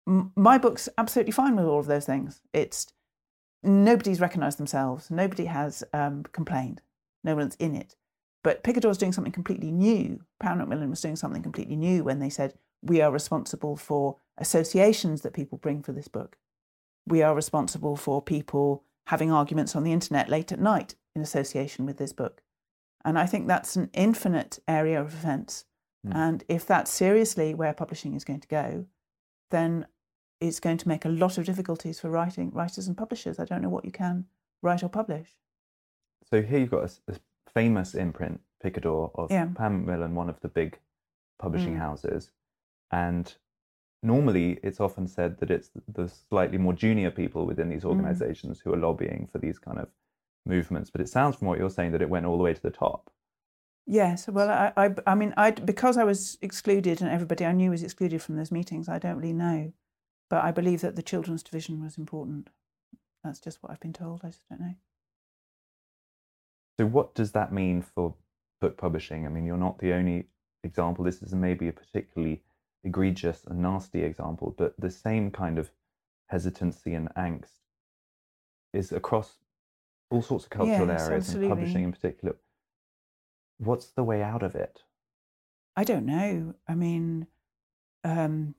M- 0.07 0.31
my 0.35 0.57
book's 0.57 0.89
absolutely 0.97 1.31
fine 1.31 1.55
with 1.55 1.65
all 1.65 1.79
of 1.79 1.87
those 1.87 2.05
things. 2.05 2.41
It's 2.51 2.87
nobody's 3.61 4.19
recognised 4.19 4.57
themselves. 4.57 5.11
Nobody 5.11 5.45
has 5.45 5.83
um, 5.93 6.23
complained. 6.31 6.81
No 7.23 7.35
one's 7.35 7.55
in 7.55 7.75
it. 7.75 7.95
But 8.43 8.63
Picador 8.63 8.87
was 8.87 8.97
doing 8.97 9.11
something 9.11 9.33
completely 9.33 9.71
new. 9.71 10.21
Paramount 10.39 10.69
Macmillan 10.69 10.89
was 10.89 11.01
doing 11.01 11.17
something 11.17 11.43
completely 11.43 11.75
new 11.75 12.03
when 12.03 12.19
they 12.19 12.29
said, 12.29 12.53
we 12.81 13.01
are 13.01 13.11
responsible 13.11 13.75
for 13.75 14.17
associations 14.37 15.21
that 15.21 15.33
people 15.33 15.57
bring 15.57 15.81
for 15.81 15.91
this 15.91 16.07
book. 16.07 16.37
We 17.05 17.21
are 17.21 17.35
responsible 17.35 17.95
for 17.95 18.21
people 18.21 18.83
having 19.07 19.31
arguments 19.31 19.75
on 19.75 19.83
the 19.83 19.91
internet 19.91 20.29
late 20.29 20.51
at 20.51 20.59
night 20.59 20.95
in 21.15 21.21
association 21.21 21.85
with 21.85 21.97
this 21.97 22.13
book. 22.13 22.41
And 23.03 23.17
I 23.17 23.25
think 23.25 23.47
that's 23.47 23.75
an 23.75 23.89
infinite 23.93 24.59
area 24.67 25.01
of 25.01 25.07
offence. 25.13 25.65
Mm. 26.05 26.15
And 26.15 26.43
if 26.47 26.65
that's 26.65 26.91
seriously 26.91 27.53
where 27.53 27.73
publishing 27.73 28.13
is 28.13 28.23
going 28.23 28.41
to 28.41 28.47
go, 28.47 28.85
then 29.51 29.87
it's 30.39 30.59
going 30.59 30.77
to 30.77 30.87
make 30.87 31.05
a 31.05 31.09
lot 31.09 31.37
of 31.37 31.45
difficulties 31.45 31.99
for 31.99 32.09
writing 32.09 32.51
writers 32.51 32.87
and 32.87 32.95
publishers. 32.95 33.39
I 33.39 33.45
don't 33.45 33.61
know 33.61 33.69
what 33.69 33.85
you 33.85 33.91
can 33.91 34.25
write 34.61 34.83
or 34.83 34.89
publish. 34.89 35.29
So 36.29 36.41
here 36.41 36.59
you've 36.59 36.71
got 36.71 36.91
a 37.07 37.19
famous 37.53 37.95
imprint, 37.95 38.41
Picador, 38.63 39.11
of 39.15 39.31
Yeah. 39.31 39.47
Pan 39.55 39.79
Macmillan, 39.79 40.15
one 40.15 40.29
of 40.29 40.39
the 40.41 40.47
big 40.47 40.79
publishing 41.39 41.75
Mm. 41.75 41.79
houses. 41.79 42.31
And 42.91 43.33
normally 44.01 44.59
it's 44.63 44.79
often 44.79 45.07
said 45.07 45.39
that 45.39 45.51
it's 45.51 45.71
the 45.87 46.07
slightly 46.07 46.57
more 46.57 46.73
junior 46.73 47.11
people 47.11 47.45
within 47.45 47.69
these 47.69 47.83
Mm. 47.83 47.89
organizations 47.89 48.59
who 48.61 48.73
are 48.73 48.77
lobbying 48.77 49.27
for 49.31 49.39
these 49.39 49.59
kind 49.59 49.77
of 49.77 49.89
movements. 50.45 50.89
But 50.89 51.01
it 51.01 51.09
sounds 51.09 51.35
from 51.35 51.47
what 51.47 51.59
you're 51.59 51.69
saying 51.69 51.91
that 51.91 52.01
it 52.01 52.09
went 52.09 52.25
all 52.25 52.37
the 52.37 52.43
way 52.43 52.53
to 52.53 52.61
the 52.61 52.71
top. 52.71 53.11
Yes, 53.85 54.27
well, 54.27 54.49
I, 54.49 54.71
I, 54.77 54.95
I 55.07 55.15
mean, 55.15 55.33
I 55.35 55.49
because 55.51 55.97
I 55.97 56.03
was 56.03 56.37
excluded 56.41 57.01
and 57.01 57.09
everybody 57.09 57.43
I 57.45 57.53
knew 57.53 57.71
was 57.71 57.81
excluded 57.83 58.21
from 58.21 58.35
those 58.35 58.51
meetings. 58.51 58.87
I 58.87 58.99
don't 58.99 59.17
really 59.17 59.33
know, 59.33 59.73
but 60.29 60.43
I 60.43 60.51
believe 60.51 60.81
that 60.81 60.95
the 60.95 61.01
children's 61.01 61.41
division 61.41 61.81
was 61.81 61.97
important. 61.97 62.49
That's 63.23 63.39
just 63.39 63.61
what 63.63 63.71
I've 63.71 63.79
been 63.79 63.93
told. 63.93 64.21
I 64.23 64.27
just 64.27 64.47
don't 64.47 64.61
know. 64.61 64.75
So 66.79 66.85
what 66.85 67.15
does 67.15 67.31
that 67.33 67.51
mean 67.51 67.81
for 67.81 68.13
book 68.61 68.77
publishing? 68.77 69.25
I 69.25 69.29
mean, 69.29 69.45
you're 69.45 69.57
not 69.57 69.79
the 69.79 69.93
only 69.93 70.27
example. 70.63 71.03
This 71.03 71.21
is 71.21 71.33
maybe 71.33 71.67
a 71.67 71.73
particularly 71.73 72.41
egregious 72.83 73.43
and 73.45 73.61
nasty 73.61 74.01
example, 74.03 74.53
but 74.57 74.73
the 74.79 74.89
same 74.89 75.31
kind 75.31 75.57
of 75.57 75.71
hesitancy 76.27 76.93
and 76.93 77.09
angst 77.15 77.59
is 78.73 78.91
across 78.91 79.37
all 80.11 80.21
sorts 80.21 80.45
of 80.45 80.49
cultural 80.51 80.87
Yes, 80.87 81.01
areas 81.07 81.27
absolutely. 81.27 81.45
and 81.47 81.51
publishing 81.57 81.83
in 81.83 81.91
particular. 81.91 82.35
What's 83.57 83.87
the 83.87 84.03
way 84.03 84.21
out 84.21 84.43
of 84.43 84.55
it? 84.55 84.83
I 85.75 85.83
don't 85.83 86.05
know. 86.05 86.55
I 86.67 86.75
mean, 86.75 87.27
um, 88.03 88.55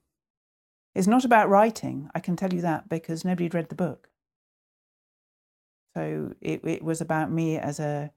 it's 0.95 1.07
not 1.07 1.25
about 1.25 1.49
writing. 1.49 2.09
I 2.13 2.19
can 2.19 2.35
tell 2.35 2.53
you 2.53 2.61
that 2.61 2.89
because 2.89 3.25
nobody 3.25 3.45
had 3.45 3.53
read 3.53 3.69
the 3.69 3.75
book. 3.75 4.09
So 5.95 6.33
it, 6.41 6.61
it 6.63 6.83
was 6.83 7.01
about 7.01 7.31
me 7.31 7.57
as 7.57 7.79
a 7.79 8.11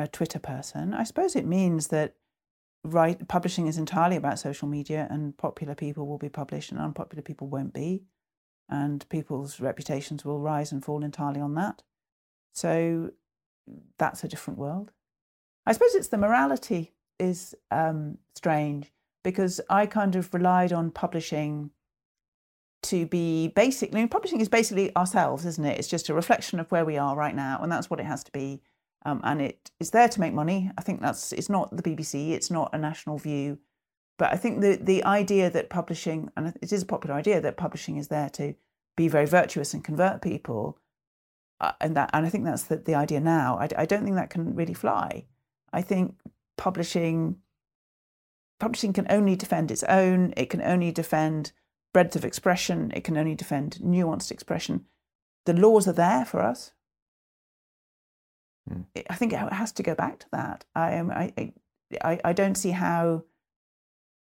a 0.00 0.06
Twitter 0.06 0.38
person. 0.38 0.94
I 0.94 1.02
suppose 1.02 1.34
it 1.34 1.44
means 1.44 1.88
that 1.88 2.14
right 2.84 3.26
publishing 3.28 3.66
is 3.66 3.78
entirely 3.78 4.16
about 4.16 4.38
social 4.38 4.68
media, 4.68 5.06
and 5.10 5.36
popular 5.36 5.74
people 5.74 6.06
will 6.06 6.18
be 6.18 6.28
published, 6.28 6.70
and 6.70 6.80
unpopular 6.80 7.22
people 7.22 7.48
won't 7.48 7.74
be, 7.74 8.04
and 8.68 9.08
people's 9.08 9.60
reputations 9.60 10.24
will 10.24 10.40
rise 10.40 10.72
and 10.72 10.84
fall 10.84 11.04
entirely 11.04 11.40
on 11.40 11.54
that. 11.54 11.82
So 12.52 13.10
that's 13.98 14.24
a 14.24 14.28
different 14.28 14.58
world. 14.58 14.92
I 15.66 15.72
suppose 15.72 15.94
it's 15.94 16.08
the 16.08 16.18
morality 16.18 16.94
is 17.18 17.54
um, 17.70 18.18
strange 18.34 18.92
because 19.22 19.60
I 19.68 19.86
kind 19.86 20.16
of 20.16 20.32
relied 20.32 20.72
on 20.72 20.90
publishing 20.90 21.70
to 22.84 23.06
be 23.06 23.48
basically, 23.48 23.98
I 23.98 24.02
mean, 24.02 24.08
publishing 24.08 24.40
is 24.40 24.48
basically 24.48 24.94
ourselves, 24.96 25.44
isn't 25.44 25.64
it? 25.64 25.78
It's 25.78 25.88
just 25.88 26.08
a 26.08 26.14
reflection 26.14 26.60
of 26.60 26.70
where 26.70 26.84
we 26.84 26.96
are 26.96 27.16
right 27.16 27.34
now, 27.34 27.58
and 27.60 27.70
that's 27.70 27.90
what 27.90 28.00
it 28.00 28.06
has 28.06 28.24
to 28.24 28.32
be. 28.32 28.62
Um, 29.04 29.20
and 29.24 29.40
it 29.40 29.70
is 29.80 29.90
there 29.90 30.08
to 30.08 30.20
make 30.20 30.34
money. 30.34 30.70
I 30.76 30.82
think 30.82 31.00
that's 31.00 31.32
it's 31.32 31.48
not 31.48 31.74
the 31.76 31.82
BBC, 31.82 32.32
it's 32.32 32.50
not 32.50 32.70
a 32.72 32.78
national 32.78 33.18
view. 33.18 33.58
but 34.18 34.32
I 34.32 34.36
think 34.36 34.60
the 34.60 34.76
the 34.76 35.04
idea 35.04 35.48
that 35.50 35.70
publishing, 35.70 36.30
and 36.36 36.54
it 36.60 36.72
is 36.72 36.82
a 36.82 36.86
popular 36.86 37.14
idea 37.14 37.40
that 37.40 37.56
publishing 37.56 37.96
is 37.96 38.08
there 38.08 38.28
to 38.30 38.54
be 38.96 39.08
very 39.08 39.26
virtuous 39.26 39.72
and 39.74 39.84
convert 39.84 40.20
people, 40.22 40.78
uh, 41.60 41.72
and 41.80 41.96
that, 41.96 42.10
and 42.12 42.26
I 42.26 42.28
think 42.28 42.44
that's 42.44 42.64
the, 42.64 42.76
the 42.76 42.96
idea 42.96 43.20
now. 43.20 43.56
I, 43.58 43.68
I 43.82 43.86
don't 43.86 44.04
think 44.04 44.16
that 44.16 44.30
can 44.30 44.54
really 44.54 44.74
fly. 44.74 45.24
I 45.72 45.82
think 45.82 46.16
publishing 46.56 47.36
publishing 48.58 48.92
can 48.92 49.06
only 49.08 49.36
defend 49.36 49.70
its 49.70 49.84
own. 49.84 50.34
It 50.36 50.50
can 50.50 50.62
only 50.62 50.90
defend 50.90 51.52
breadth 51.92 52.16
of 52.16 52.24
expression. 52.24 52.92
It 52.94 53.04
can 53.04 53.16
only 53.16 53.34
defend 53.34 53.78
nuanced 53.82 54.30
expression. 54.32 54.84
The 55.46 55.52
laws 55.54 55.88
are 55.88 55.92
there 55.92 56.24
for 56.24 56.40
us. 56.42 56.72
Hmm. 58.68 58.82
I 59.08 59.14
think 59.14 59.32
it 59.32 59.38
has 59.52 59.72
to 59.72 59.82
go 59.82 59.94
back 59.94 60.18
to 60.20 60.26
that. 60.32 60.64
I 60.74 60.92
am. 60.92 61.10
I, 61.10 61.32
I. 62.02 62.20
I 62.24 62.32
don't 62.32 62.56
see 62.56 62.70
how 62.70 63.24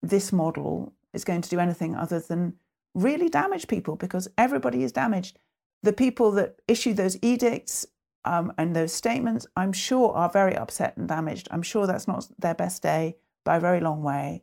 this 0.02 0.32
model 0.32 0.92
is 1.12 1.24
going 1.24 1.40
to 1.40 1.48
do 1.48 1.60
anything 1.60 1.94
other 1.94 2.20
than 2.20 2.54
really 2.94 3.28
damage 3.28 3.68
people 3.68 3.96
because 3.96 4.28
everybody 4.36 4.82
is 4.82 4.92
damaged. 4.92 5.38
The 5.82 5.92
people 5.92 6.30
that 6.32 6.56
issue 6.68 6.94
those 6.94 7.18
edicts 7.22 7.86
um, 8.24 8.52
and 8.56 8.74
those 8.74 8.92
statements, 8.92 9.46
I'm 9.56 9.72
sure, 9.72 10.12
are 10.12 10.30
very 10.30 10.56
upset 10.56 10.96
and 10.96 11.08
damaged. 11.08 11.48
I'm 11.50 11.62
sure 11.62 11.86
that's 11.86 12.08
not 12.08 12.26
their 12.38 12.54
best 12.54 12.82
day 12.82 13.16
by 13.44 13.56
a 13.56 13.60
very 13.60 13.80
long 13.80 14.02
way. 14.02 14.42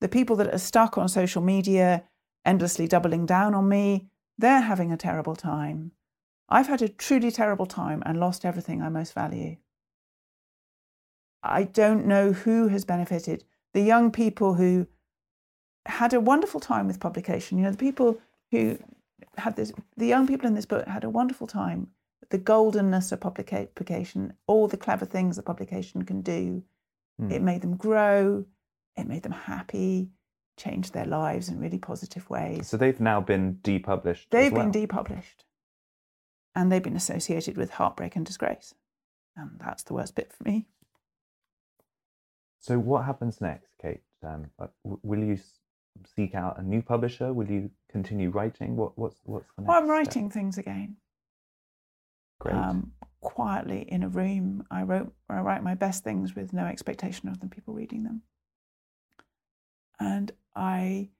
The 0.00 0.08
people 0.08 0.36
that 0.36 0.52
are 0.52 0.58
stuck 0.58 0.98
on 0.98 1.08
social 1.08 1.42
media, 1.42 2.04
endlessly 2.44 2.88
doubling 2.88 3.26
down 3.26 3.54
on 3.54 3.68
me, 3.68 4.08
they're 4.38 4.62
having 4.62 4.90
a 4.90 4.96
terrible 4.96 5.36
time. 5.36 5.92
I've 6.50 6.66
had 6.66 6.82
a 6.82 6.88
truly 6.88 7.30
terrible 7.30 7.66
time 7.66 8.02
and 8.04 8.18
lost 8.18 8.44
everything 8.44 8.82
I 8.82 8.88
most 8.88 9.14
value. 9.14 9.56
I 11.42 11.62
don't 11.62 12.06
know 12.06 12.32
who 12.32 12.68
has 12.68 12.84
benefited. 12.84 13.44
The 13.72 13.82
young 13.82 14.10
people 14.10 14.54
who 14.54 14.86
had 15.86 16.12
a 16.12 16.20
wonderful 16.20 16.60
time 16.60 16.86
with 16.86 17.00
publication, 17.00 17.56
you 17.56 17.64
know, 17.64 17.70
the 17.70 17.76
people 17.76 18.18
who 18.50 18.78
had 19.36 19.56
this, 19.56 19.72
the 19.96 20.06
young 20.06 20.26
people 20.26 20.46
in 20.46 20.54
this 20.54 20.66
book 20.66 20.86
had 20.86 21.04
a 21.04 21.10
wonderful 21.10 21.46
time. 21.46 21.88
The 22.30 22.38
goldenness 22.38 23.10
of 23.12 23.20
publication, 23.20 24.34
all 24.46 24.68
the 24.68 24.76
clever 24.76 25.04
things 25.04 25.36
that 25.36 25.44
publication 25.44 26.02
can 26.02 26.20
do. 26.20 26.62
Hmm. 27.18 27.30
It 27.30 27.42
made 27.42 27.62
them 27.62 27.76
grow, 27.76 28.44
it 28.96 29.08
made 29.08 29.22
them 29.22 29.32
happy, 29.32 30.10
changed 30.56 30.92
their 30.92 31.06
lives 31.06 31.48
in 31.48 31.58
really 31.58 31.78
positive 31.78 32.28
ways. 32.28 32.68
So 32.68 32.76
they've 32.76 33.00
now 33.00 33.20
been 33.20 33.58
depublished. 33.62 34.26
They've 34.30 34.52
well. 34.52 34.68
been 34.68 34.86
depublished. 34.86 35.44
And 36.54 36.70
they've 36.70 36.82
been 36.82 36.96
associated 36.96 37.56
with 37.56 37.70
heartbreak 37.70 38.16
and 38.16 38.26
disgrace. 38.26 38.74
And 39.36 39.52
that's 39.58 39.82
the 39.84 39.94
worst 39.94 40.14
bit 40.14 40.32
for 40.32 40.44
me. 40.44 40.66
So 42.58 42.78
what 42.78 43.04
happens 43.04 43.40
next, 43.40 43.72
Kate? 43.80 44.02
Um, 44.22 44.50
uh, 44.58 44.66
will 44.84 45.24
you 45.24 45.38
seek 46.14 46.34
out 46.34 46.58
a 46.58 46.62
new 46.62 46.82
publisher? 46.82 47.32
Will 47.32 47.48
you 47.48 47.70
continue 47.90 48.30
writing? 48.30 48.76
What, 48.76 48.98
what's 48.98 49.16
what's 49.24 49.46
the 49.56 49.62
next? 49.62 49.68
Well, 49.68 49.78
I'm 49.78 49.84
step? 49.84 49.96
writing 49.96 50.30
things 50.30 50.58
again. 50.58 50.96
Great. 52.38 52.54
Um, 52.54 52.92
quietly 53.20 53.82
in 53.88 54.02
a 54.02 54.08
room. 54.08 54.64
I 54.70 54.82
wrote 54.82 55.12
I 55.28 55.40
write 55.40 55.62
my 55.62 55.74
best 55.74 56.04
things 56.04 56.34
with 56.34 56.52
no 56.52 56.66
expectation 56.66 57.28
of 57.28 57.40
them 57.40 57.50
people 57.50 57.74
reading 57.74 58.04
them. 58.04 58.22
And 59.98 60.32
I 60.54 61.10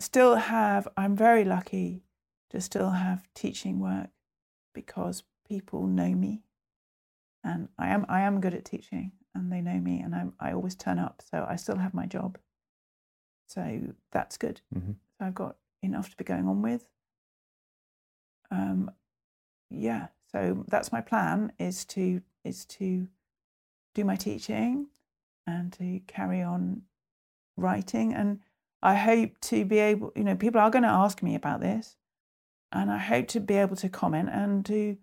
still 0.00 0.36
have 0.36 0.88
I'm 0.96 1.16
very 1.16 1.44
lucky 1.44 2.02
to 2.50 2.60
still 2.60 2.90
have 2.90 3.28
teaching 3.34 3.80
work 3.80 4.10
because 4.74 5.22
people 5.48 5.86
know 5.86 6.14
me. 6.14 6.42
And 7.42 7.68
I 7.78 7.88
am 7.88 8.04
I 8.08 8.20
am 8.22 8.40
good 8.40 8.54
at 8.54 8.64
teaching 8.64 9.12
and 9.34 9.50
they 9.52 9.60
know 9.60 9.78
me 9.78 10.00
and 10.00 10.14
I'm 10.14 10.34
I 10.40 10.52
always 10.52 10.74
turn 10.74 10.98
up. 10.98 11.22
So 11.30 11.46
I 11.48 11.56
still 11.56 11.76
have 11.78 11.94
my 11.94 12.06
job. 12.06 12.38
So 13.46 13.94
that's 14.10 14.36
good. 14.36 14.60
Mhm. 14.74 14.96
So 15.18 15.26
I've 15.26 15.34
got 15.34 15.56
enough 15.82 16.10
to 16.10 16.16
be 16.16 16.24
going 16.24 16.48
on 16.48 16.62
with. 16.62 16.88
Um, 18.50 18.90
yeah, 19.70 20.08
so 20.30 20.64
that's 20.68 20.92
my 20.92 21.00
plan 21.00 21.52
is 21.58 21.84
to 21.86 22.22
is 22.44 22.64
to 22.66 23.08
do 23.94 24.04
my 24.04 24.16
teaching 24.16 24.88
and 25.46 25.72
to 25.74 26.00
carry 26.06 26.42
on 26.42 26.82
writing 27.56 28.12
and 28.12 28.40
I 28.82 28.94
hope 28.96 29.40
to 29.42 29.64
be 29.64 29.78
able 29.78 30.12
you 30.16 30.24
know 30.24 30.36
people 30.36 30.60
are 30.60 30.70
going 30.70 30.82
to 30.82 30.88
ask 30.88 31.22
me 31.22 31.34
about 31.34 31.60
this 31.60 31.96
and 32.74 32.90
I 32.90 32.98
hope 32.98 33.28
to 33.28 33.40
be 33.40 33.54
able 33.54 33.76
to 33.76 33.88
comment 33.88 34.28
and 34.30 34.66
to 34.66 34.96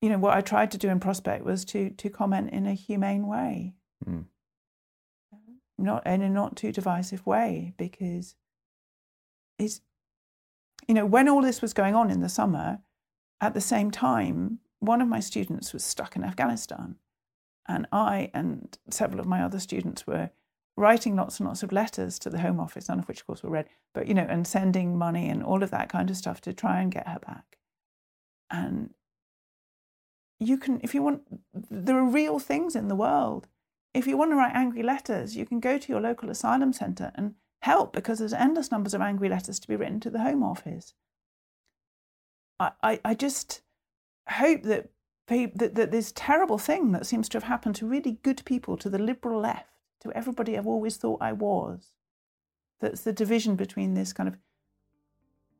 you 0.00 0.08
know 0.10 0.18
what 0.18 0.36
I 0.36 0.40
tried 0.40 0.70
to 0.72 0.78
do 0.78 0.88
in 0.88 1.00
prospect 1.00 1.44
was 1.44 1.64
to 1.66 1.90
to 1.90 2.08
comment 2.08 2.50
in 2.50 2.66
a 2.66 2.74
humane 2.74 3.26
way 3.26 3.74
Mm. 4.06 4.26
not 5.78 6.06
in 6.06 6.20
a 6.22 6.28
not 6.28 6.56
too 6.56 6.72
divisive 6.72 7.24
way 7.26 7.72
because 7.78 8.34
it's 9.58 9.80
you 10.86 10.94
know 10.94 11.06
when 11.06 11.28
all 11.28 11.40
this 11.42 11.62
was 11.62 11.72
going 11.72 11.94
on 11.94 12.10
in 12.10 12.20
the 12.20 12.28
summer 12.28 12.80
at 13.40 13.54
the 13.54 13.60
same 13.60 13.90
time 13.90 14.58
one 14.80 15.00
of 15.00 15.08
my 15.08 15.20
students 15.20 15.72
was 15.72 15.82
stuck 15.82 16.16
in 16.16 16.24
afghanistan 16.24 16.96
and 17.66 17.86
i 17.92 18.30
and 18.34 18.76
several 18.90 19.20
of 19.20 19.26
my 19.26 19.42
other 19.42 19.58
students 19.58 20.06
were 20.06 20.30
writing 20.76 21.16
lots 21.16 21.38
and 21.38 21.48
lots 21.48 21.62
of 21.62 21.72
letters 21.72 22.18
to 22.18 22.28
the 22.28 22.40
home 22.40 22.58
office 22.58 22.88
none 22.88 22.98
of 22.98 23.06
which 23.06 23.20
of 23.20 23.26
course 23.26 23.42
were 23.42 23.50
read 23.50 23.68
but 23.94 24.06
you 24.06 24.14
know 24.14 24.26
and 24.28 24.46
sending 24.46 24.98
money 24.98 25.28
and 25.28 25.42
all 25.42 25.62
of 25.62 25.70
that 25.70 25.88
kind 25.88 26.10
of 26.10 26.16
stuff 26.16 26.40
to 26.40 26.52
try 26.52 26.80
and 26.80 26.92
get 26.92 27.06
her 27.06 27.20
back 27.24 27.58
and 28.50 28.90
you 30.40 30.58
can 30.58 30.80
if 30.82 30.94
you 30.94 31.02
want 31.02 31.22
there 31.70 31.96
are 31.96 32.04
real 32.04 32.38
things 32.38 32.74
in 32.74 32.88
the 32.88 32.96
world 32.96 33.46
if 33.94 34.08
you 34.08 34.16
want 34.16 34.32
to 34.32 34.36
write 34.36 34.54
angry 34.54 34.82
letters, 34.82 35.36
you 35.36 35.46
can 35.46 35.60
go 35.60 35.78
to 35.78 35.92
your 35.92 36.00
local 36.00 36.28
asylum 36.28 36.72
centre 36.72 37.12
and 37.14 37.36
help 37.62 37.92
because 37.92 38.18
there's 38.18 38.32
endless 38.32 38.70
numbers 38.70 38.92
of 38.92 39.00
angry 39.00 39.28
letters 39.28 39.60
to 39.60 39.68
be 39.68 39.76
written 39.76 40.00
to 40.00 40.10
the 40.10 40.20
Home 40.20 40.42
Office. 40.42 40.94
I, 42.58 42.72
I, 42.82 43.00
I 43.04 43.14
just 43.14 43.62
hope 44.28 44.64
that, 44.64 44.90
that, 45.28 45.74
that 45.76 45.92
this 45.92 46.12
terrible 46.14 46.58
thing 46.58 46.90
that 46.92 47.06
seems 47.06 47.28
to 47.30 47.36
have 47.36 47.44
happened 47.44 47.76
to 47.76 47.86
really 47.86 48.18
good 48.22 48.42
people, 48.44 48.76
to 48.78 48.90
the 48.90 48.98
liberal 48.98 49.40
left, 49.40 49.70
to 50.04 50.12
everybody 50.16 50.56
I've 50.56 50.66
always 50.66 50.96
thought 50.96 51.20
I 51.20 51.32
was, 51.32 51.92
that's 52.80 53.00
the 53.00 53.12
division 53.12 53.56
between 53.56 53.94
this 53.94 54.12
kind 54.12 54.28
of 54.28 54.36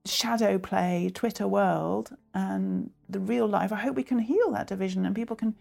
shadow 0.06 0.58
play 0.58 1.10
Twitter 1.14 1.48
world 1.48 2.14
and 2.34 2.90
the 3.08 3.20
real 3.20 3.46
life. 3.46 3.72
I 3.72 3.76
hope 3.76 3.96
we 3.96 4.02
can 4.02 4.18
heal 4.18 4.50
that 4.52 4.66
division 4.66 5.06
and 5.06 5.16
people 5.16 5.34
can 5.34 5.54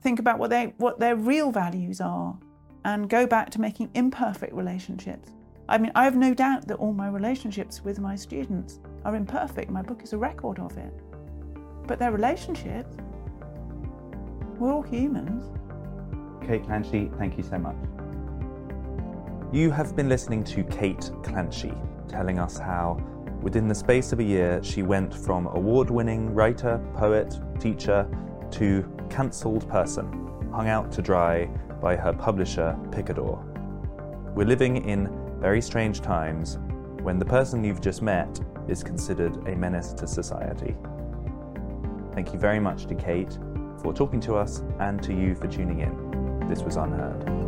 think 0.00 0.20
about 0.20 0.38
what 0.38 0.50
they 0.50 0.74
what 0.76 1.00
their 1.00 1.16
real 1.16 1.50
values 1.50 2.00
are 2.00 2.38
and 2.84 3.10
go 3.10 3.26
back 3.26 3.50
to 3.50 3.60
making 3.60 3.90
imperfect 3.94 4.52
relationships. 4.52 5.30
I 5.68 5.76
mean, 5.78 5.92
I 5.94 6.04
have 6.04 6.16
no 6.16 6.32
doubt 6.32 6.68
that 6.68 6.76
all 6.76 6.92
my 6.92 7.08
relationships 7.08 7.82
with 7.84 7.98
my 7.98 8.14
students 8.16 8.78
are 9.04 9.16
imperfect. 9.16 9.70
My 9.70 9.82
book 9.82 10.02
is 10.02 10.12
a 10.12 10.18
record 10.18 10.60
of 10.60 10.76
it. 10.78 10.92
But 11.86 11.98
they're 11.98 12.12
relationships. 12.12 12.96
We're 14.58 14.72
all 14.72 14.82
humans. 14.82 15.44
Kate 16.46 16.62
Clanchy, 16.62 17.16
thank 17.18 17.36
you 17.36 17.42
so 17.42 17.58
much. 17.58 17.76
You 19.50 19.70
have 19.70 19.96
been 19.96 20.10
listening 20.10 20.44
to 20.44 20.62
Kate 20.64 21.10
Clanchy 21.22 21.74
telling 22.06 22.38
us 22.38 22.58
how, 22.58 23.00
within 23.40 23.66
the 23.66 23.74
space 23.74 24.12
of 24.12 24.20
a 24.20 24.22
year, 24.22 24.62
she 24.62 24.82
went 24.82 25.14
from 25.14 25.46
award 25.46 25.88
winning 25.88 26.34
writer, 26.34 26.78
poet, 26.94 27.40
teacher 27.58 28.06
to 28.50 28.86
cancelled 29.08 29.66
person, 29.66 30.04
hung 30.52 30.68
out 30.68 30.92
to 30.92 31.00
dry 31.00 31.46
by 31.80 31.96
her 31.96 32.12
publisher, 32.12 32.78
Picador. 32.90 33.42
We're 34.34 34.44
living 34.44 34.86
in 34.86 35.08
very 35.40 35.62
strange 35.62 36.02
times 36.02 36.58
when 37.00 37.18
the 37.18 37.24
person 37.24 37.64
you've 37.64 37.80
just 37.80 38.02
met 38.02 38.38
is 38.68 38.84
considered 38.84 39.34
a 39.48 39.56
menace 39.56 39.94
to 39.94 40.06
society. 40.06 40.76
Thank 42.12 42.34
you 42.34 42.38
very 42.38 42.60
much 42.60 42.84
to 42.84 42.94
Kate 42.94 43.38
for 43.80 43.94
talking 43.94 44.20
to 44.20 44.34
us 44.34 44.62
and 44.78 45.02
to 45.04 45.14
you 45.14 45.34
for 45.34 45.46
tuning 45.46 45.80
in. 45.80 46.46
This 46.50 46.60
was 46.60 46.76
UnHerd. 46.76 47.47